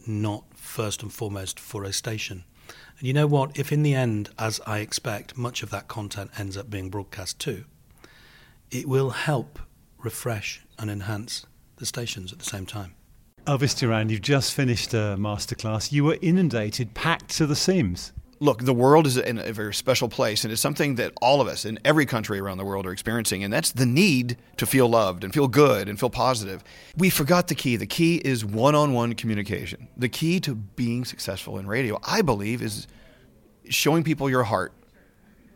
not 0.07 0.45
first 0.55 1.03
and 1.03 1.13
foremost 1.13 1.59
for 1.59 1.83
a 1.83 1.93
station. 1.93 2.45
And 2.99 3.09
you 3.09 3.13
know 3.13 3.27
what? 3.27 3.59
If 3.59 3.73
in 3.73 3.83
the 3.83 3.95
end, 3.95 4.29
as 4.39 4.61
I 4.67 4.79
expect, 4.79 5.37
much 5.37 5.63
of 5.63 5.71
that 5.71 5.89
content 5.89 6.31
ends 6.39 6.57
up 6.57 6.71
being 6.71 6.91
broadcast 6.91 7.41
too, 7.41 7.65
it 8.71 8.87
will 8.87 9.11
help 9.11 9.59
refresh 9.99 10.63
and 10.79 10.91
enhance 10.91 11.45
the 11.77 11.87
stations 11.87 12.33
at 12.33 12.39
the 12.39 12.45
same 12.45 12.67
time. 12.67 12.95
Elvis 13.47 13.77
Duran, 13.77 14.11
you've 14.11 14.23
just 14.23 14.55
finished 14.55 14.95
a 14.95 15.17
masterclass. 15.19 15.91
You 15.91 16.05
were 16.05 16.19
inundated, 16.21 16.95
packed 16.95 17.31
to 17.39 17.47
the 17.47 17.57
seams. 17.57 18.13
Look, 18.43 18.65
the 18.65 18.73
world 18.73 19.07
is 19.07 19.19
in 19.19 19.39
a 19.39 19.53
very 19.53 19.75
special 19.75 20.09
place, 20.09 20.45
and 20.45 20.53
it's 20.53 20.63
something 20.63 20.95
that 20.95 21.13
all 21.21 21.43
of 21.43 21.47
us 21.47 21.67
in 21.67 21.79
every 21.85 22.07
country 22.07 22.39
around 22.39 22.57
the 22.57 22.65
world 22.65 22.87
are 22.87 22.93
experiencing, 22.93 23.45
and 23.45 23.53
that's 23.53 23.73
the 23.73 23.85
need 23.85 24.39
to 24.57 24.65
feel 24.65 24.89
loved 24.89 25.25
and 25.25 25.35
feel 25.35 25.47
good 25.47 25.91
and 25.91 26.01
feel 26.01 26.09
positive. 26.09 26.65
We 26.97 27.11
forgot 27.11 27.49
the 27.49 27.55
key. 27.55 27.77
The 27.77 27.87
key 27.87 28.17
is 28.17 28.43
one 28.43 28.75
on 28.75 28.95
one 28.95 29.13
communication. 29.13 29.89
The 29.95 30.09
key 30.09 30.41
to 30.41 30.55
being 30.55 31.05
successful 31.05 31.59
in 31.59 31.67
radio, 31.67 32.01
I 32.03 32.23
believe, 32.23 32.63
is 32.63 32.87
showing 33.69 34.05
people 34.05 34.31
your 34.31 34.45
heart 34.45 34.73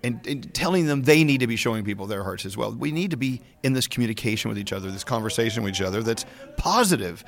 and, 0.02 0.24
and, 0.26 0.52
telling 0.52 0.84
them 0.84 1.04
they 1.04 1.24
need 1.24 1.40
to 1.40 1.46
be 1.46 1.56
showing 1.56 1.84
people 1.84 2.06
their 2.06 2.22
hearts 2.22 2.44
as 2.44 2.54
well. 2.54 2.70
We 2.70 2.92
need 2.92 3.12
to 3.12 3.16
be 3.16 3.40
in 3.62 3.72
this 3.72 3.86
communication 3.86 4.50
with 4.50 4.58
each 4.58 4.74
other, 4.74 4.90
this 4.90 5.04
conversation 5.04 5.62
with 5.62 5.72
each 5.72 5.80
other 5.80 6.02
that's 6.02 6.26
positive. 6.58 7.24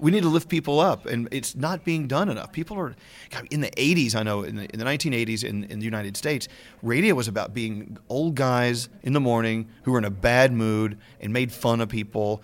We 0.00 0.10
need 0.10 0.22
to 0.22 0.28
lift 0.28 0.48
people 0.48 0.80
up, 0.80 1.06
and 1.06 1.28
it's 1.30 1.54
not 1.54 1.84
being 1.84 2.08
done 2.08 2.28
enough. 2.28 2.52
People 2.52 2.78
are 2.78 2.94
God, 3.30 3.46
in 3.50 3.60
the 3.60 3.70
80s, 3.70 4.14
I 4.14 4.22
know, 4.22 4.42
in 4.42 4.56
the, 4.56 4.64
in 4.72 4.78
the 4.78 4.84
1980s 4.84 5.44
in, 5.44 5.64
in 5.64 5.78
the 5.78 5.84
United 5.84 6.16
States, 6.16 6.48
radio 6.82 7.14
was 7.14 7.28
about 7.28 7.52
being 7.52 7.98
old 8.08 8.34
guys 8.34 8.88
in 9.02 9.12
the 9.12 9.20
morning 9.20 9.68
who 9.82 9.92
were 9.92 9.98
in 9.98 10.04
a 10.04 10.10
bad 10.10 10.52
mood 10.52 10.98
and 11.20 11.32
made 11.32 11.52
fun 11.52 11.80
of 11.80 11.88
people. 11.88 12.42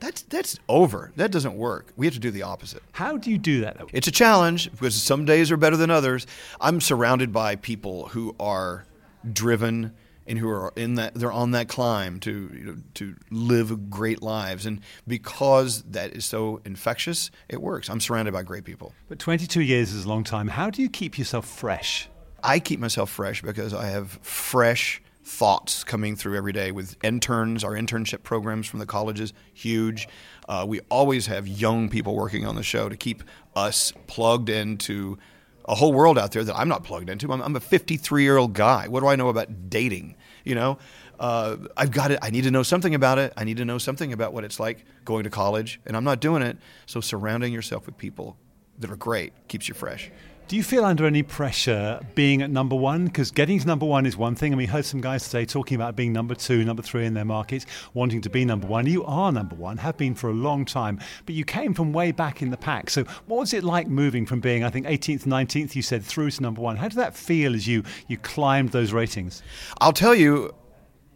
That's 0.00 0.22
that's 0.22 0.58
over. 0.68 1.12
That 1.16 1.30
doesn't 1.30 1.56
work. 1.56 1.92
We 1.96 2.06
have 2.06 2.14
to 2.14 2.20
do 2.20 2.30
the 2.30 2.42
opposite. 2.42 2.82
How 2.92 3.16
do 3.16 3.30
you 3.30 3.38
do 3.38 3.62
that? 3.62 3.78
Though? 3.78 3.88
It's 3.92 4.08
a 4.08 4.12
challenge 4.12 4.70
because 4.70 4.94
some 4.94 5.24
days 5.24 5.50
are 5.50 5.56
better 5.56 5.76
than 5.76 5.90
others. 5.90 6.26
I'm 6.60 6.80
surrounded 6.80 7.32
by 7.32 7.56
people 7.56 8.08
who 8.08 8.36
are 8.38 8.86
driven 9.32 9.94
and 10.26 10.38
who 10.38 10.48
are 10.48 10.72
in 10.76 10.94
that 10.94 11.14
they're 11.14 11.32
on 11.32 11.50
that 11.52 11.68
climb 11.68 12.20
to 12.20 12.50
you 12.54 12.64
know, 12.64 12.76
to 12.94 13.14
live 13.30 13.90
great 13.90 14.22
lives. 14.22 14.66
And 14.66 14.80
because 15.06 15.82
that 15.82 16.12
is 16.12 16.24
so 16.24 16.60
infectious 16.64 17.30
it 17.48 17.60
works. 17.60 17.88
I'm 17.88 18.00
surrounded 18.00 18.32
by 18.32 18.42
great 18.42 18.64
people. 18.64 18.92
But 19.08 19.18
22 19.18 19.60
years 19.60 19.92
is 19.92 20.04
a 20.04 20.08
long 20.08 20.24
time. 20.24 20.48
How 20.48 20.70
do 20.70 20.82
you 20.82 20.88
keep 20.88 21.18
yourself 21.18 21.46
fresh? 21.46 22.08
I 22.42 22.58
keep 22.58 22.78
myself 22.78 23.10
fresh 23.10 23.40
because 23.42 23.72
i 23.72 23.86
have 23.86 24.18
fresh 24.22 25.00
thoughts 25.24 25.82
coming 25.84 26.14
through 26.14 26.36
every 26.36 26.52
day 26.52 26.70
with 26.70 26.96
interns. 27.02 27.64
Our 27.64 27.72
internship 27.72 28.22
programs 28.22 28.66
from 28.66 28.78
the 28.78 28.86
colleges 28.86 29.32
huge. 29.54 30.06
Uh, 30.48 30.64
we 30.68 30.80
always 30.90 31.26
have 31.26 31.48
young 31.48 31.88
people 31.88 32.14
working 32.14 32.46
on 32.46 32.54
the 32.54 32.62
show 32.62 32.88
to 32.90 32.96
keep 32.96 33.22
us 33.56 33.92
plugged 34.06 34.50
into 34.50 35.18
a 35.66 35.74
whole 35.74 35.92
world 35.92 36.18
out 36.18 36.32
there 36.32 36.44
that 36.44 36.56
I'm 36.56 36.68
not 36.68 36.84
plugged 36.84 37.08
into. 37.08 37.32
I'm, 37.32 37.42
I'm 37.42 37.56
a 37.56 37.60
53 37.60 38.22
year 38.22 38.36
old 38.36 38.52
guy. 38.52 38.88
What 38.88 39.00
do 39.00 39.06
I 39.06 39.16
know 39.16 39.28
about 39.28 39.70
dating? 39.70 40.16
You 40.44 40.54
know, 40.54 40.78
uh, 41.18 41.56
I've 41.76 41.90
got 41.90 42.10
it. 42.10 42.18
I 42.22 42.30
need 42.30 42.44
to 42.44 42.50
know 42.50 42.62
something 42.62 42.94
about 42.94 43.18
it. 43.18 43.32
I 43.36 43.44
need 43.44 43.56
to 43.58 43.64
know 43.64 43.78
something 43.78 44.12
about 44.12 44.32
what 44.32 44.44
it's 44.44 44.60
like 44.60 44.84
going 45.04 45.24
to 45.24 45.30
college, 45.30 45.80
and 45.86 45.96
I'm 45.96 46.04
not 46.04 46.20
doing 46.20 46.42
it. 46.42 46.58
So 46.86 47.00
surrounding 47.00 47.52
yourself 47.52 47.86
with 47.86 47.96
people 47.96 48.36
that 48.78 48.90
are 48.90 48.96
great 48.96 49.32
keeps 49.48 49.68
you 49.68 49.74
fresh. 49.74 50.10
Do 50.46 50.56
you 50.56 50.62
feel 50.62 50.84
under 50.84 51.06
any 51.06 51.22
pressure 51.22 52.00
being 52.14 52.42
at 52.42 52.50
number 52.50 52.76
one? 52.76 53.06
Because 53.06 53.30
getting 53.30 53.58
to 53.58 53.66
number 53.66 53.86
one 53.86 54.04
is 54.04 54.14
one 54.14 54.34
thing, 54.34 54.52
and 54.52 54.58
we 54.58 54.66
heard 54.66 54.84
some 54.84 55.00
guys 55.00 55.24
today 55.24 55.46
talking 55.46 55.74
about 55.74 55.96
being 55.96 56.12
number 56.12 56.34
two, 56.34 56.62
number 56.64 56.82
three 56.82 57.06
in 57.06 57.14
their 57.14 57.24
markets, 57.24 57.64
wanting 57.94 58.20
to 58.20 58.28
be 58.28 58.44
number 58.44 58.66
one. 58.66 58.86
You 58.86 59.06
are 59.06 59.32
number 59.32 59.56
one, 59.56 59.78
have 59.78 59.96
been 59.96 60.14
for 60.14 60.28
a 60.28 60.34
long 60.34 60.66
time, 60.66 61.00
but 61.24 61.34
you 61.34 61.46
came 61.46 61.72
from 61.72 61.94
way 61.94 62.12
back 62.12 62.42
in 62.42 62.50
the 62.50 62.58
pack. 62.58 62.90
So, 62.90 63.04
what 63.26 63.40
was 63.40 63.54
it 63.54 63.64
like 63.64 63.88
moving 63.88 64.26
from 64.26 64.40
being, 64.40 64.64
I 64.64 64.68
think, 64.68 64.84
18th, 64.84 65.24
19th, 65.24 65.74
you 65.74 65.80
said, 65.80 66.04
through 66.04 66.30
to 66.32 66.42
number 66.42 66.60
one? 66.60 66.76
How 66.76 66.88
did 66.88 66.98
that 66.98 67.16
feel 67.16 67.54
as 67.54 67.66
you, 67.66 67.82
you 68.08 68.18
climbed 68.18 68.68
those 68.68 68.92
ratings? 68.92 69.42
I'll 69.80 69.94
tell 69.94 70.14
you 70.14 70.54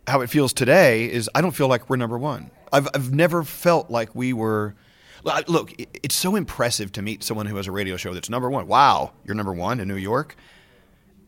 how 0.07 0.23
it 0.23 0.31
feels 0.31 0.55
today 0.55 1.05
is 1.05 1.29
I 1.35 1.43
don't 1.43 1.55
feel 1.55 1.69
like 1.69 1.91
we're 1.91 1.97
number 1.97 2.17
one. 2.17 2.51
I've, 2.73 2.89
I've 2.95 3.13
never 3.13 3.45
felt 3.45 3.91
like 3.91 4.15
we 4.15 4.33
were 4.33 4.75
Look, 5.47 5.75
it's 5.79 6.15
so 6.15 6.37
impressive 6.37 6.93
to 6.93 7.03
meet 7.03 7.23
someone 7.23 7.47
who 7.47 7.57
has 7.57 7.67
a 7.67 7.73
radio 7.73 7.97
show 7.97 8.15
that's 8.15 8.31
number 8.31 8.51
one. 8.51 8.67
Wow, 8.67 9.13
you're 9.25 9.35
number 9.35 9.53
one 9.53 9.81
in 9.81 9.89
New 9.89 9.97
York. 9.97 10.37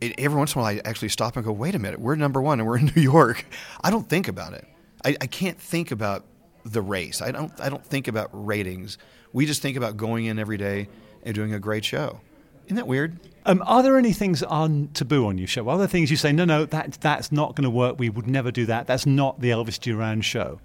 It, 0.01 0.15
every 0.19 0.39
once 0.39 0.55
in 0.55 0.61
a 0.61 0.63
while, 0.63 0.75
I 0.75 0.81
actually 0.89 1.11
stop 1.11 1.37
and 1.37 1.45
go, 1.45 1.53
wait 1.53 1.75
a 1.75 1.79
minute, 1.79 2.01
we're 2.01 2.15
number 2.15 2.41
one 2.41 2.59
and 2.61 2.69
we're 2.69 2.79
in 2.79 2.93
New 2.97 3.03
York. 3.03 3.45
I 3.83 3.91
don't 3.91 4.09
think 4.09 4.29
about 4.29 4.55
it. 4.55 4.67
I, 5.05 5.17
I 5.21 5.27
can't 5.27 5.61
think 5.61 5.91
about 5.91 6.25
the 6.65 6.83
race. 6.83 7.23
I 7.23 7.31
don't. 7.31 7.53
I 7.61 7.69
don't 7.69 7.85
think 7.85 8.09
about 8.09 8.31
ratings. 8.33 8.99
We 9.33 9.47
just 9.47 9.63
think 9.63 9.77
about 9.77 9.97
going 9.97 10.27
in 10.27 10.39
every 10.39 10.57
day 10.57 10.89
and 11.23 11.35
doing 11.35 11.55
a 11.55 11.59
great 11.59 11.85
show. 11.85 12.21
Isn't 12.67 12.77
that 12.77 12.87
weird? 12.87 13.19
Um, 13.47 13.63
are 13.67 13.83
there 13.83 13.97
any 13.97 14.13
things 14.13 14.41
that 14.41 14.49
are 14.49 14.69
taboo 14.95 15.27
on 15.27 15.39
your 15.39 15.49
show? 15.49 15.69
Are 15.69 15.79
there 15.79 15.87
things 15.87 16.11
you 16.11 16.17
say, 16.17 16.31
no, 16.31 16.45
no, 16.45 16.67
that 16.67 16.99
that's 17.01 17.33
not 17.33 17.57
going 17.57 17.65
to 17.65 17.71
work. 17.71 17.99
We 17.99 18.11
would 18.11 18.27
never 18.27 18.51
do 18.51 18.67
that. 18.67 18.87
That's 18.87 19.07
not 19.07 19.41
the 19.41 19.51
Elvis 19.51 19.81
Duran 19.81 20.21
show. 20.21 20.61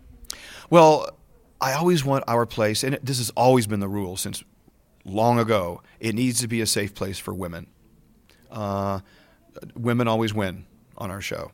Well, 0.70 1.10
I 1.62 1.74
always 1.74 2.04
want 2.04 2.24
our 2.28 2.46
place, 2.46 2.84
and 2.84 3.00
this 3.02 3.18
has 3.18 3.30
always 3.32 3.68
been 3.68 3.80
the 3.80 3.88
rule 3.88 4.18
since 4.18 4.44
long 5.06 5.40
ago. 5.40 5.82
It 6.00 6.16
needs 6.16 6.42
to 6.42 6.48
be 6.48 6.62
a 6.62 6.66
safe 6.66 6.94
place 6.94 7.18
for 7.20 7.34
women. 7.34 7.68
Uh, 8.52 9.00
women 9.76 10.08
always 10.08 10.34
win 10.34 10.66
on 10.98 11.12
our 11.12 11.22
show. 11.22 11.52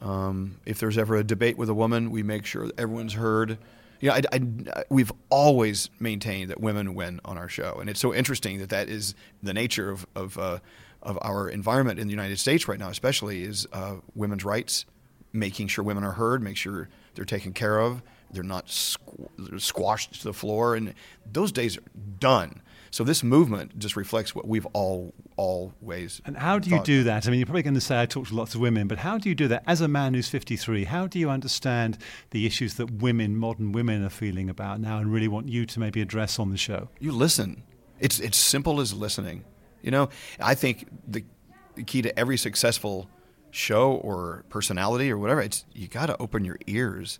Um, 0.00 0.60
if 0.64 0.78
there's 0.78 0.98
ever 0.98 1.16
a 1.16 1.24
debate 1.24 1.58
with 1.58 1.68
a 1.68 1.74
woman, 1.74 2.10
we 2.10 2.22
make 2.22 2.46
sure 2.46 2.70
everyone's 2.78 3.14
heard. 3.14 3.58
You 4.00 4.10
know, 4.10 4.14
I, 4.14 4.22
I, 4.32 4.84
we've 4.88 5.10
always 5.28 5.90
maintained 5.98 6.50
that 6.50 6.60
women 6.60 6.94
win 6.94 7.20
on 7.24 7.36
our 7.36 7.48
show, 7.48 7.78
and 7.80 7.90
it's 7.90 8.00
so 8.00 8.14
interesting 8.14 8.58
that 8.58 8.68
that 8.70 8.88
is 8.88 9.14
the 9.42 9.52
nature 9.52 9.90
of 9.90 10.06
of, 10.14 10.38
uh, 10.38 10.58
of 11.02 11.18
our 11.22 11.48
environment 11.48 11.98
in 11.98 12.06
the 12.06 12.12
United 12.12 12.38
States 12.38 12.68
right 12.68 12.78
now, 12.78 12.90
especially 12.90 13.42
is 13.42 13.66
uh, 13.72 13.96
women's 14.14 14.44
rights, 14.44 14.84
making 15.32 15.66
sure 15.66 15.84
women 15.84 16.04
are 16.04 16.12
heard, 16.12 16.42
make 16.42 16.56
sure 16.56 16.88
they're 17.14 17.24
taken 17.24 17.52
care 17.52 17.80
of, 17.80 18.02
they're 18.30 18.42
not 18.42 18.66
squ- 18.66 19.60
squashed 19.60 20.14
to 20.20 20.24
the 20.24 20.32
floor, 20.32 20.74
and 20.74 20.94
those 21.30 21.52
days 21.52 21.78
are 21.78 21.82
done. 22.18 22.62
So 22.90 23.04
this 23.04 23.22
movement 23.22 23.78
just 23.78 23.96
reflects 23.96 24.34
what 24.34 24.48
we've 24.48 24.66
all 24.72 25.14
always. 25.36 26.20
And 26.24 26.36
how 26.36 26.58
do 26.58 26.70
you 26.70 26.76
thought. 26.76 26.86
do 26.86 27.02
that? 27.04 27.26
I 27.26 27.30
mean, 27.30 27.38
you're 27.38 27.46
probably 27.46 27.62
going 27.62 27.74
to 27.74 27.80
say 27.80 28.00
I 28.00 28.06
talk 28.06 28.28
to 28.28 28.34
lots 28.34 28.54
of 28.54 28.60
women, 28.60 28.88
but 28.88 28.98
how 28.98 29.18
do 29.18 29.28
you 29.28 29.34
do 29.34 29.48
that 29.48 29.62
as 29.66 29.80
a 29.80 29.88
man 29.88 30.14
who's 30.14 30.28
53? 30.28 30.84
How 30.84 31.06
do 31.06 31.18
you 31.18 31.28
understand 31.28 31.98
the 32.30 32.46
issues 32.46 32.74
that 32.74 32.90
women, 32.90 33.36
modern 33.36 33.72
women, 33.72 34.04
are 34.04 34.10
feeling 34.10 34.48
about 34.48 34.80
now, 34.80 34.98
and 34.98 35.12
really 35.12 35.28
want 35.28 35.48
you 35.48 35.66
to 35.66 35.80
maybe 35.80 36.00
address 36.00 36.38
on 36.38 36.50
the 36.50 36.56
show? 36.56 36.88
You 36.98 37.12
listen. 37.12 37.62
It's 38.00 38.20
it's 38.20 38.38
simple 38.38 38.80
as 38.80 38.94
listening. 38.94 39.44
You 39.82 39.90
know, 39.90 40.08
I 40.40 40.54
think 40.54 40.88
the, 41.06 41.24
the 41.74 41.82
key 41.82 42.02
to 42.02 42.18
every 42.18 42.36
successful 42.36 43.08
show 43.50 43.92
or 43.92 44.44
personality 44.48 45.10
or 45.10 45.18
whatever, 45.18 45.40
it's 45.40 45.64
you 45.72 45.88
got 45.88 46.06
to 46.06 46.16
open 46.20 46.44
your 46.44 46.58
ears 46.66 47.18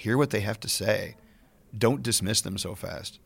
hear 0.00 0.16
what 0.16 0.30
they 0.30 0.40
have 0.40 0.58
to 0.58 0.68
say. 0.68 1.16
Don't 1.76 2.02
dismiss 2.02 2.40
them 2.40 2.56
so 2.56 2.74
fast. 2.74 3.18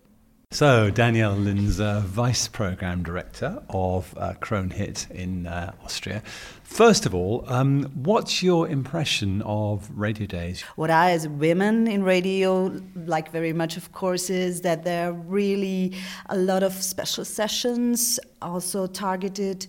So, 0.51 0.91
Daniela 0.91 1.37
Linzer, 1.37 2.03
Vice 2.03 2.47
Program 2.49 3.03
Director 3.03 3.63
of 3.71 4.15
uh, 4.17 4.35
Kronehit 4.41 5.11
in 5.11 5.47
uh, 5.47 5.73
Austria. 5.83 6.23
First 6.63 7.07
of 7.07 7.15
all, 7.15 7.45
um, 7.49 7.85
what's 7.95 8.43
your 8.43 8.69
impression 8.69 9.43
of 9.43 9.89
Radio 9.95 10.27
Days? 10.27 10.63
What 10.77 10.91
I, 10.91 11.13
as 11.13 11.27
women 11.27 11.87
in 11.87 12.03
radio, 12.03 12.81
like 12.95 13.31
very 13.31 13.53
much, 13.53 13.77
of 13.77 13.93
course, 13.93 14.31
is 14.31 14.61
that 14.63 14.85
there 14.85 15.09
are 15.09 15.13
really 15.13 15.93
a 16.29 16.37
lot 16.37 16.63
of 16.63 16.73
special 16.73 17.25
sessions, 17.25 18.21
also 18.43 18.87
targeted 18.87 19.67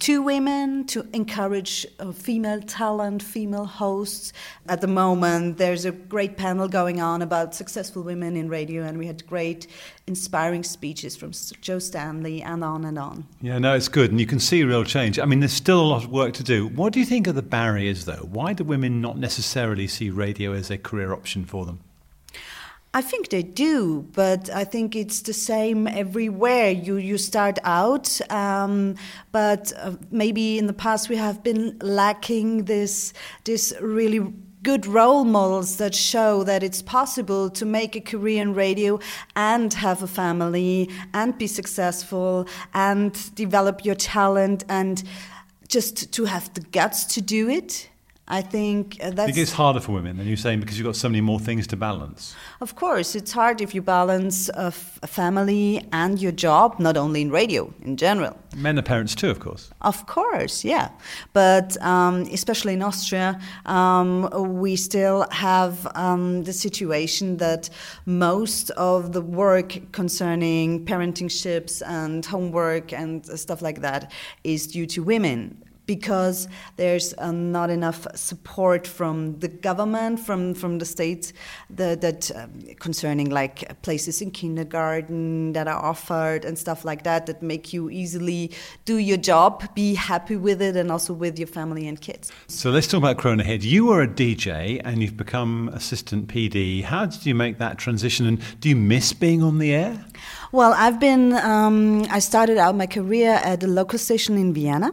to 0.00 0.22
women 0.22 0.86
to 0.86 1.06
encourage 1.12 1.86
uh, 1.98 2.12
female 2.12 2.60
talent, 2.60 3.22
female 3.22 3.64
hosts. 3.64 4.32
At 4.68 4.80
the 4.80 4.86
moment, 4.86 5.58
there's 5.58 5.84
a 5.84 5.92
great 5.92 6.36
panel 6.36 6.68
going 6.68 7.00
on 7.00 7.22
about 7.22 7.54
successful 7.54 8.02
women 8.02 8.36
in 8.36 8.48
radio, 8.48 8.84
and 8.84 8.98
we 8.98 9.06
had 9.06 9.26
great, 9.26 9.66
inspiring 10.06 10.62
speeches 10.62 11.16
from 11.16 11.32
Jo 11.60 11.78
Stanley 11.78 12.42
and 12.42 12.62
on 12.62 12.84
and 12.84 12.98
on. 12.98 13.26
Yeah, 13.40 13.58
no, 13.58 13.74
it's 13.74 13.88
good, 13.88 14.10
and 14.10 14.20
you 14.20 14.26
can 14.26 14.40
see 14.40 14.62
real 14.64 14.84
change. 14.84 15.18
I 15.18 15.24
mean, 15.24 15.40
there's 15.40 15.52
still 15.52 15.80
a 15.80 15.88
lot 15.88 16.04
of 16.04 16.10
work 16.10 16.34
to 16.34 16.44
do. 16.44 16.68
What 16.68 16.92
do 16.92 17.00
you 17.00 17.06
think 17.06 17.28
are 17.28 17.32
the 17.32 17.42
barriers, 17.42 18.04
though? 18.04 18.28
Why 18.30 18.52
do 18.52 18.64
women 18.64 19.00
not 19.00 19.18
necessarily 19.18 19.86
see 19.86 20.10
radio 20.10 20.52
as 20.52 20.70
a 20.70 20.78
career 20.78 21.12
option 21.12 21.44
for 21.44 21.66
them? 21.66 21.80
I 22.94 23.02
think 23.02 23.28
they 23.28 23.42
do, 23.42 24.06
but 24.14 24.48
I 24.50 24.64
think 24.64 24.96
it's 24.96 25.20
the 25.22 25.34
same 25.34 25.86
everywhere. 25.86 26.70
You 26.70 26.96
you 26.96 27.18
start 27.18 27.58
out, 27.62 28.18
um, 28.30 28.94
but 29.30 29.72
uh, 29.76 29.92
maybe 30.10 30.58
in 30.58 30.66
the 30.66 30.72
past 30.72 31.10
we 31.10 31.16
have 31.16 31.42
been 31.42 31.76
lacking 31.80 32.64
this 32.64 33.12
this 33.44 33.74
really 33.80 34.32
good 34.62 34.86
role 34.86 35.24
models 35.24 35.76
that 35.76 35.94
show 35.94 36.42
that 36.44 36.62
it's 36.62 36.82
possible 36.82 37.50
to 37.50 37.64
make 37.64 37.94
a 37.94 38.00
career 38.00 38.42
in 38.42 38.54
radio 38.54 38.98
and 39.36 39.72
have 39.74 40.02
a 40.02 40.06
family 40.06 40.90
and 41.14 41.38
be 41.38 41.46
successful 41.46 42.48
and 42.74 43.34
develop 43.34 43.84
your 43.84 43.94
talent 43.94 44.64
and 44.68 45.04
just 45.68 46.12
to 46.12 46.24
have 46.24 46.52
the 46.54 46.60
guts 46.60 47.04
to 47.04 47.20
do 47.20 47.48
it 47.48 47.88
I 48.30 48.42
think 48.42 48.98
uh, 49.00 49.06
I 49.06 49.10
that's. 49.10 49.26
think 49.26 49.38
it's 49.38 49.52
harder 49.52 49.80
for 49.80 49.92
women 49.92 50.18
than 50.18 50.26
you're 50.26 50.36
saying 50.36 50.60
because 50.60 50.78
you've 50.78 50.86
got 50.86 50.96
so 50.96 51.08
many 51.08 51.22
more 51.22 51.40
things 51.40 51.66
to 51.68 51.76
balance. 51.76 52.34
Of 52.60 52.74
course, 52.76 53.14
it's 53.14 53.32
hard 53.32 53.60
if 53.62 53.74
you 53.74 53.80
balance 53.80 54.50
a, 54.50 54.66
f- 54.66 54.98
a 55.02 55.06
family 55.06 55.82
and 55.92 56.20
your 56.20 56.32
job, 56.32 56.78
not 56.78 56.96
only 56.96 57.22
in 57.22 57.30
radio, 57.30 57.72
in 57.82 57.96
general. 57.96 58.36
Men 58.54 58.78
are 58.78 58.82
parents 58.82 59.14
too, 59.14 59.30
of 59.30 59.40
course. 59.40 59.70
Of 59.80 60.06
course, 60.06 60.62
yeah. 60.62 60.90
But 61.32 61.80
um, 61.82 62.22
especially 62.32 62.74
in 62.74 62.82
Austria, 62.82 63.40
um, 63.64 64.28
we 64.60 64.76
still 64.76 65.26
have 65.30 65.86
um, 65.94 66.44
the 66.44 66.52
situation 66.52 67.38
that 67.38 67.70
most 68.04 68.70
of 68.72 69.12
the 69.12 69.22
work 69.22 69.92
concerning 69.92 70.84
parenting 70.84 71.30
ships 71.30 71.80
and 71.82 72.26
homework 72.26 72.92
and 72.92 73.24
stuff 73.38 73.62
like 73.62 73.80
that 73.80 74.12
is 74.44 74.66
due 74.66 74.86
to 74.86 75.02
women 75.02 75.64
because 75.88 76.48
there's 76.76 77.14
uh, 77.14 77.32
not 77.32 77.70
enough 77.70 78.06
support 78.14 78.86
from 78.86 79.38
the 79.40 79.48
government, 79.48 80.20
from, 80.20 80.52
from 80.52 80.78
the 80.78 80.84
states, 80.84 81.32
that, 81.70 82.02
that 82.02 82.30
um, 82.36 82.60
concerning 82.78 83.30
like 83.30 83.80
places 83.80 84.20
in 84.20 84.30
kindergarten 84.30 85.54
that 85.54 85.66
are 85.66 85.82
offered 85.82 86.44
and 86.44 86.58
stuff 86.58 86.84
like 86.84 87.04
that 87.04 87.24
that 87.24 87.42
make 87.42 87.72
you 87.72 87.88
easily 87.88 88.52
do 88.84 88.98
your 88.98 89.16
job, 89.16 89.74
be 89.74 89.94
happy 89.94 90.36
with 90.36 90.60
it, 90.60 90.76
and 90.76 90.92
also 90.92 91.14
with 91.14 91.38
your 91.38 91.48
family 91.48 91.88
and 91.88 92.02
kids. 92.02 92.30
So 92.48 92.70
let's 92.70 92.86
talk 92.86 92.98
about 92.98 93.16
Kronehit. 93.16 93.62
You 93.62 93.86
were 93.86 94.02
a 94.02 94.08
DJ 94.08 94.82
and 94.84 95.02
you've 95.02 95.16
become 95.16 95.70
assistant 95.72 96.28
PD. 96.28 96.84
How 96.84 97.06
did 97.06 97.24
you 97.24 97.34
make 97.34 97.56
that 97.58 97.78
transition 97.78 98.26
and 98.26 98.42
do 98.60 98.68
you 98.68 98.76
miss 98.76 99.14
being 99.14 99.42
on 99.42 99.58
the 99.58 99.74
air? 99.74 100.04
Well, 100.50 100.72
I've 100.72 100.98
been, 100.98 101.34
um, 101.34 102.06
I 102.10 102.20
started 102.20 102.56
out 102.56 102.74
my 102.74 102.86
career 102.86 103.32
at 103.44 103.62
a 103.62 103.66
local 103.66 103.98
station 103.98 104.38
in 104.38 104.54
Vienna, 104.54 104.92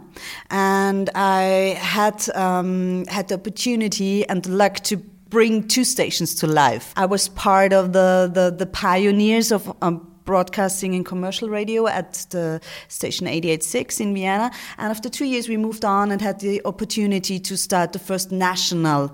and 0.49 1.09
I 1.15 1.77
had, 1.79 2.27
um, 2.35 3.05
had 3.05 3.29
the 3.29 3.35
opportunity 3.35 4.27
and 4.27 4.43
the 4.43 4.51
luck 4.51 4.81
to 4.81 4.97
bring 5.29 5.65
two 5.67 5.85
stations 5.85 6.35
to 6.35 6.47
life. 6.47 6.91
I 6.97 7.05
was 7.05 7.29
part 7.29 7.71
of 7.71 7.93
the, 7.93 8.29
the, 8.33 8.53
the 8.55 8.65
pioneers 8.65 9.53
of 9.53 9.73
um, 9.81 10.05
broadcasting 10.25 10.93
in 10.93 11.05
commercial 11.05 11.47
radio 11.47 11.87
at 11.87 12.25
the 12.31 12.59
station 12.89 13.25
886 13.25 14.01
in 14.01 14.13
Vienna. 14.13 14.51
And 14.77 14.91
after 14.91 15.07
two 15.07 15.25
years, 15.25 15.47
we 15.47 15.55
moved 15.55 15.85
on 15.85 16.11
and 16.11 16.21
had 16.21 16.41
the 16.41 16.61
opportunity 16.65 17.39
to 17.39 17.55
start 17.55 17.93
the 17.93 17.99
first 17.99 18.31
national 18.31 19.13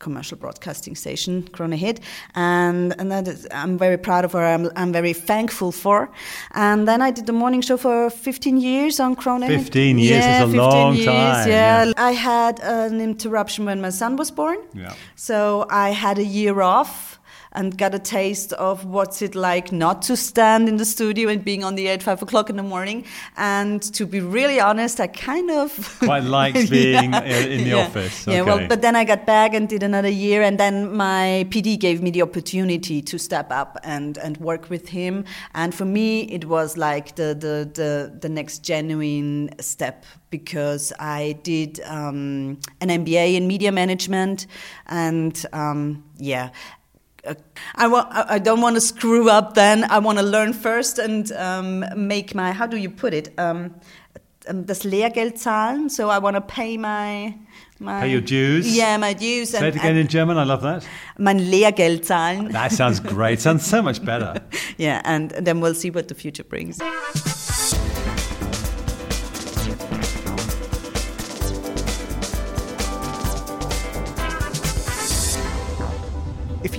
commercial 0.00 0.36
broadcasting 0.36 0.96
station, 0.96 1.42
Kronehit, 1.52 1.98
and 2.34 2.94
and 2.98 3.10
that 3.12 3.28
is, 3.28 3.46
I'm 3.52 3.78
very 3.78 3.96
proud 3.98 4.24
of 4.24 4.32
her. 4.32 4.44
I'm, 4.54 4.70
I'm 4.74 4.92
very 4.92 5.12
thankful 5.12 5.72
for. 5.72 6.10
And 6.54 6.88
then 6.88 7.00
I 7.02 7.10
did 7.12 7.26
the 7.26 7.32
morning 7.32 7.60
show 7.62 7.76
for 7.76 8.10
15 8.10 8.60
years 8.60 8.98
on 8.98 9.14
Kronehit. 9.14 9.48
15 9.48 9.98
years 9.98 10.24
yeah, 10.24 10.44
is 10.44 10.48
a 10.48 10.52
15 10.52 10.60
long 10.60 10.94
years, 10.94 11.06
time, 11.06 11.48
Yeah. 11.48 11.84
yeah. 11.84 11.92
I 11.96 12.12
had 12.12 12.60
an 12.60 13.00
interruption 13.00 13.66
when 13.66 13.80
my 13.80 13.90
son 13.90 14.16
was 14.16 14.30
born. 14.30 14.58
Yeah. 14.74 14.94
So 15.14 15.66
I 15.70 15.90
had 15.90 16.18
a 16.18 16.24
year 16.24 16.60
off 16.60 17.19
and 17.52 17.76
got 17.76 17.94
a 17.94 17.98
taste 17.98 18.52
of 18.54 18.84
what's 18.84 19.22
it 19.22 19.34
like 19.34 19.72
not 19.72 20.02
to 20.02 20.16
stand 20.16 20.68
in 20.68 20.76
the 20.76 20.84
studio 20.84 21.28
and 21.28 21.44
being 21.44 21.64
on 21.64 21.74
the 21.74 21.88
air 21.88 21.94
at 21.94 22.02
five 22.02 22.22
o'clock 22.22 22.48
in 22.48 22.56
the 22.56 22.62
morning. 22.62 23.04
And 23.36 23.82
to 23.94 24.06
be 24.06 24.20
really 24.20 24.60
honest, 24.60 25.00
I 25.00 25.08
kind 25.08 25.50
of 25.50 25.98
Quite 25.98 26.24
liked 26.24 26.70
being 26.70 27.14
uh, 27.14 27.22
in 27.22 27.64
the 27.64 27.70
yeah. 27.70 27.86
office. 27.86 28.26
Yeah, 28.26 28.42
well, 28.42 28.66
but 28.68 28.82
then 28.82 28.94
I 28.94 29.04
got 29.04 29.26
back 29.26 29.54
and 29.54 29.68
did 29.68 29.82
another 29.82 30.08
year, 30.08 30.42
and 30.42 30.58
then 30.58 30.96
my 30.96 31.46
PD 31.50 31.78
gave 31.78 32.02
me 32.02 32.10
the 32.10 32.22
opportunity 32.22 33.02
to 33.02 33.18
step 33.18 33.50
up 33.50 33.78
and, 33.82 34.16
and 34.18 34.36
work 34.36 34.70
with 34.70 34.88
him. 34.88 35.24
And 35.54 35.74
for 35.74 35.84
me, 35.84 36.22
it 36.22 36.44
was 36.44 36.76
like 36.76 37.16
the 37.16 37.34
the 37.34 37.70
the, 37.74 38.18
the 38.20 38.28
next 38.28 38.60
genuine 38.60 39.50
step 39.60 40.04
because 40.30 40.92
I 41.00 41.38
did 41.42 41.80
um, 41.80 42.60
an 42.80 42.88
MBA 42.88 43.34
in 43.34 43.46
media 43.46 43.72
management, 43.72 44.46
and 44.86 45.44
um, 45.52 46.04
yeah. 46.18 46.50
Uh, 47.26 47.34
I, 47.74 47.86
wa- 47.88 48.08
I 48.10 48.38
don't 48.38 48.60
want 48.60 48.76
to 48.76 48.80
screw 48.80 49.28
up 49.30 49.54
then. 49.54 49.84
I 49.84 49.98
want 49.98 50.18
to 50.18 50.24
learn 50.24 50.52
first 50.52 50.98
and 50.98 51.30
um, 51.32 51.84
make 51.96 52.34
my, 52.34 52.52
how 52.52 52.66
do 52.66 52.76
you 52.76 52.90
put 52.90 53.14
it? 53.14 53.32
Um, 53.38 53.74
um, 54.48 54.64
das 54.64 54.84
Lehrgeld 54.84 55.38
zahlen. 55.38 55.90
So 55.90 56.08
I 56.08 56.18
want 56.18 56.36
to 56.36 56.40
pay 56.40 56.76
my, 56.78 57.34
my. 57.78 58.00
Pay 58.00 58.10
your 58.12 58.22
dues? 58.22 58.74
Yeah, 58.76 58.96
my 58.96 59.12
dues. 59.12 59.50
Say 59.50 59.68
it 59.68 59.76
again 59.76 59.96
in 59.96 60.08
German. 60.08 60.38
I 60.38 60.44
love 60.44 60.62
that. 60.62 60.86
mein 61.18 61.38
Lehrgeld 61.38 62.04
zahlen. 62.04 62.52
That 62.52 62.72
sounds 62.72 63.00
great. 63.00 63.40
sounds 63.40 63.66
so 63.66 63.82
much 63.82 64.02
better. 64.04 64.40
yeah, 64.78 65.02
and, 65.04 65.32
and 65.32 65.46
then 65.46 65.60
we'll 65.60 65.74
see 65.74 65.90
what 65.90 66.08
the 66.08 66.14
future 66.14 66.44
brings. 66.44 66.80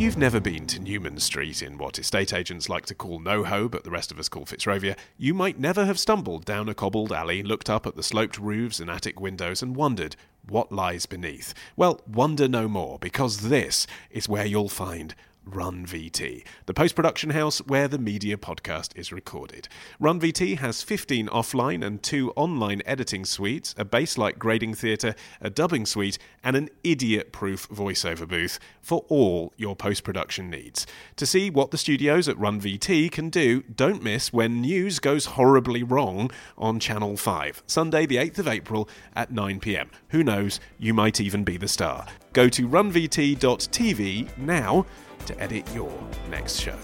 You've 0.02 0.18
never 0.18 0.40
been 0.40 0.66
to 0.66 0.80
Newman 0.82 1.20
Street 1.20 1.62
in 1.62 1.78
what 1.78 2.00
estate 2.00 2.34
agents 2.34 2.68
like 2.68 2.88
to 2.88 2.96
call 2.96 3.20
NoHo, 3.20 3.70
but 3.70 3.84
the 3.84 3.92
rest 3.92 4.12
of 4.12 4.18
us 4.18 4.30
call 4.30 4.46
Fitzrovia, 4.46 4.98
you 5.16 5.36
might 5.36 5.60
never 5.60 5.86
have 5.86 6.00
stumbled 6.00 6.44
down 6.44 6.68
a 6.68 6.74
cobbled 6.74 7.14
alley, 7.14 7.44
looked 7.44 7.70
up 7.70 7.86
at 7.86 7.96
the 7.96 8.02
sloped 8.02 8.40
roofs 8.40 8.80
and 8.80 8.90
attic 8.90 9.22
windows, 9.22 9.62
and 9.62 9.76
wondered 9.76 10.16
what 10.48 10.72
lies 10.72 11.06
beneath. 11.06 11.54
Well, 11.76 12.02
wonder 12.08 12.48
no 12.48 12.68
more, 12.68 12.98
because 12.98 13.50
this 13.50 13.86
is 14.10 14.28
where 14.28 14.44
you'll 14.44 14.70
find 14.70 15.14
Run 15.46 15.88
VT, 15.88 16.44
the 16.68 16.74
post 16.74 16.96
production 16.96 17.32
house 17.32 17.60
where 17.60 17.88
the 17.88 17.98
media 17.98 18.38
podcast 18.38 18.96
is 18.96 19.12
recorded. 19.12 19.68
Run 20.00 20.20
VT 20.20 20.60
has 20.60 20.84
15 20.84 21.28
offline 21.30 21.84
and 21.84 22.02
two 22.04 22.32
online 22.36 22.84
editing 22.86 23.26
suites, 23.26 23.74
a 23.76 23.84
Baselight 23.84 24.38
grading 24.38 24.76
theatre, 24.76 25.16
a 25.42 25.50
dubbing 25.50 25.88
suite, 25.88 26.20
and 26.44 26.56
an 26.56 26.70
idiot 26.84 27.32
proof 27.32 27.68
voiceover 27.70 28.28
booth 28.28 28.60
for 28.82 29.04
all 29.10 29.52
your 29.58 29.76
post 29.76 30.04
production 30.04 30.50
needs. 30.50 30.86
To 31.16 31.26
see 31.26 31.50
what 31.50 31.72
the 31.72 31.78
studios 31.78 32.30
at 32.30 32.38
Run 32.38 32.62
VT 32.62 33.12
can 33.12 33.30
do, 33.30 33.64
don't 33.64 34.04
miss 34.04 34.32
when 34.32 34.62
news 34.62 35.00
goes 35.00 35.26
horribly 35.26 35.82
wrong 35.82 36.30
on 36.56 36.80
Channel 36.80 37.18
5, 37.18 37.64
Sunday, 37.66 38.06
the 38.06 38.18
8th 38.18 38.38
of 38.38 38.48
April 38.48 38.88
at 39.16 39.32
9 39.32 39.60
pm. 39.60 39.90
Who 40.10 40.24
knows, 40.24 40.60
you 40.78 40.94
might 40.94 41.20
even 41.20 41.44
be 41.44 41.58
the 41.58 41.68
star. 41.68 42.06
Go 42.34 42.48
to 42.48 42.68
runvt.tv 42.68 44.38
now 44.38 44.86
to 45.28 45.40
edit 45.42 45.68
your 45.74 45.92
next 46.30 46.60
show. 46.60 46.78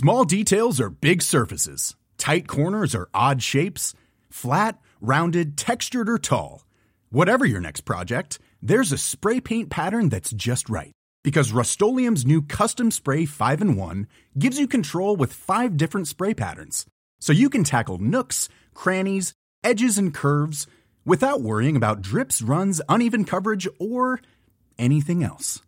Small 0.00 0.24
details 0.24 0.80
are 0.80 0.88
big 0.88 1.20
surfaces. 1.20 1.94
Tight 2.16 2.48
corners 2.48 2.94
are 2.94 3.10
odd 3.12 3.42
shapes. 3.42 3.92
Flat, 4.30 4.78
rounded, 5.00 5.58
textured, 5.58 6.08
or 6.08 6.16
tall. 6.16 6.64
Whatever 7.10 7.44
your 7.44 7.60
next 7.60 7.82
project, 7.82 8.38
there's 8.62 8.92
a 8.92 8.98
spray 8.98 9.40
paint 9.40 9.68
pattern 9.68 10.08
that's 10.08 10.30
just 10.30 10.70
right. 10.70 10.92
Because 11.22 11.52
Rust 11.52 11.82
new 11.82 12.40
Custom 12.40 12.90
Spray 12.90 13.26
5 13.26 13.60
in 13.60 13.76
1 13.76 14.06
gives 14.38 14.58
you 14.58 14.66
control 14.66 15.16
with 15.16 15.34
five 15.34 15.76
different 15.76 16.08
spray 16.08 16.32
patterns. 16.32 16.86
So 17.20 17.32
you 17.32 17.48
can 17.48 17.64
tackle 17.64 17.98
nooks, 17.98 18.48
crannies, 18.74 19.34
edges, 19.62 19.98
and 19.98 20.12
curves 20.12 20.66
without 21.04 21.42
worrying 21.42 21.76
about 21.76 22.02
drips, 22.02 22.42
runs, 22.42 22.80
uneven 22.88 23.24
coverage, 23.24 23.68
or 23.78 24.20
anything 24.78 25.22
else. 25.22 25.60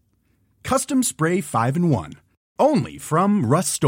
Custom 0.65 1.03
Spray 1.03 1.41
5 1.41 1.77
in 1.77 1.91
1. 1.91 2.15
Only 2.59 2.99
from 2.99 3.45
Rust 3.45 3.83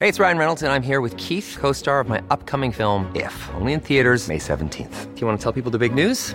Hey, 0.00 0.08
it's 0.08 0.20
Ryan 0.20 0.38
Reynolds, 0.38 0.62
and 0.62 0.72
I'm 0.72 0.82
here 0.82 1.00
with 1.00 1.16
Keith, 1.16 1.56
co 1.58 1.72
star 1.72 2.00
of 2.00 2.08
my 2.08 2.22
upcoming 2.30 2.70
film, 2.70 3.10
If, 3.16 3.34
only 3.54 3.72
in 3.72 3.80
theaters, 3.80 4.28
May 4.28 4.38
17th. 4.38 5.14
Do 5.14 5.20
you 5.20 5.26
want 5.26 5.40
to 5.40 5.42
tell 5.42 5.52
people 5.52 5.72
the 5.72 5.78
big 5.78 5.94
news? 5.94 6.34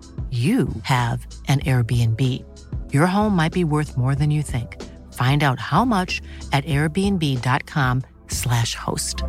you 0.31 0.69
have 0.83 1.27
an 1.49 1.59
Airbnb. 1.59 2.45
Your 2.93 3.07
home 3.07 3.35
might 3.35 3.51
be 3.51 3.65
worth 3.65 3.97
more 3.97 4.15
than 4.15 4.31
you 4.31 4.41
think. 4.41 4.81
Find 5.13 5.43
out 5.43 5.59
how 5.59 5.83
much 5.83 6.21
at 6.53 6.63
airbnb.com/slash 6.63 8.75
host. 8.75 9.23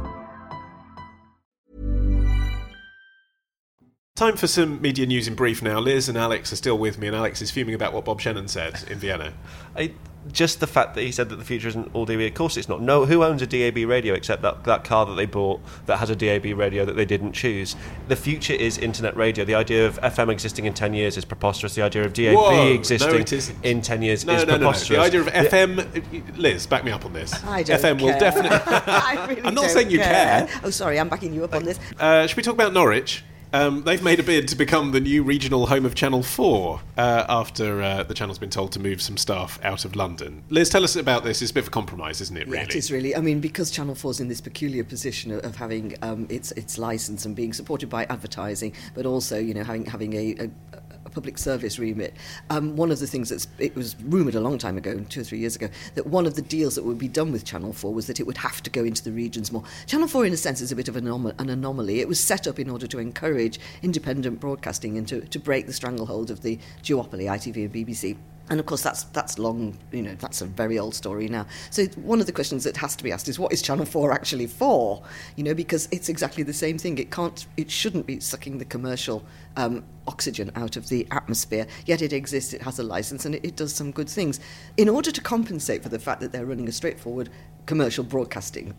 Time 4.14 4.36
for 4.36 4.46
some 4.46 4.80
media 4.80 5.06
news 5.06 5.26
in 5.26 5.34
brief 5.34 5.60
now. 5.62 5.80
Liz 5.80 6.08
and 6.08 6.16
Alex 6.16 6.52
are 6.52 6.56
still 6.56 6.78
with 6.78 6.98
me, 6.98 7.08
and 7.08 7.16
Alex 7.16 7.42
is 7.42 7.50
fuming 7.50 7.74
about 7.74 7.92
what 7.92 8.04
Bob 8.04 8.20
Shennan 8.20 8.48
said 8.48 8.84
in 8.88 8.98
Vienna. 8.98 9.32
I, 9.74 9.94
just 10.30 10.60
the 10.60 10.66
fact 10.66 10.94
that 10.94 11.02
he 11.02 11.10
said 11.10 11.28
that 11.30 11.36
the 11.36 11.44
future 11.44 11.68
isn't 11.68 11.90
all 11.94 12.04
DAB. 12.04 12.20
Of 12.20 12.34
course, 12.34 12.56
it's 12.56 12.68
not. 12.68 12.80
No, 12.80 13.06
who 13.06 13.24
owns 13.24 13.42
a 13.42 13.46
DAB 13.46 13.88
radio 13.88 14.14
except 14.14 14.42
that, 14.42 14.64
that 14.64 14.84
car 14.84 15.04
that 15.06 15.14
they 15.14 15.26
bought 15.26 15.60
that 15.86 15.98
has 15.98 16.10
a 16.10 16.16
DAB 16.16 16.44
radio 16.56 16.84
that 16.84 16.94
they 16.96 17.04
didn't 17.04 17.32
choose? 17.32 17.74
The 18.08 18.16
future 18.16 18.52
is 18.52 18.78
internet 18.78 19.16
radio. 19.16 19.44
The 19.44 19.54
idea 19.56 19.86
of 19.86 20.00
FM 20.00 20.30
existing 20.30 20.66
in 20.66 20.74
10 20.74 20.94
years 20.94 21.16
is 21.16 21.24
preposterous. 21.24 21.74
The 21.74 21.82
idea 21.82 22.04
of 22.04 22.12
DAB 22.12 22.34
Whoa, 22.36 22.72
existing 22.72 23.10
no, 23.10 23.68
in 23.68 23.80
10 23.80 24.02
years 24.02 24.24
No, 24.24 24.34
is 24.34 24.42
no, 24.42 24.44
no, 24.44 24.52
no. 24.52 24.58
preposterous. 24.58 24.88
The 24.98 25.04
idea 25.04 25.20
of 25.20 25.26
FM. 25.26 26.36
Liz, 26.38 26.66
back 26.66 26.84
me 26.84 26.92
up 26.92 27.04
on 27.04 27.12
this. 27.12 27.32
I 27.44 27.62
don't 27.62 27.80
FM 27.80 28.00
will 28.00 28.10
care. 28.10 28.20
definitely. 28.20 28.58
I 28.66 29.26
really 29.28 29.42
I'm 29.42 29.54
not 29.54 29.62
don't 29.62 29.70
saying 29.70 29.90
you 29.90 29.98
care. 29.98 30.48
Oh, 30.62 30.70
sorry, 30.70 31.00
I'm 31.00 31.08
backing 31.08 31.34
you 31.34 31.42
up 31.44 31.54
on 31.54 31.64
this. 31.64 31.78
Uh, 31.98 32.26
should 32.26 32.36
we 32.36 32.42
talk 32.42 32.54
about 32.54 32.72
Norwich? 32.72 33.24
Um, 33.54 33.82
they've 33.82 34.02
made 34.02 34.18
a 34.18 34.22
bid 34.22 34.48
to 34.48 34.56
become 34.56 34.92
the 34.92 35.00
new 35.00 35.22
regional 35.22 35.66
home 35.66 35.84
of 35.84 35.94
Channel 35.94 36.22
4 36.22 36.80
uh, 36.96 37.26
after 37.28 37.82
uh, 37.82 38.02
the 38.02 38.14
channel's 38.14 38.38
been 38.38 38.48
told 38.48 38.72
to 38.72 38.80
move 38.80 39.02
some 39.02 39.18
staff 39.18 39.58
out 39.62 39.84
of 39.84 39.94
London. 39.94 40.42
Liz, 40.48 40.70
tell 40.70 40.84
us 40.84 40.96
about 40.96 41.22
this. 41.22 41.42
It's 41.42 41.50
a 41.50 41.54
bit 41.54 41.64
of 41.64 41.68
a 41.68 41.70
compromise, 41.70 42.22
isn't 42.22 42.36
it, 42.36 42.46
really? 42.46 42.58
Yeah, 42.58 42.64
it 42.64 42.74
is 42.76 42.90
really. 42.90 43.14
I 43.14 43.20
mean, 43.20 43.40
because 43.40 43.70
Channel 43.70 43.94
4 43.94 44.12
is 44.12 44.20
in 44.20 44.28
this 44.28 44.40
peculiar 44.40 44.84
position 44.84 45.32
of, 45.32 45.44
of 45.44 45.56
having 45.56 45.96
um, 46.00 46.26
its 46.30 46.52
its 46.52 46.78
license 46.78 47.26
and 47.26 47.36
being 47.36 47.52
supported 47.52 47.90
by 47.90 48.04
advertising, 48.04 48.72
but 48.94 49.04
also, 49.04 49.38
you 49.38 49.52
know, 49.52 49.64
having 49.64 49.84
having 49.84 50.14
a, 50.14 50.34
a, 50.38 50.44
a 50.72 50.81
public 51.12 51.38
service 51.38 51.78
remit. 51.78 52.14
Um, 52.50 52.76
one 52.76 52.90
of 52.90 52.98
the 52.98 53.06
things 53.06 53.28
that's 53.28 53.46
it 53.58 53.74
was 53.74 53.96
rumoured 54.02 54.34
a 54.34 54.40
long 54.40 54.58
time 54.58 54.76
ago, 54.76 54.98
two 55.08 55.20
or 55.20 55.24
three 55.24 55.38
years 55.38 55.56
ago, 55.56 55.68
that 55.94 56.06
one 56.06 56.26
of 56.26 56.34
the 56.34 56.42
deals 56.42 56.74
that 56.74 56.84
would 56.84 56.98
be 56.98 57.08
done 57.08 57.32
with 57.32 57.44
Channel 57.44 57.72
4 57.72 57.92
was 57.92 58.06
that 58.06 58.20
it 58.20 58.26
would 58.26 58.38
have 58.38 58.62
to 58.62 58.70
go 58.70 58.84
into 58.84 59.02
the 59.04 59.12
regions 59.12 59.52
more. 59.52 59.64
Channel 59.86 60.08
4, 60.08 60.26
in 60.26 60.32
a 60.32 60.36
sense, 60.36 60.60
is 60.60 60.72
a 60.72 60.76
bit 60.76 60.88
of 60.88 60.96
an, 60.96 61.04
anom- 61.04 61.38
an 61.38 61.48
anomaly. 61.48 62.00
It 62.00 62.08
was 62.08 62.20
set 62.20 62.46
up 62.46 62.58
in 62.58 62.68
order 62.68 62.86
to 62.86 62.98
encourage 62.98 63.60
independent 63.82 64.40
broadcasting 64.40 64.98
and 64.98 65.06
to, 65.08 65.20
to 65.20 65.38
break 65.38 65.66
the 65.66 65.72
stranglehold 65.72 66.30
of 66.30 66.42
the 66.42 66.58
duopoly, 66.82 67.24
ITV 67.24 67.56
and 67.64 67.72
BBC. 67.72 68.16
And 68.50 68.60
of 68.60 68.66
course, 68.66 68.82
that's 68.82 69.04
that's 69.04 69.38
long, 69.38 69.78
you 69.92 70.02
know, 70.02 70.14
that's 70.16 70.42
a 70.42 70.46
very 70.46 70.78
old 70.78 70.94
story 70.94 71.28
now. 71.28 71.46
So 71.70 71.86
one 71.96 72.20
of 72.20 72.26
the 72.26 72.32
questions 72.32 72.64
that 72.64 72.76
has 72.76 72.94
to 72.96 73.04
be 73.04 73.12
asked 73.12 73.28
is, 73.28 73.38
what 73.38 73.52
is 73.52 73.62
Channel 73.62 73.86
Four 73.86 74.12
actually 74.12 74.46
for? 74.46 75.02
You 75.36 75.44
know, 75.44 75.54
because 75.54 75.88
it's 75.90 76.08
exactly 76.08 76.42
the 76.42 76.52
same 76.52 76.76
thing. 76.76 76.98
It 76.98 77.10
can't, 77.10 77.46
it 77.56 77.70
shouldn't 77.70 78.06
be 78.06 78.20
sucking 78.20 78.58
the 78.58 78.64
commercial 78.64 79.24
um, 79.56 79.84
oxygen 80.06 80.50
out 80.54 80.76
of 80.76 80.88
the 80.88 81.06
atmosphere. 81.12 81.66
Yet 81.86 82.02
it 82.02 82.12
exists. 82.12 82.52
It 82.52 82.62
has 82.62 82.78
a 82.78 82.82
license 82.82 83.24
and 83.24 83.36
it, 83.36 83.44
it 83.44 83.56
does 83.56 83.72
some 83.74 83.90
good 83.90 84.08
things. 84.08 84.40
In 84.76 84.88
order 84.88 85.10
to 85.10 85.20
compensate 85.20 85.82
for 85.82 85.88
the 85.88 85.98
fact 85.98 86.20
that 86.20 86.32
they're 86.32 86.46
running 86.46 86.68
a 86.68 86.72
straightforward 86.72 87.30
commercial 87.66 88.04
broadcasting 88.04 88.74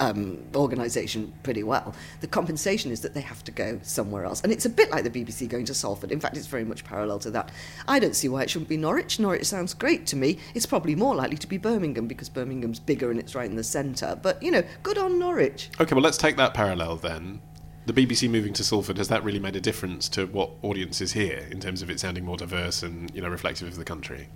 um, 0.00 0.38
organisation 0.54 1.32
pretty 1.42 1.62
well. 1.62 1.94
The 2.20 2.26
compensation 2.26 2.90
is 2.90 3.00
that 3.00 3.14
they 3.14 3.20
have 3.20 3.42
to 3.44 3.52
go 3.52 3.80
somewhere 3.82 4.24
else. 4.24 4.40
And 4.42 4.52
it's 4.52 4.66
a 4.66 4.70
bit 4.70 4.90
like 4.90 5.04
the 5.04 5.10
BBC 5.10 5.48
going 5.48 5.64
to 5.66 5.74
Salford. 5.74 6.12
In 6.12 6.20
fact, 6.20 6.36
it's 6.36 6.46
very 6.46 6.64
much 6.64 6.84
parallel 6.84 7.18
to 7.20 7.30
that. 7.32 7.50
I 7.86 7.98
don't 7.98 8.14
see 8.14 8.28
why 8.28 8.42
it 8.42 8.50
shouldn't 8.50 8.68
be 8.68 8.76
Norwich. 8.76 9.18
Norwich 9.18 9.46
sounds 9.46 9.74
great 9.74 10.06
to 10.06 10.16
me. 10.16 10.38
It's 10.54 10.66
probably 10.66 10.94
more 10.94 11.14
likely 11.14 11.36
to 11.38 11.46
be 11.46 11.58
Birmingham 11.58 12.06
because 12.06 12.28
Birmingham's 12.28 12.78
bigger 12.78 13.10
and 13.10 13.18
it's 13.18 13.34
right 13.34 13.50
in 13.50 13.56
the 13.56 13.64
centre. 13.64 14.18
But, 14.20 14.42
you 14.42 14.50
know, 14.50 14.62
good 14.82 14.98
on 14.98 15.18
Norwich. 15.18 15.70
Okay, 15.80 15.94
well, 15.94 16.02
let's 16.02 16.18
take 16.18 16.36
that 16.36 16.54
parallel 16.54 16.96
then. 16.96 17.40
The 17.86 17.92
BBC 17.94 18.28
moving 18.28 18.52
to 18.52 18.64
Salford, 18.64 18.98
has 18.98 19.08
that 19.08 19.24
really 19.24 19.38
made 19.38 19.56
a 19.56 19.60
difference 19.62 20.10
to 20.10 20.26
what 20.26 20.50
audiences 20.62 21.12
hear 21.12 21.48
in 21.50 21.58
terms 21.58 21.80
of 21.80 21.88
it 21.88 21.98
sounding 21.98 22.24
more 22.24 22.36
diverse 22.36 22.82
and, 22.82 23.10
you 23.14 23.22
know, 23.22 23.28
reflective 23.28 23.66
of 23.66 23.76
the 23.76 23.84
country? 23.84 24.28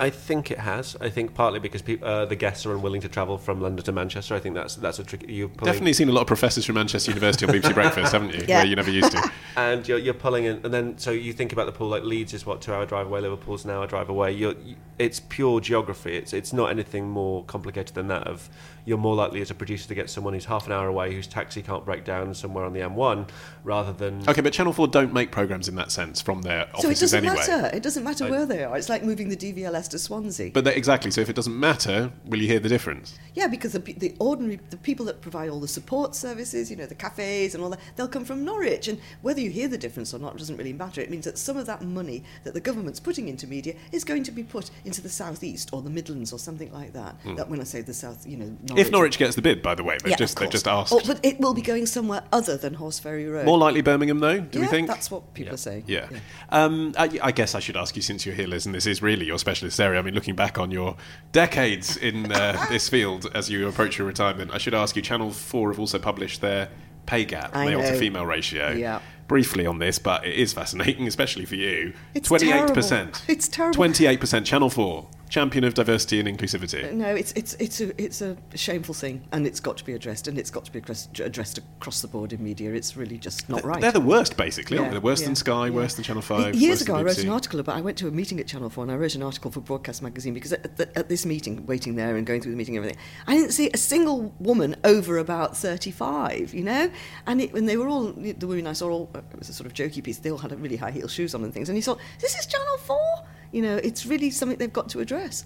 I 0.00 0.10
think 0.10 0.50
it 0.50 0.58
has. 0.58 0.96
I 1.00 1.08
think 1.08 1.34
partly 1.34 1.60
because 1.60 1.80
peop 1.80 2.02
uh, 2.02 2.24
the 2.24 2.34
guests 2.34 2.66
are 2.66 2.72
unwilling 2.72 3.00
to 3.02 3.08
travel 3.08 3.38
from 3.38 3.60
London 3.60 3.84
to 3.84 3.92
Manchester. 3.92 4.34
I 4.34 4.40
think 4.40 4.56
that's 4.56 4.74
that's 4.74 4.98
a 4.98 5.04
trick. 5.04 5.24
You're 5.28 5.48
pulling, 5.48 5.72
Definitely 5.72 5.92
seen 5.92 6.08
a 6.08 6.12
lot 6.12 6.22
of 6.22 6.26
professors 6.26 6.64
from 6.64 6.74
Manchester 6.74 7.12
University 7.12 7.46
on 7.46 7.52
BBC 7.54 7.74
Breakfast, 7.74 8.12
haven't 8.12 8.34
you? 8.34 8.44
Yeah. 8.48 8.58
Where 8.58 8.66
you 8.66 8.74
never 8.74 8.90
used 8.90 9.12
to. 9.12 9.30
and 9.56 9.86
you're, 9.86 9.98
you're 9.98 10.14
pulling 10.14 10.46
in, 10.46 10.60
and 10.64 10.74
then 10.74 10.98
so 10.98 11.12
you 11.12 11.32
think 11.32 11.52
about 11.52 11.66
the 11.66 11.72
pool 11.72 11.88
like 11.88 12.02
Leeds 12.02 12.34
is 12.34 12.44
what 12.44 12.60
two 12.60 12.72
hour 12.72 12.84
drive 12.86 13.06
away, 13.06 13.20
Liverpool's 13.20 13.64
an 13.64 13.70
hour 13.70 13.86
drive 13.86 14.08
away. 14.08 14.32
You're, 14.32 14.54
you, 14.64 14.74
it's 14.98 15.20
pure 15.20 15.60
geography. 15.60 16.16
It's 16.16 16.32
it's 16.32 16.52
not 16.52 16.70
anything 16.70 17.08
more 17.08 17.44
complicated 17.44 17.94
than 17.94 18.08
that. 18.08 18.26
Of 18.26 18.50
you're 18.84 18.98
more 18.98 19.14
likely 19.14 19.40
as 19.40 19.50
a 19.50 19.54
producer 19.54 19.88
to 19.88 19.94
get 19.94 20.10
someone 20.10 20.34
who's 20.34 20.44
half 20.44 20.66
an 20.66 20.72
hour 20.72 20.88
away, 20.88 21.14
whose 21.14 21.26
taxi 21.26 21.62
can't 21.62 21.84
break 21.84 22.04
down 22.04 22.34
somewhere 22.34 22.64
on 22.64 22.72
the 22.72 22.80
M1, 22.80 23.28
rather 23.62 23.92
than 23.92 24.28
Okay, 24.28 24.40
but 24.40 24.52
Channel 24.52 24.72
4 24.72 24.88
don't 24.88 25.12
make 25.12 25.30
programmes 25.30 25.68
in 25.68 25.74
that 25.76 25.90
sense 25.90 26.20
from 26.20 26.42
their 26.42 26.68
offices 26.74 26.82
So 26.82 26.88
it 26.88 27.00
doesn't 27.00 27.24
anyway. 27.24 27.34
matter. 27.36 27.76
It 27.76 27.82
doesn't 27.82 28.04
matter 28.04 28.30
where 28.30 28.46
they 28.46 28.64
are. 28.64 28.76
It's 28.76 28.88
like 28.88 29.02
moving 29.02 29.28
the 29.28 29.36
DVLA 29.36 29.88
to 29.88 29.98
Swansea. 29.98 30.50
But 30.52 30.64
that, 30.64 30.76
exactly, 30.76 31.10
so 31.10 31.20
if 31.20 31.28
it 31.28 31.36
doesn't 31.36 31.58
matter, 31.58 32.12
will 32.26 32.40
you 32.40 32.48
hear 32.48 32.60
the 32.60 32.68
difference? 32.68 33.18
Yeah, 33.34 33.46
because 33.46 33.72
the, 33.72 33.78
the 33.78 34.14
ordinary, 34.18 34.60
the 34.70 34.76
people 34.76 35.06
that 35.06 35.20
provide 35.20 35.50
all 35.50 35.60
the 35.60 35.68
support 35.68 36.14
services, 36.14 36.70
you 36.70 36.76
know, 36.76 36.86
the 36.86 36.94
cafes 36.94 37.54
and 37.54 37.64
all 37.64 37.70
that, 37.70 37.80
they'll 37.96 38.08
come 38.08 38.24
from 38.24 38.44
Norwich. 38.44 38.88
And 38.88 39.00
whether 39.22 39.40
you 39.40 39.50
hear 39.50 39.68
the 39.68 39.78
difference 39.78 40.14
or 40.14 40.18
not 40.18 40.36
doesn't 40.36 40.56
really 40.56 40.72
matter. 40.72 41.00
It 41.00 41.10
means 41.10 41.24
that 41.24 41.38
some 41.38 41.56
of 41.56 41.66
that 41.66 41.82
money 41.82 42.22
that 42.44 42.54
the 42.54 42.60
government's 42.60 43.00
putting 43.00 43.28
into 43.28 43.46
media 43.46 43.74
is 43.92 44.04
going 44.04 44.22
to 44.24 44.30
be 44.32 44.42
put 44.42 44.70
into 44.84 45.00
the 45.00 45.08
southeast 45.08 45.70
or 45.72 45.82
the 45.82 45.90
Midlands 45.90 46.32
or 46.32 46.38
something 46.38 46.72
like 46.72 46.92
that. 46.92 47.14
Hmm. 47.22 47.34
That 47.34 47.48
when 47.48 47.60
I 47.60 47.64
say 47.64 47.80
the 47.80 47.94
south, 47.94 48.26
you 48.26 48.36
know, 48.36 48.56
Norwich. 48.74 48.86
If 48.86 48.92
Norwich 48.92 49.18
gets 49.18 49.36
the 49.36 49.42
bid, 49.42 49.62
by 49.62 49.74
the 49.74 49.84
way, 49.84 49.98
they've 50.02 50.10
yeah, 50.10 50.16
just, 50.16 50.38
they've 50.38 50.50
just 50.50 50.68
asked. 50.68 50.92
Oh, 50.92 51.00
but 51.06 51.24
it 51.24 51.40
will 51.40 51.54
be 51.54 51.62
going 51.62 51.86
somewhere 51.86 52.22
other 52.32 52.56
than 52.56 52.76
Horseferry 52.76 53.32
Road. 53.32 53.46
More 53.46 53.58
likely 53.58 53.82
Birmingham, 53.82 54.18
though, 54.18 54.40
do 54.40 54.58
yeah, 54.58 54.64
we 54.64 54.70
think? 54.70 54.88
that's 54.88 55.10
what 55.10 55.34
people 55.34 55.54
are 55.54 55.58
saying. 55.58 55.84
Yeah. 55.86 56.08
Um, 56.50 56.94
I, 56.98 57.18
I 57.22 57.32
guess 57.32 57.54
I 57.54 57.60
should 57.60 57.76
ask 57.76 57.96
you, 57.96 58.02
since 58.02 58.26
you're 58.26 58.34
here, 58.34 58.46
Liz, 58.46 58.66
and 58.66 58.74
this 58.74 58.86
is 58.86 59.02
really 59.02 59.26
your 59.26 59.38
specialist 59.38 59.80
area. 59.80 59.98
I 59.98 60.02
mean, 60.02 60.14
looking 60.14 60.36
back 60.36 60.58
on 60.58 60.70
your 60.70 60.96
decades 61.32 61.96
in 61.96 62.30
uh, 62.32 62.66
this 62.70 62.88
field 62.88 63.30
as 63.34 63.50
you 63.50 63.68
approach 63.68 63.98
your 63.98 64.06
retirement, 64.06 64.50
I 64.52 64.58
should 64.58 64.74
ask 64.74 64.96
you, 64.96 65.02
Channel 65.02 65.30
4 65.30 65.70
have 65.70 65.78
also 65.80 65.98
published 65.98 66.40
their 66.40 66.68
pay 67.06 67.24
gap, 67.24 67.54
I 67.54 67.66
male 67.66 67.82
to 67.82 67.96
female 67.98 68.26
ratio. 68.26 68.70
Yeah. 68.70 69.00
Briefly 69.26 69.64
on 69.64 69.78
this, 69.78 69.98
but 69.98 70.26
it 70.26 70.34
is 70.34 70.52
fascinating, 70.52 71.06
especially 71.06 71.46
for 71.46 71.54
you. 71.54 71.94
It's 72.14 72.28
28%. 72.28 72.88
terrible. 72.88 73.18
It's 73.26 73.48
terrible. 73.48 73.84
28%. 73.84 74.44
Channel 74.44 74.68
4, 74.68 75.06
champion 75.34 75.64
of 75.64 75.74
diversity 75.74 76.20
and 76.20 76.28
inclusivity. 76.28 76.88
Uh, 76.88 76.94
no, 76.94 77.08
it's 77.08 77.32
it's 77.32 77.54
it's 77.54 77.80
a 77.80 77.90
it's 78.00 78.22
a 78.22 78.36
shameful 78.54 78.94
thing, 78.94 79.26
and 79.32 79.48
it's 79.48 79.58
got 79.58 79.76
to 79.76 79.84
be 79.84 79.92
addressed, 79.92 80.28
and 80.28 80.38
it's 80.38 80.50
got 80.50 80.64
to 80.64 80.70
be 80.70 80.78
addressed, 80.78 81.58
across 81.58 82.00
the 82.02 82.06
board 82.06 82.32
in 82.32 82.40
media. 82.42 82.72
It's 82.72 82.96
really 82.96 83.18
just 83.18 83.48
not 83.48 83.64
right. 83.64 83.80
They're 83.80 83.90
the 83.90 84.00
worst, 84.00 84.36
basically, 84.36 84.78
aren't 84.78 84.86
Yeah, 84.86 84.90
they? 84.90 84.94
They're 84.94 85.10
worse 85.10 85.20
yeah, 85.22 85.26
than 85.26 85.34
Sky, 85.34 85.66
yeah. 85.66 85.72
worse 85.72 85.94
than 85.94 86.04
Channel 86.04 86.22
5. 86.22 86.54
Years 86.54 86.82
ago, 86.82 86.94
I 86.94 87.02
wrote 87.02 87.18
an 87.18 87.30
article 87.30 87.58
about. 87.58 87.76
I 87.76 87.80
went 87.80 87.98
to 87.98 88.06
a 88.06 88.12
meeting 88.12 88.38
at 88.38 88.46
Channel 88.46 88.70
Four, 88.70 88.84
and 88.84 88.92
I 88.92 88.96
wrote 88.96 89.16
an 89.16 89.24
article 89.24 89.50
for 89.50 89.60
Broadcast 89.60 90.02
Magazine 90.02 90.34
because 90.34 90.52
at, 90.52 90.76
the, 90.76 90.96
at 90.96 91.08
this 91.08 91.26
meeting, 91.26 91.66
waiting 91.66 91.96
there 91.96 92.14
and 92.14 92.24
going 92.24 92.40
through 92.40 92.52
the 92.52 92.56
meeting 92.56 92.76
and 92.76 92.84
everything, 92.84 93.02
I 93.26 93.34
didn't 93.34 93.52
see 93.52 93.70
a 93.74 93.76
single 93.76 94.32
woman 94.38 94.76
over 94.84 95.18
about 95.18 95.56
thirty-five. 95.56 96.54
You 96.54 96.62
know, 96.62 96.90
and 97.26 97.40
it, 97.40 97.52
when 97.52 97.66
they 97.66 97.76
were 97.76 97.88
all 97.88 98.12
the 98.12 98.46
women 98.46 98.68
I 98.68 98.72
saw, 98.72 98.88
all 98.88 99.10
it 99.14 99.36
was 99.36 99.48
a 99.48 99.52
sort 99.52 99.66
of 99.66 99.72
jokey 99.72 100.04
piece. 100.04 100.18
They 100.18 100.30
all 100.30 100.38
had 100.38 100.58
really 100.60 100.76
high 100.76 100.92
heel 100.92 101.08
shoes 101.08 101.34
on 101.34 101.42
and 101.42 101.52
things, 101.52 101.68
and 101.68 101.76
you 101.76 101.82
thought, 101.82 101.98
this 102.20 102.36
is 102.38 102.46
Channel 102.46 102.78
Four. 102.78 103.24
You 103.54 103.62
know, 103.62 103.76
it's 103.76 104.04
really 104.04 104.30
something 104.30 104.58
they've 104.58 104.72
got 104.72 104.88
to 104.90 104.98
address. 104.98 105.44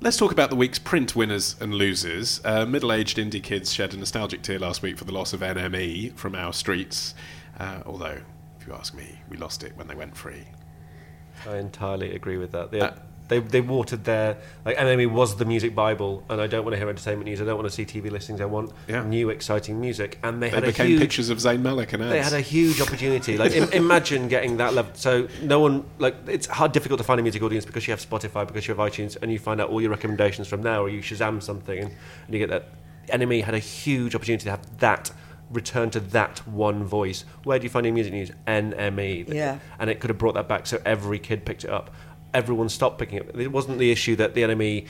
Let's 0.00 0.16
talk 0.16 0.32
about 0.32 0.48
the 0.48 0.56
week's 0.56 0.78
print 0.78 1.14
winners 1.14 1.54
and 1.60 1.74
losers. 1.74 2.40
Uh, 2.46 2.64
middle 2.64 2.90
aged 2.90 3.18
indie 3.18 3.42
kids 3.42 3.74
shed 3.74 3.92
a 3.92 3.98
nostalgic 3.98 4.40
tear 4.40 4.58
last 4.58 4.80
week 4.80 4.96
for 4.96 5.04
the 5.04 5.12
loss 5.12 5.34
of 5.34 5.40
NME 5.40 6.16
from 6.16 6.34
our 6.34 6.54
streets. 6.54 7.14
Uh, 7.60 7.82
although, 7.84 8.20
if 8.58 8.66
you 8.66 8.72
ask 8.72 8.94
me, 8.94 9.20
we 9.28 9.36
lost 9.36 9.62
it 9.62 9.76
when 9.76 9.86
they 9.86 9.94
went 9.94 10.16
free. 10.16 10.44
I 11.46 11.58
entirely 11.58 12.14
agree 12.14 12.38
with 12.38 12.52
that. 12.52 12.70
They, 12.70 12.80
Uh, 12.80 12.92
they, 13.28 13.38
they 13.38 13.60
watered 13.60 14.04
their 14.04 14.36
like 14.64 14.76
NME 14.76 15.10
was 15.10 15.36
the 15.36 15.44
music 15.44 15.74
bible, 15.74 16.22
and 16.28 16.40
I 16.40 16.46
don't 16.46 16.64
want 16.64 16.74
to 16.74 16.78
hear 16.78 16.88
entertainment 16.88 17.26
news. 17.26 17.40
I 17.40 17.44
don't 17.44 17.56
want 17.56 17.66
to 17.68 17.74
see 17.74 17.84
TV 17.86 18.10
listings. 18.10 18.40
I 18.40 18.44
want 18.44 18.72
Yeah. 18.86 19.02
new, 19.04 19.30
exciting 19.30 19.80
music. 19.80 20.18
And 20.22 20.42
they, 20.42 20.50
They 20.50 20.54
had 20.56 20.64
a 20.64 20.72
huge, 20.72 21.00
pictures 21.00 21.30
of 21.30 21.38
Zayn 21.38 21.60
Malik 21.62 21.92
and 21.94 22.02
ads. 22.02 22.12
They 22.12 22.20
had 22.22 22.32
a 22.34 22.40
huge 22.40 22.80
opportunity. 22.80 23.38
Like 23.38 23.52
im- 23.52 23.72
imagine 23.84 24.28
getting 24.28 24.58
that 24.58 24.74
level. 24.74 24.92
So 24.94 25.28
no 25.42 25.60
one 25.60 25.84
like 25.98 26.16
it's 26.26 26.46
hard, 26.46 26.72
difficult 26.72 26.98
to 26.98 27.04
find 27.04 27.18
a 27.18 27.22
music 27.22 27.42
audience 27.42 27.64
because 27.64 27.86
you 27.86 27.92
have 27.92 28.00
Spotify, 28.00 28.46
because 28.46 28.68
you 28.68 28.74
have 28.74 28.92
iTunes, 28.92 29.16
and 29.22 29.32
you 29.32 29.38
find 29.38 29.60
out 29.60 29.70
all 29.70 29.80
your 29.80 29.90
recommendations 29.90 30.46
from 30.48 30.62
there, 30.62 30.78
or 30.80 30.88
you 30.90 31.00
Shazam 31.00 31.42
something, 31.42 31.78
and, 31.78 31.90
and 32.26 32.34
you 32.34 32.38
get 32.38 32.50
that. 32.50 32.68
NME 33.08 33.44
had 33.44 33.54
a 33.54 33.58
huge 33.58 34.14
opportunity 34.14 34.44
to 34.44 34.50
have 34.50 34.78
that 34.80 35.10
return 35.50 35.90
to 35.90 36.00
that 36.00 36.38
one 36.48 36.84
voice. 36.84 37.24
Where 37.44 37.58
do 37.58 37.64
you 37.64 37.68
find 37.70 37.84
your 37.84 37.94
music 37.94 38.12
news? 38.14 38.30
NME. 38.46 39.32
Yeah. 39.32 39.58
And 39.78 39.90
it 39.90 40.00
could 40.00 40.08
have 40.10 40.18
brought 40.18 40.34
that 40.34 40.48
back, 40.48 40.66
so 40.66 40.80
every 40.84 41.18
kid 41.18 41.44
picked 41.44 41.64
it 41.64 41.70
up. 41.70 41.90
Everyone 42.34 42.68
stopped 42.68 42.98
picking 42.98 43.18
it. 43.18 43.30
It 43.38 43.52
wasn't 43.52 43.78
the 43.78 43.90
issue 43.90 44.16
that 44.16 44.34
the 44.34 44.42
NME 44.42 44.86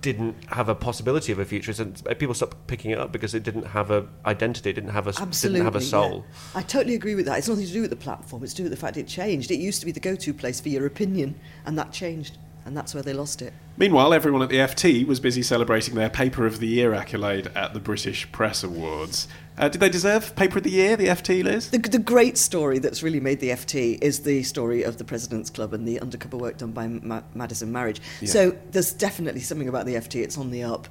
didn't 0.00 0.36
have 0.48 0.68
a 0.68 0.74
possibility 0.74 1.32
of 1.32 1.38
a 1.38 1.44
future. 1.44 1.70
It's 1.70 2.02
people 2.18 2.34
stopped 2.34 2.66
picking 2.66 2.90
it 2.90 2.98
up 2.98 3.12
because 3.12 3.34
it 3.34 3.42
didn't 3.42 3.66
have 3.66 3.90
a 3.90 4.06
identity, 4.26 4.70
it 4.70 4.74
didn't 4.74 4.90
have 4.90 5.06
a 5.06 5.14
Absolutely, 5.18 5.60
didn't 5.60 5.72
have 5.72 5.76
a 5.76 5.80
soul. 5.80 6.24
yeah. 6.28 6.58
I 6.58 6.62
totally 6.62 6.94
agree 6.94 7.14
with 7.14 7.26
that. 7.26 7.38
It's 7.38 7.48
nothing 7.48 7.66
to 7.66 7.72
do 7.72 7.80
with 7.82 7.90
the 7.90 7.96
platform. 7.96 8.42
It's 8.42 8.52
to 8.54 8.58
do 8.58 8.62
with 8.64 8.72
the 8.72 8.76
fact 8.78 8.96
it 8.96 9.06
changed. 9.06 9.50
It 9.50 9.58
used 9.58 9.80
to 9.80 9.86
be 9.86 9.92
the 9.92 10.00
go-to 10.00 10.34
place 10.34 10.60
for 10.60 10.68
your 10.68 10.86
opinion, 10.86 11.38
and 11.64 11.78
that 11.78 11.92
changed. 11.92 12.38
And 12.66 12.76
that's 12.76 12.92
where 12.92 13.02
they 13.02 13.12
lost 13.14 13.40
it. 13.40 13.54
Meanwhile, 13.78 14.12
everyone 14.12 14.42
at 14.42 14.48
the 14.48 14.56
FT 14.56 15.06
was 15.06 15.20
busy 15.20 15.42
celebrating 15.42 15.94
their 15.94 16.10
Paper 16.10 16.44
of 16.46 16.58
the 16.58 16.66
Year 16.66 16.92
accolade 16.92 17.46
at 17.54 17.72
the 17.72 17.80
British 17.80 18.30
Press 18.32 18.64
Awards. 18.64 19.28
Uh, 19.56 19.68
did 19.68 19.80
they 19.80 19.88
deserve 19.88 20.34
Paper 20.36 20.58
of 20.58 20.64
the 20.64 20.70
Year, 20.70 20.96
the 20.96 21.06
FT, 21.06 21.44
Liz? 21.44 21.70
The, 21.70 21.78
the 21.78 21.98
great 21.98 22.36
story 22.36 22.78
that's 22.78 23.02
really 23.02 23.20
made 23.20 23.40
the 23.40 23.50
FT 23.50 23.98
is 24.02 24.20
the 24.20 24.42
story 24.42 24.82
of 24.82 24.98
the 24.98 25.04
President's 25.04 25.48
Club 25.48 25.72
and 25.72 25.86
the 25.86 26.00
undercover 26.00 26.36
work 26.36 26.58
done 26.58 26.72
by 26.72 26.88
Ma- 26.88 27.22
Madison 27.34 27.70
Marriage. 27.72 28.00
Yeah. 28.20 28.28
So 28.28 28.58
there's 28.72 28.92
definitely 28.92 29.40
something 29.40 29.68
about 29.68 29.86
the 29.86 29.94
FT, 29.94 30.22
it's 30.22 30.36
on 30.36 30.50
the 30.50 30.64
up. 30.64 30.88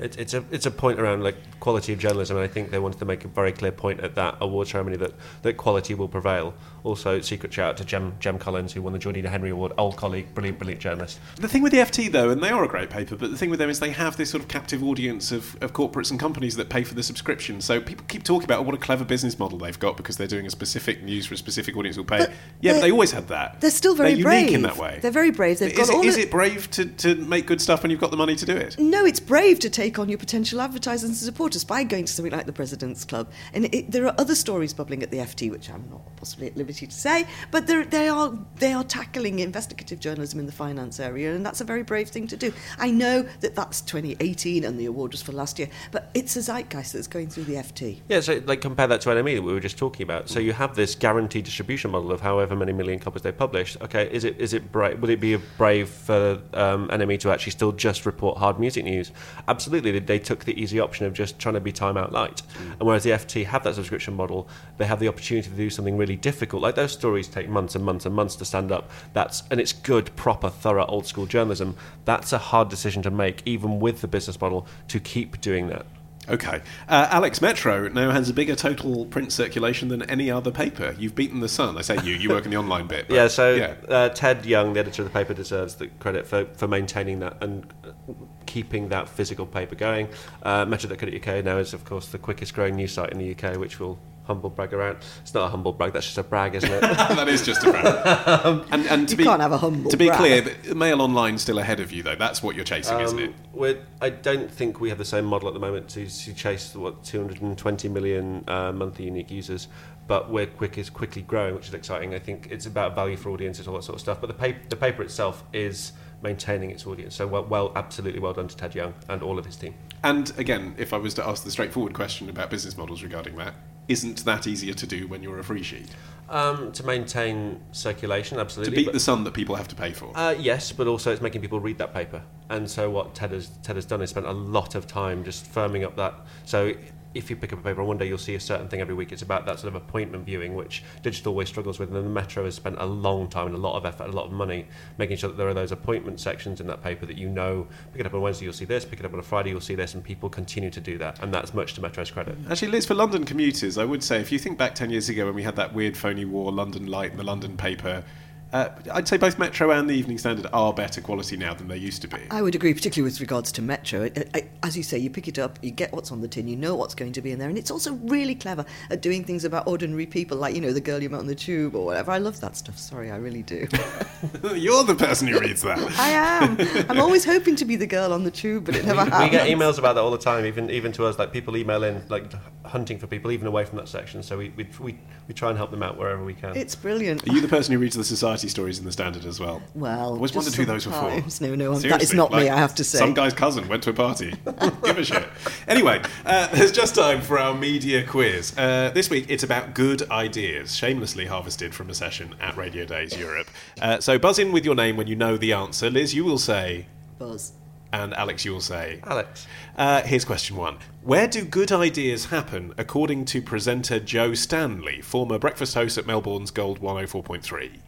It, 0.00 0.18
it's 0.18 0.34
a 0.34 0.44
it's 0.50 0.66
a 0.66 0.70
point 0.70 0.98
around 1.00 1.22
like 1.22 1.36
quality 1.60 1.92
of 1.92 1.98
journalism, 1.98 2.36
and 2.36 2.44
I 2.44 2.48
think 2.48 2.70
they 2.70 2.78
wanted 2.78 2.98
to 3.00 3.04
make 3.04 3.24
a 3.24 3.28
very 3.28 3.52
clear 3.52 3.72
point 3.72 4.00
at 4.00 4.14
that 4.14 4.36
award 4.40 4.68
ceremony 4.68 4.96
that, 4.96 5.12
that 5.42 5.56
quality 5.56 5.94
will 5.94 6.08
prevail. 6.08 6.54
Also, 6.84 7.20
secret 7.20 7.52
shout 7.52 7.70
out 7.70 7.76
to 7.76 7.84
Jem 7.84 8.14
Jem 8.20 8.38
Collins, 8.38 8.72
who 8.72 8.80
won 8.82 8.92
the 8.92 8.98
Georgina 8.98 9.28
Henry 9.28 9.50
Award, 9.50 9.72
old 9.76 9.96
colleague, 9.96 10.32
brilliant, 10.34 10.58
brilliant 10.58 10.80
journalist. 10.80 11.20
The 11.36 11.48
thing 11.48 11.62
with 11.62 11.72
the 11.72 11.78
FT, 11.78 12.10
though, 12.10 12.30
and 12.30 12.42
they 12.42 12.48
are 12.48 12.64
a 12.64 12.68
great 12.68 12.88
paper, 12.88 13.16
but 13.16 13.30
the 13.30 13.36
thing 13.36 13.50
with 13.50 13.58
them 13.58 13.68
is 13.68 13.80
they 13.80 13.90
have 13.90 14.16
this 14.16 14.30
sort 14.30 14.42
of 14.42 14.48
captive 14.48 14.82
audience 14.82 15.32
of, 15.32 15.62
of 15.62 15.72
corporates 15.72 16.10
and 16.10 16.18
companies 16.18 16.56
that 16.56 16.68
pay 16.70 16.82
for 16.84 16.94
the 16.94 17.02
subscription. 17.02 17.60
So 17.60 17.80
people 17.80 18.04
keep 18.08 18.22
talking 18.24 18.44
about 18.44 18.60
oh, 18.60 18.62
what 18.62 18.74
a 18.74 18.78
clever 18.78 19.04
business 19.04 19.38
model 19.38 19.58
they've 19.58 19.78
got 19.78 19.96
because 19.96 20.16
they're 20.16 20.26
doing 20.26 20.46
a 20.46 20.50
specific 20.50 21.02
news 21.02 21.26
for 21.26 21.34
a 21.34 21.36
specific 21.36 21.76
audience 21.76 21.96
who'll 21.96 22.04
pay. 22.06 22.20
yeah, 22.60 22.72
but 22.72 22.80
they're- 22.80 22.90
always 22.90 23.12
had 23.12 23.28
that. 23.28 23.60
They're 23.60 23.70
still 23.70 23.94
very 23.94 24.14
they're 24.14 24.24
brave. 24.24 24.40
unique 24.40 24.54
in 24.54 24.62
that 24.62 24.76
way. 24.76 24.98
They're 25.00 25.10
very 25.10 25.30
brave. 25.30 25.58
They've 25.60 25.70
is 25.70 25.76
got 25.76 25.88
it, 25.90 25.94
all 25.94 26.04
is 26.04 26.16
the- 26.16 26.22
it 26.22 26.30
brave 26.30 26.70
to, 26.72 26.86
to 26.86 27.14
make 27.14 27.46
good 27.46 27.60
stuff 27.60 27.82
when 27.82 27.90
you've 27.90 28.00
got 28.00 28.10
the 28.10 28.16
money 28.16 28.34
to 28.36 28.44
do 28.46 28.56
it? 28.56 28.78
No, 28.78 29.04
it's 29.04 29.20
brave 29.20 29.58
to 29.60 29.70
take 29.70 29.89
on 29.98 30.08
your 30.08 30.18
potential 30.18 30.60
advertisers 30.60 31.08
and 31.08 31.16
supporters 31.16 31.64
by 31.64 31.84
going 31.84 32.04
to 32.04 32.12
something 32.12 32.32
like 32.32 32.46
the 32.46 32.52
President's 32.52 33.04
Club. 33.04 33.30
And 33.52 33.72
it, 33.74 33.90
there 33.90 34.06
are 34.06 34.14
other 34.18 34.34
stories 34.34 34.72
bubbling 34.72 35.02
at 35.02 35.10
the 35.10 35.18
FT, 35.18 35.50
which 35.50 35.70
I'm 35.70 35.88
not 35.90 36.00
possibly 36.16 36.46
at 36.46 36.56
liberty 36.56 36.86
to 36.86 36.94
say, 36.94 37.26
but 37.50 37.66
they 37.66 38.08
are 38.08 38.38
they 38.56 38.72
are 38.72 38.84
tackling 38.84 39.38
investigative 39.38 40.00
journalism 40.00 40.38
in 40.38 40.46
the 40.46 40.52
finance 40.52 41.00
area, 41.00 41.34
and 41.34 41.44
that's 41.44 41.60
a 41.60 41.64
very 41.64 41.82
brave 41.82 42.08
thing 42.08 42.26
to 42.28 42.36
do. 42.36 42.52
I 42.78 42.90
know 42.90 43.22
that 43.40 43.54
that's 43.54 43.80
2018 43.80 44.64
and 44.64 44.78
the 44.78 44.86
award 44.86 45.12
was 45.12 45.22
for 45.22 45.32
last 45.32 45.58
year, 45.58 45.68
but 45.90 46.10
it's 46.14 46.36
a 46.36 46.40
zeitgeist 46.40 46.92
that's 46.92 47.06
going 47.06 47.28
through 47.28 47.44
the 47.44 47.54
FT. 47.54 48.00
Yeah, 48.08 48.20
so 48.20 48.42
like 48.46 48.60
compare 48.60 48.86
that 48.86 49.00
to 49.02 49.08
NME 49.08 49.36
that 49.36 49.42
we 49.42 49.52
were 49.52 49.60
just 49.60 49.78
talking 49.78 50.04
about. 50.04 50.28
So 50.28 50.38
you 50.38 50.52
have 50.52 50.74
this 50.74 50.94
guaranteed 50.94 51.44
distribution 51.44 51.90
model 51.90 52.12
of 52.12 52.20
however 52.20 52.54
many 52.54 52.72
million 52.72 52.98
copies 52.98 53.22
they 53.22 53.32
publish. 53.32 53.76
Okay, 53.80 54.10
is 54.12 54.24
it 54.24 54.38
is 54.38 54.52
it 54.52 54.70
brave? 54.70 55.00
Would 55.00 55.10
it 55.10 55.20
be 55.20 55.36
brave 55.56 55.88
for 55.88 56.40
um, 56.54 56.88
NME 56.88 57.20
to 57.20 57.30
actually 57.30 57.52
still 57.52 57.72
just 57.72 58.06
report 58.06 58.38
hard 58.38 58.60
music 58.60 58.84
news? 58.84 59.12
Absolutely, 59.48 59.79
they, 59.80 59.98
they 59.98 60.18
took 60.18 60.44
the 60.44 60.60
easy 60.60 60.78
option 60.80 61.06
of 61.06 61.12
just 61.12 61.38
trying 61.38 61.54
to 61.54 61.60
be 61.60 61.72
time 61.72 61.96
out 61.96 62.12
light. 62.12 62.42
And 62.78 62.80
whereas 62.86 63.02
the 63.04 63.10
FT 63.10 63.46
have 63.46 63.64
that 63.64 63.74
subscription 63.74 64.14
model, 64.14 64.48
they 64.78 64.86
have 64.86 65.00
the 65.00 65.08
opportunity 65.08 65.48
to 65.48 65.54
do 65.56 65.70
something 65.70 65.96
really 65.96 66.16
difficult. 66.16 66.62
Like 66.62 66.74
those 66.74 66.92
stories 66.92 67.28
take 67.28 67.48
months 67.48 67.74
and 67.74 67.84
months 67.84 68.06
and 68.06 68.14
months 68.14 68.36
to 68.36 68.44
stand 68.44 68.70
up. 68.72 68.90
That's 69.12 69.42
and 69.50 69.60
it's 69.60 69.72
good, 69.72 70.14
proper, 70.16 70.50
thorough, 70.50 70.86
old 70.86 71.06
school 71.06 71.26
journalism. 71.26 71.76
That's 72.04 72.32
a 72.32 72.38
hard 72.38 72.68
decision 72.68 73.02
to 73.02 73.10
make, 73.10 73.42
even 73.46 73.80
with 73.80 74.00
the 74.00 74.08
business 74.08 74.40
model, 74.40 74.66
to 74.88 75.00
keep 75.00 75.40
doing 75.40 75.68
that. 75.68 75.86
Okay. 76.28 76.60
Uh, 76.88 77.08
Alex 77.10 77.40
Metro 77.40 77.88
now 77.88 78.10
has 78.12 78.28
a 78.28 78.32
bigger 78.34 78.54
total 78.54 79.06
print 79.06 79.32
circulation 79.32 79.88
than 79.88 80.02
any 80.02 80.30
other 80.30 80.52
paper. 80.52 80.94
You've 80.96 81.14
beaten 81.16 81.40
the 81.40 81.48
Sun. 81.48 81.76
I 81.76 81.80
say 81.80 81.96
you. 82.04 82.14
You 82.14 82.28
work 82.28 82.44
in 82.44 82.50
the 82.52 82.56
online 82.58 82.86
bit. 82.86 83.08
but- 83.08 83.14
yeah, 83.16 83.26
so 83.26 83.54
yeah. 83.54 83.74
Uh, 83.88 84.08
Ted 84.10 84.46
Young, 84.46 84.74
the 84.74 84.80
editor 84.80 85.02
of 85.02 85.08
the 85.08 85.12
paper, 85.12 85.34
deserves 85.34 85.76
the 85.76 85.88
credit 85.88 86.26
for, 86.26 86.44
for 86.56 86.68
maintaining 86.68 87.18
that 87.20 87.42
and 87.42 87.66
uh, 87.84 88.12
keeping 88.50 88.88
that 88.88 89.08
physical 89.08 89.46
paper 89.46 89.76
going. 89.76 90.08
Uh, 90.42 90.64
Metro.co.uk 90.64 91.44
now 91.44 91.58
is, 91.58 91.72
of 91.72 91.84
course, 91.84 92.08
the 92.08 92.18
quickest 92.18 92.52
growing 92.52 92.74
news 92.74 92.90
site 92.92 93.12
in 93.12 93.18
the 93.18 93.30
UK, 93.32 93.56
which 93.56 93.78
will 93.78 93.96
humble 94.24 94.50
brag 94.50 94.74
around. 94.74 94.98
It's 95.22 95.32
not 95.34 95.44
a 95.46 95.48
humble 95.48 95.72
brag, 95.72 95.92
that's 95.92 96.06
just 96.06 96.18
a 96.18 96.24
brag, 96.24 96.56
isn't 96.56 96.70
it? 96.70 96.80
that 96.80 97.28
is 97.28 97.44
just 97.46 97.64
a 97.64 97.70
brag. 97.70 98.64
and, 98.72 98.86
and 98.86 99.08
to 99.08 99.12
You 99.12 99.18
be, 99.18 99.24
can't 99.24 99.40
have 99.40 99.52
a 99.52 99.56
humble 99.58 99.88
To 99.90 99.96
be 99.96 100.06
brag. 100.06 100.18
clear, 100.18 100.40
the 100.42 100.74
Mail 100.74 101.00
Online's 101.00 101.42
still 101.42 101.60
ahead 101.60 101.78
of 101.78 101.92
you, 101.92 102.02
though. 102.02 102.16
That's 102.16 102.42
what 102.42 102.56
you're 102.56 102.64
chasing, 102.64 102.98
isn't 102.98 103.18
it? 103.20 103.28
Um, 103.28 103.34
we're, 103.52 103.78
I 104.00 104.10
don't 104.10 104.50
think 104.50 104.80
we 104.80 104.88
have 104.88 104.98
the 104.98 105.04
same 105.04 105.24
model 105.26 105.46
at 105.46 105.54
the 105.54 105.60
moment 105.60 105.88
to, 105.90 106.06
to 106.06 106.34
chase 106.34 106.74
what 106.74 107.04
220 107.04 107.88
million 107.88 108.44
uh, 108.48 108.72
monthly 108.72 109.04
unique 109.04 109.30
users, 109.30 109.68
but 110.08 110.28
we're 110.28 110.46
quick 110.46 110.76
is 110.76 110.90
quickly 110.90 111.22
growing, 111.22 111.54
which 111.54 111.68
is 111.68 111.74
exciting. 111.74 112.14
I 112.14 112.18
think 112.18 112.48
it's 112.50 112.66
about 112.66 112.96
value 112.96 113.16
for 113.16 113.30
audiences, 113.30 113.68
all 113.68 113.74
that 113.74 113.84
sort 113.84 113.94
of 113.94 114.00
stuff. 114.00 114.20
But 114.20 114.26
the 114.26 114.34
paper, 114.34 114.58
the 114.68 114.76
paper 114.76 115.02
itself 115.02 115.44
is 115.52 115.92
maintaining 116.22 116.70
its 116.70 116.86
audience. 116.86 117.14
So 117.14 117.26
well, 117.26 117.44
well, 117.44 117.72
absolutely 117.76 118.20
well 118.20 118.32
done 118.32 118.48
to 118.48 118.56
Ted 118.56 118.74
Young 118.74 118.94
and 119.08 119.22
all 119.22 119.38
of 119.38 119.46
his 119.46 119.56
team. 119.56 119.74
And 120.02 120.32
again, 120.38 120.74
if 120.78 120.92
I 120.92 120.96
was 120.98 121.14
to 121.14 121.26
ask 121.26 121.44
the 121.44 121.50
straightforward 121.50 121.92
question 121.92 122.28
about 122.28 122.50
business 122.50 122.76
models 122.76 123.02
regarding 123.02 123.36
that, 123.36 123.54
isn't 123.88 124.24
that 124.24 124.46
easier 124.46 124.74
to 124.74 124.86
do 124.86 125.08
when 125.08 125.22
you're 125.22 125.38
a 125.38 125.44
free 125.44 125.62
sheet? 125.62 125.88
Um, 126.28 126.70
to 126.72 126.86
maintain 126.86 127.60
circulation, 127.72 128.38
absolutely. 128.38 128.70
To 128.70 128.76
beat 128.76 128.84
but- 128.86 128.94
the 128.94 129.00
Sun 129.00 129.24
that 129.24 129.34
people 129.34 129.56
have 129.56 129.66
to 129.68 129.74
pay 129.74 129.92
for? 129.92 130.12
Uh, 130.14 130.34
yes, 130.38 130.70
but 130.70 130.86
also 130.86 131.10
it's 131.12 131.20
making 131.20 131.40
people 131.40 131.58
read 131.58 131.78
that 131.78 131.92
paper. 131.92 132.22
And 132.48 132.70
so 132.70 132.88
what 132.88 133.14
Ted 133.14 133.32
has, 133.32 133.50
Ted 133.62 133.76
has 133.76 133.84
done 133.84 134.00
is 134.00 134.10
spent 134.10 134.26
a 134.26 134.32
lot 134.32 134.76
of 134.76 134.86
time 134.86 135.24
just 135.24 135.52
firming 135.52 135.84
up 135.84 135.96
that. 135.96 136.14
So 136.44 136.72
if 137.14 137.28
you 137.28 137.36
pick 137.36 137.52
up 137.52 137.58
a 137.58 137.62
paper 137.62 137.82
one 137.82 137.98
day 137.98 138.06
you'll 138.06 138.18
see 138.18 138.34
a 138.34 138.40
certain 138.40 138.68
thing 138.68 138.80
every 138.80 138.94
week, 138.94 139.12
it's 139.12 139.22
about 139.22 139.46
that 139.46 139.58
sort 139.58 139.74
of 139.74 139.82
appointment 139.82 140.24
viewing, 140.24 140.54
which 140.54 140.84
digital 141.02 141.32
always 141.32 141.48
struggles 141.48 141.78
with. 141.78 141.88
And 141.88 141.96
the 141.96 142.08
Metro 142.08 142.44
has 142.44 142.54
spent 142.54 142.76
a 142.78 142.86
long 142.86 143.28
time 143.28 143.46
and 143.46 143.54
a 143.54 143.58
lot 143.58 143.76
of 143.76 143.84
effort, 143.84 144.08
a 144.08 144.12
lot 144.12 144.26
of 144.26 144.32
money, 144.32 144.66
making 144.98 145.16
sure 145.16 145.30
that 145.30 145.36
there 145.36 145.48
are 145.48 145.54
those 145.54 145.72
appointment 145.72 146.20
sections 146.20 146.60
in 146.60 146.66
that 146.68 146.82
paper 146.82 147.06
that 147.06 147.16
you 147.16 147.28
know, 147.28 147.66
pick 147.92 148.00
it 148.00 148.06
up 148.06 148.14
on 148.14 148.20
Wednesday, 148.20 148.44
you'll 148.44 148.54
see 148.54 148.64
this, 148.64 148.84
pick 148.84 149.00
it 149.00 149.06
up 149.06 149.12
on 149.12 149.18
a 149.18 149.22
Friday, 149.22 149.50
you'll 149.50 149.60
see 149.60 149.74
this, 149.74 149.94
and 149.94 150.04
people 150.04 150.28
continue 150.28 150.70
to 150.70 150.80
do 150.80 150.98
that. 150.98 151.20
And 151.20 151.34
that's 151.34 151.52
much 151.52 151.74
to 151.74 151.80
Metro's 151.80 152.10
credit. 152.10 152.36
Actually, 152.48 152.72
Liz, 152.72 152.86
for 152.86 152.94
London 152.94 153.24
commuters, 153.24 153.78
I 153.78 153.84
would 153.84 154.04
say 154.04 154.20
if 154.20 154.30
you 154.30 154.38
think 154.38 154.58
back 154.58 154.74
10 154.74 154.90
years 154.90 155.08
ago 155.08 155.26
when 155.26 155.34
we 155.34 155.42
had 155.42 155.56
that 155.56 155.74
weird 155.74 155.96
phony 155.96 156.24
war, 156.24 156.52
London 156.52 156.86
Lite 156.86 157.10
and 157.10 157.20
the 157.20 157.24
London 157.24 157.56
paper, 157.56 158.04
uh, 158.52 158.68
I'd 158.92 159.06
say 159.06 159.16
both 159.16 159.38
Metro 159.38 159.70
and 159.70 159.88
the 159.88 159.94
Evening 159.94 160.18
Standard 160.18 160.46
are 160.52 160.72
better 160.72 161.00
quality 161.00 161.36
now 161.36 161.54
than 161.54 161.68
they 161.68 161.76
used 161.76 162.02
to 162.02 162.08
be. 162.08 162.18
I 162.30 162.42
would 162.42 162.54
agree, 162.56 162.74
particularly 162.74 163.08
with 163.08 163.20
regards 163.20 163.52
to 163.52 163.62
Metro. 163.62 164.04
I, 164.04 164.24
I, 164.34 164.48
as 164.64 164.76
you 164.76 164.82
say, 164.82 164.98
you 164.98 165.08
pick 165.08 165.28
it 165.28 165.38
up, 165.38 165.58
you 165.62 165.70
get 165.70 165.92
what's 165.92 166.10
on 166.10 166.20
the 166.20 166.26
tin, 166.26 166.48
you 166.48 166.56
know 166.56 166.74
what's 166.74 166.94
going 166.94 167.12
to 167.12 167.22
be 167.22 167.30
in 167.30 167.38
there, 167.38 167.48
and 167.48 167.56
it's 167.56 167.70
also 167.70 167.94
really 167.94 168.34
clever 168.34 168.64
at 168.90 169.02
doing 169.02 169.22
things 169.22 169.44
about 169.44 169.68
ordinary 169.68 170.06
people, 170.06 170.36
like 170.36 170.54
you 170.54 170.60
know 170.60 170.72
the 170.72 170.80
girl 170.80 171.00
you 171.00 171.08
met 171.08 171.20
on 171.20 171.28
the 171.28 171.34
tube 171.34 171.76
or 171.76 171.84
whatever. 171.84 172.10
I 172.10 172.18
love 172.18 172.40
that 172.40 172.56
stuff. 172.56 172.76
Sorry, 172.76 173.10
I 173.10 173.16
really 173.16 173.42
do. 173.42 173.68
You're 174.54 174.82
the 174.84 174.96
person 174.98 175.28
who 175.28 175.38
reads 175.38 175.62
that. 175.62 175.78
I 175.98 176.10
am. 176.10 176.90
I'm 176.90 177.00
always 177.00 177.24
hoping 177.24 177.54
to 177.56 177.64
be 177.64 177.76
the 177.76 177.86
girl 177.86 178.12
on 178.12 178.24
the 178.24 178.32
tube, 178.32 178.64
but 178.64 178.74
it 178.74 178.84
never 178.84 179.04
happens. 179.04 179.22
we 179.22 179.30
get 179.30 179.48
emails 179.48 179.78
about 179.78 179.94
that 179.94 180.00
all 180.00 180.10
the 180.10 180.18
time, 180.18 180.44
even 180.44 180.70
even 180.70 180.90
to 180.92 181.06
us. 181.06 181.20
Like 181.20 181.32
people 181.32 181.56
email 181.56 181.84
in, 181.84 182.04
like 182.08 182.32
hunting 182.64 182.98
for 182.98 183.06
people, 183.06 183.30
even 183.30 183.46
away 183.46 183.64
from 183.64 183.78
that 183.78 183.88
section. 183.88 184.24
So 184.24 184.38
we 184.38 184.48
we, 184.56 184.66
we, 184.80 184.98
we 185.28 185.34
try 185.34 185.50
and 185.50 185.56
help 185.56 185.70
them 185.70 185.84
out 185.84 185.96
wherever 185.96 186.24
we 186.24 186.34
can. 186.34 186.56
It's 186.56 186.74
brilliant. 186.74 187.28
Are 187.28 187.32
you 187.32 187.40
the 187.40 187.48
person 187.48 187.72
who 187.72 187.78
reads 187.78 187.94
the 187.94 188.02
society 188.02 188.39
stories 188.48 188.78
in 188.78 188.84
the 188.84 188.92
Standard 188.92 189.24
as 189.24 189.38
well? 189.40 189.62
Well, 189.74 189.98
I 189.98 190.02
always 190.02 190.30
just 190.30 190.36
wondered 190.46 190.54
who 190.54 190.64
those 190.64 190.86
were 190.86 190.92
for. 190.92 191.10
sometimes. 191.10 191.40
No, 191.40 191.54
no, 191.54 191.72
I'm- 191.72 191.80
that 191.82 192.02
is 192.02 192.08
Seriously, 192.10 192.16
not 192.16 192.32
me, 192.32 192.48
I 192.48 192.56
have 192.56 192.74
to 192.76 192.84
say. 192.84 192.98
Some 192.98 193.14
guy's 193.14 193.34
cousin 193.34 193.68
went 193.68 193.82
to 193.84 193.90
a 193.90 193.94
party. 193.94 194.30
Give 194.84 194.98
a 194.98 195.04
shit. 195.04 195.28
Anyway, 195.68 196.02
uh, 196.26 196.48
there's 196.54 196.72
just 196.72 196.94
time 196.94 197.20
for 197.20 197.38
our 197.38 197.54
media 197.54 198.06
quiz. 198.06 198.56
Uh, 198.56 198.90
this 198.94 199.10
week 199.10 199.26
it's 199.28 199.42
about 199.42 199.74
good 199.74 200.08
ideas, 200.10 200.74
shamelessly 200.74 201.26
harvested 201.26 201.74
from 201.74 201.90
a 201.90 201.94
session 201.94 202.34
at 202.40 202.56
Radio 202.56 202.84
Days 202.84 203.16
Europe. 203.16 203.48
Uh, 203.80 204.00
so 204.00 204.18
buzz 204.18 204.38
in 204.38 204.52
with 204.52 204.64
your 204.64 204.74
name 204.74 204.96
when 204.96 205.06
you 205.06 205.16
know 205.16 205.36
the 205.36 205.52
answer. 205.52 205.90
Liz, 205.90 206.14
you 206.14 206.24
will 206.24 206.38
say. 206.38 206.86
Buzz. 207.18 207.52
And 207.92 208.14
Alex, 208.14 208.44
you 208.44 208.52
will 208.52 208.60
say. 208.60 209.00
Alex. 209.02 209.48
Uh, 209.76 210.02
here's 210.02 210.24
question 210.24 210.56
one. 210.56 210.78
Where 211.02 211.26
do 211.26 211.44
good 211.44 211.72
ideas 211.72 212.26
happen, 212.26 212.72
according 212.78 213.24
to 213.26 213.42
presenter 213.42 213.98
Jo 213.98 214.32
Stanley, 214.34 215.00
former 215.00 215.40
breakfast 215.40 215.74
host 215.74 215.98
at 215.98 216.06
Melbourne's 216.06 216.52
Gold 216.52 216.80
104.3? 216.80 217.78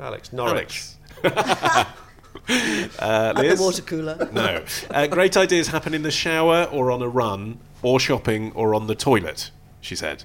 Alex 0.00 0.32
Norwich. 0.32 0.88
Alex. 1.24 1.86
Uh, 2.48 3.32
At 3.36 3.42
the 3.42 3.56
water 3.62 3.82
cooler. 3.82 4.28
No. 4.32 4.64
Uh, 4.90 5.06
great 5.06 5.36
ideas 5.36 5.68
happen 5.68 5.94
in 5.94 6.02
the 6.02 6.10
shower 6.10 6.64
or 6.72 6.90
on 6.90 7.00
a 7.02 7.08
run 7.08 7.58
or 7.82 8.00
shopping 8.00 8.50
or 8.54 8.74
on 8.74 8.86
the 8.88 8.94
toilet, 8.96 9.50
she 9.80 9.94
said. 9.94 10.24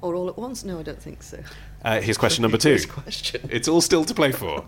Or 0.00 0.14
all 0.14 0.28
at 0.28 0.38
once? 0.38 0.64
No, 0.64 0.78
I 0.78 0.82
don't 0.82 1.00
think 1.02 1.22
so. 1.22 1.38
Uh, 1.84 2.00
here's 2.00 2.16
question 2.16 2.42
number 2.42 2.56
two. 2.66 2.78
Question. 2.88 3.48
It's 3.50 3.68
all 3.68 3.80
still 3.82 4.04
to 4.04 4.14
play 4.14 4.32
for. 4.32 4.64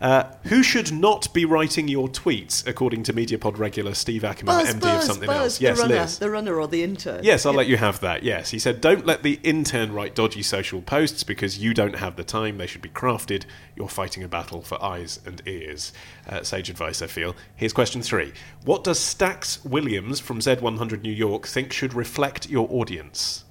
Uh, 0.00 0.24
who 0.44 0.62
should 0.62 0.92
not 0.92 1.32
be 1.34 1.44
writing 1.44 1.88
your 1.88 2.06
tweets, 2.08 2.66
according 2.66 3.02
to 3.02 3.12
Mediapod 3.12 3.58
regular 3.58 3.94
Steve 3.94 4.24
Ackerman, 4.24 4.54
Buzz, 4.64 4.74
MD 4.74 4.80
Buzz, 4.80 4.96
of 4.96 5.04
something 5.04 5.26
Buzz, 5.26 5.36
else? 5.40 5.58
the 5.58 5.64
Yes, 5.64 5.78
runner, 5.80 5.94
Liz. 5.96 6.18
the 6.18 6.30
runner 6.30 6.60
or 6.60 6.68
the 6.68 6.82
intern. 6.84 7.24
Yes, 7.24 7.44
I'll 7.44 7.52
let 7.54 7.66
you 7.66 7.76
have 7.78 7.98
that. 8.00 8.22
Yes, 8.22 8.50
he 8.50 8.58
said, 8.58 8.80
don't 8.80 9.04
let 9.06 9.22
the 9.22 9.40
intern 9.42 9.92
write 9.92 10.14
dodgy 10.14 10.42
social 10.42 10.80
posts 10.82 11.24
because 11.24 11.58
you 11.58 11.74
don't 11.74 11.96
have 11.96 12.16
the 12.16 12.24
time. 12.24 12.58
They 12.58 12.66
should 12.66 12.82
be 12.82 12.88
crafted. 12.88 13.44
You're 13.74 13.88
fighting 13.88 14.22
a 14.22 14.28
battle 14.28 14.62
for 14.62 14.82
eyes 14.82 15.18
and 15.26 15.42
ears. 15.46 15.92
Uh, 16.28 16.42
sage 16.42 16.70
advice, 16.70 17.02
I 17.02 17.06
feel. 17.08 17.34
Here's 17.56 17.72
question 17.72 18.00
three. 18.02 18.32
What 18.64 18.84
does 18.84 18.98
Stax 19.00 19.64
Williams 19.64 20.20
from 20.20 20.38
Z100 20.40 21.02
New 21.02 21.12
York 21.12 21.46
think 21.46 21.72
should 21.72 21.94
reflect 21.94 22.48
your 22.48 22.68
audience? 22.70 23.44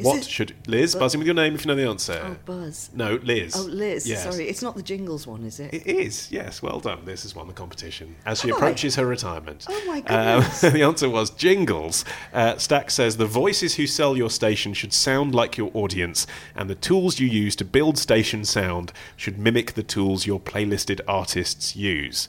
Is 0.00 0.04
what 0.06 0.18
it- 0.18 0.24
should 0.28 0.54
Liz 0.66 0.94
Bu- 0.94 1.00
buzzing 1.00 1.18
with 1.20 1.26
your 1.26 1.34
name 1.34 1.54
if 1.54 1.64
you 1.64 1.68
know 1.68 1.74
the 1.76 1.88
answer? 1.88 2.20
Oh, 2.24 2.36
Buzz. 2.44 2.90
No, 2.94 3.18
Liz. 3.22 3.54
Oh, 3.56 3.62
Liz. 3.62 4.06
Yes. 4.08 4.24
Sorry, 4.24 4.48
it's 4.48 4.62
not 4.62 4.74
the 4.76 4.82
Jingles 4.82 5.26
one, 5.26 5.44
is 5.44 5.60
it? 5.60 5.72
It 5.72 5.86
is, 5.86 6.30
yes. 6.30 6.60
Well 6.62 6.80
done. 6.80 7.04
Liz 7.04 7.22
has 7.22 7.34
won 7.34 7.46
the 7.46 7.52
competition 7.52 8.16
as 8.26 8.40
she 8.40 8.48
Have 8.48 8.56
I? 8.56 8.58
approaches 8.58 8.96
her 8.96 9.06
retirement. 9.06 9.66
Oh, 9.68 9.82
my 9.86 9.98
Um, 10.06 10.40
goodness. 10.42 10.60
the 10.72 10.82
answer 10.82 11.08
was 11.08 11.30
jingles. 11.30 12.04
Uh, 12.32 12.56
Stack 12.58 12.90
says 12.90 13.16
the 13.16 13.26
voices 13.26 13.74
who 13.76 13.86
sell 13.86 14.16
your 14.16 14.30
station 14.30 14.74
should 14.74 14.92
sound 14.92 15.34
like 15.34 15.56
your 15.56 15.70
audience, 15.74 16.26
and 16.56 16.68
the 16.68 16.74
tools 16.74 17.20
you 17.20 17.28
use 17.28 17.54
to 17.56 17.64
build 17.64 17.98
station 17.98 18.44
sound 18.44 18.92
should 19.16 19.38
mimic 19.38 19.74
the 19.74 19.82
tools 19.82 20.26
your 20.26 20.40
playlisted 20.40 21.00
artists 21.06 21.76
use. 21.76 22.28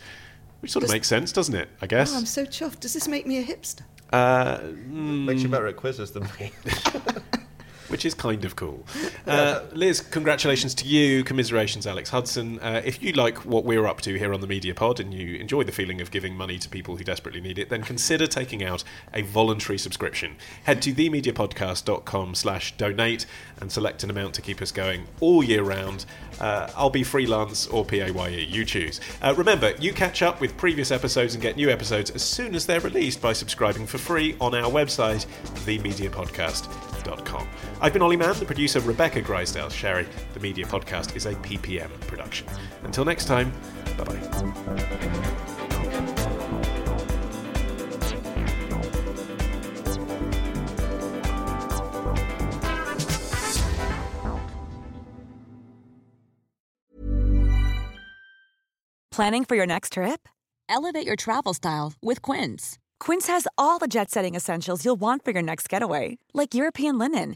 Which 0.59 0.71
sort 0.71 0.83
of 0.85 0.91
makes 0.91 1.07
sense, 1.07 1.31
doesn't 1.31 1.55
it? 1.55 1.69
I 1.81 1.85
Oh, 1.85 1.87
guess. 1.87 2.13
I'm 2.15 2.25
so 2.27 2.45
chuffed. 2.45 2.81
Does 2.81 2.93
this 2.93 3.07
make 3.07 3.25
me 3.25 3.39
a 3.39 3.43
hipster? 3.43 3.81
Uh, 4.13 4.59
Makes 4.87 5.41
you 5.41 5.49
better 5.49 5.67
at 5.67 5.75
quizzes 5.77 6.11
than 6.11 6.27
me. 6.39 6.51
which 7.91 8.05
is 8.05 8.13
kind 8.13 8.45
of 8.45 8.55
cool. 8.55 8.85
Uh, 9.27 9.61
Liz, 9.71 10.01
congratulations 10.01 10.73
to 10.73 10.85
you. 10.85 11.23
Commiserations, 11.23 11.85
Alex 11.85 12.09
Hudson. 12.09 12.59
Uh, 12.59 12.81
if 12.83 13.01
you 13.03 13.13
like 13.13 13.37
what 13.45 13.63
we're 13.63 13.85
up 13.85 14.01
to 14.01 14.17
here 14.17 14.33
on 14.33 14.41
the 14.41 14.47
Media 14.47 14.73
Pod 14.73 14.99
and 14.99 15.13
you 15.13 15.35
enjoy 15.35 15.63
the 15.63 15.71
feeling 15.71 16.01
of 16.01 16.11
giving 16.11 16.35
money 16.35 16.57
to 16.57 16.67
people 16.67 16.97
who 16.97 17.03
desperately 17.03 17.39
need 17.39 17.59
it, 17.59 17.69
then 17.69 17.83
consider 17.83 18.25
taking 18.25 18.63
out 18.63 18.83
a 19.13 19.21
voluntary 19.21 19.77
subscription. 19.77 20.35
Head 20.63 20.81
to 20.81 20.93
themediapodcast.com 20.93 22.35
slash 22.35 22.75
donate 22.77 23.25
and 23.59 23.71
select 23.71 24.03
an 24.03 24.09
amount 24.09 24.33
to 24.33 24.41
keep 24.41 24.61
us 24.61 24.71
going 24.71 25.05
all 25.19 25.43
year 25.43 25.63
round. 25.63 26.05
Uh, 26.39 26.69
I'll 26.75 26.89
be 26.89 27.03
freelance 27.03 27.67
or 27.67 27.85
PAYE, 27.85 28.47
you 28.49 28.65
choose. 28.65 28.99
Uh, 29.21 29.33
remember, 29.37 29.73
you 29.79 29.93
catch 29.93 30.21
up 30.21 30.41
with 30.41 30.57
previous 30.57 30.91
episodes 30.91 31.35
and 31.35 31.41
get 31.41 31.55
new 31.55 31.69
episodes 31.69 32.09
as 32.11 32.23
soon 32.23 32.55
as 32.55 32.65
they're 32.65 32.79
released 32.79 33.21
by 33.21 33.33
subscribing 33.33 33.85
for 33.85 33.99
free 33.99 34.35
on 34.41 34.55
our 34.55 34.69
website, 34.69 35.25
themediapodcast.com. 35.65 37.47
I've 37.81 37.93
been 37.93 38.03
Olly 38.03 38.15
Mann, 38.15 38.37
the 38.37 38.45
producer 38.45 38.79
Rebecca 38.79 39.23
Grisedale 39.23 39.71
Sherry. 39.71 40.07
The 40.35 40.39
Media 40.39 40.65
Podcast 40.65 41.15
is 41.15 41.25
a 41.25 41.33
PPM 41.33 41.89
production. 42.01 42.47
Until 42.83 43.05
next 43.05 43.25
time, 43.25 43.51
bye 43.97 44.03
bye. 44.03 44.19
Planning 59.11 59.43
for 59.43 59.55
your 59.55 59.65
next 59.65 59.93
trip? 59.93 60.29
Elevate 60.69 61.05
your 61.05 61.15
travel 61.15 61.53
style 61.53 61.93
with 62.01 62.21
Quince. 62.21 62.77
Quince 62.99 63.27
has 63.27 63.47
all 63.57 63.79
the 63.79 63.87
jet 63.87 64.09
setting 64.11 64.35
essentials 64.35 64.85
you'll 64.85 64.95
want 64.95 65.25
for 65.25 65.31
your 65.31 65.41
next 65.41 65.67
getaway, 65.67 66.17
like 66.33 66.53
European 66.53 66.97
linen, 66.97 67.35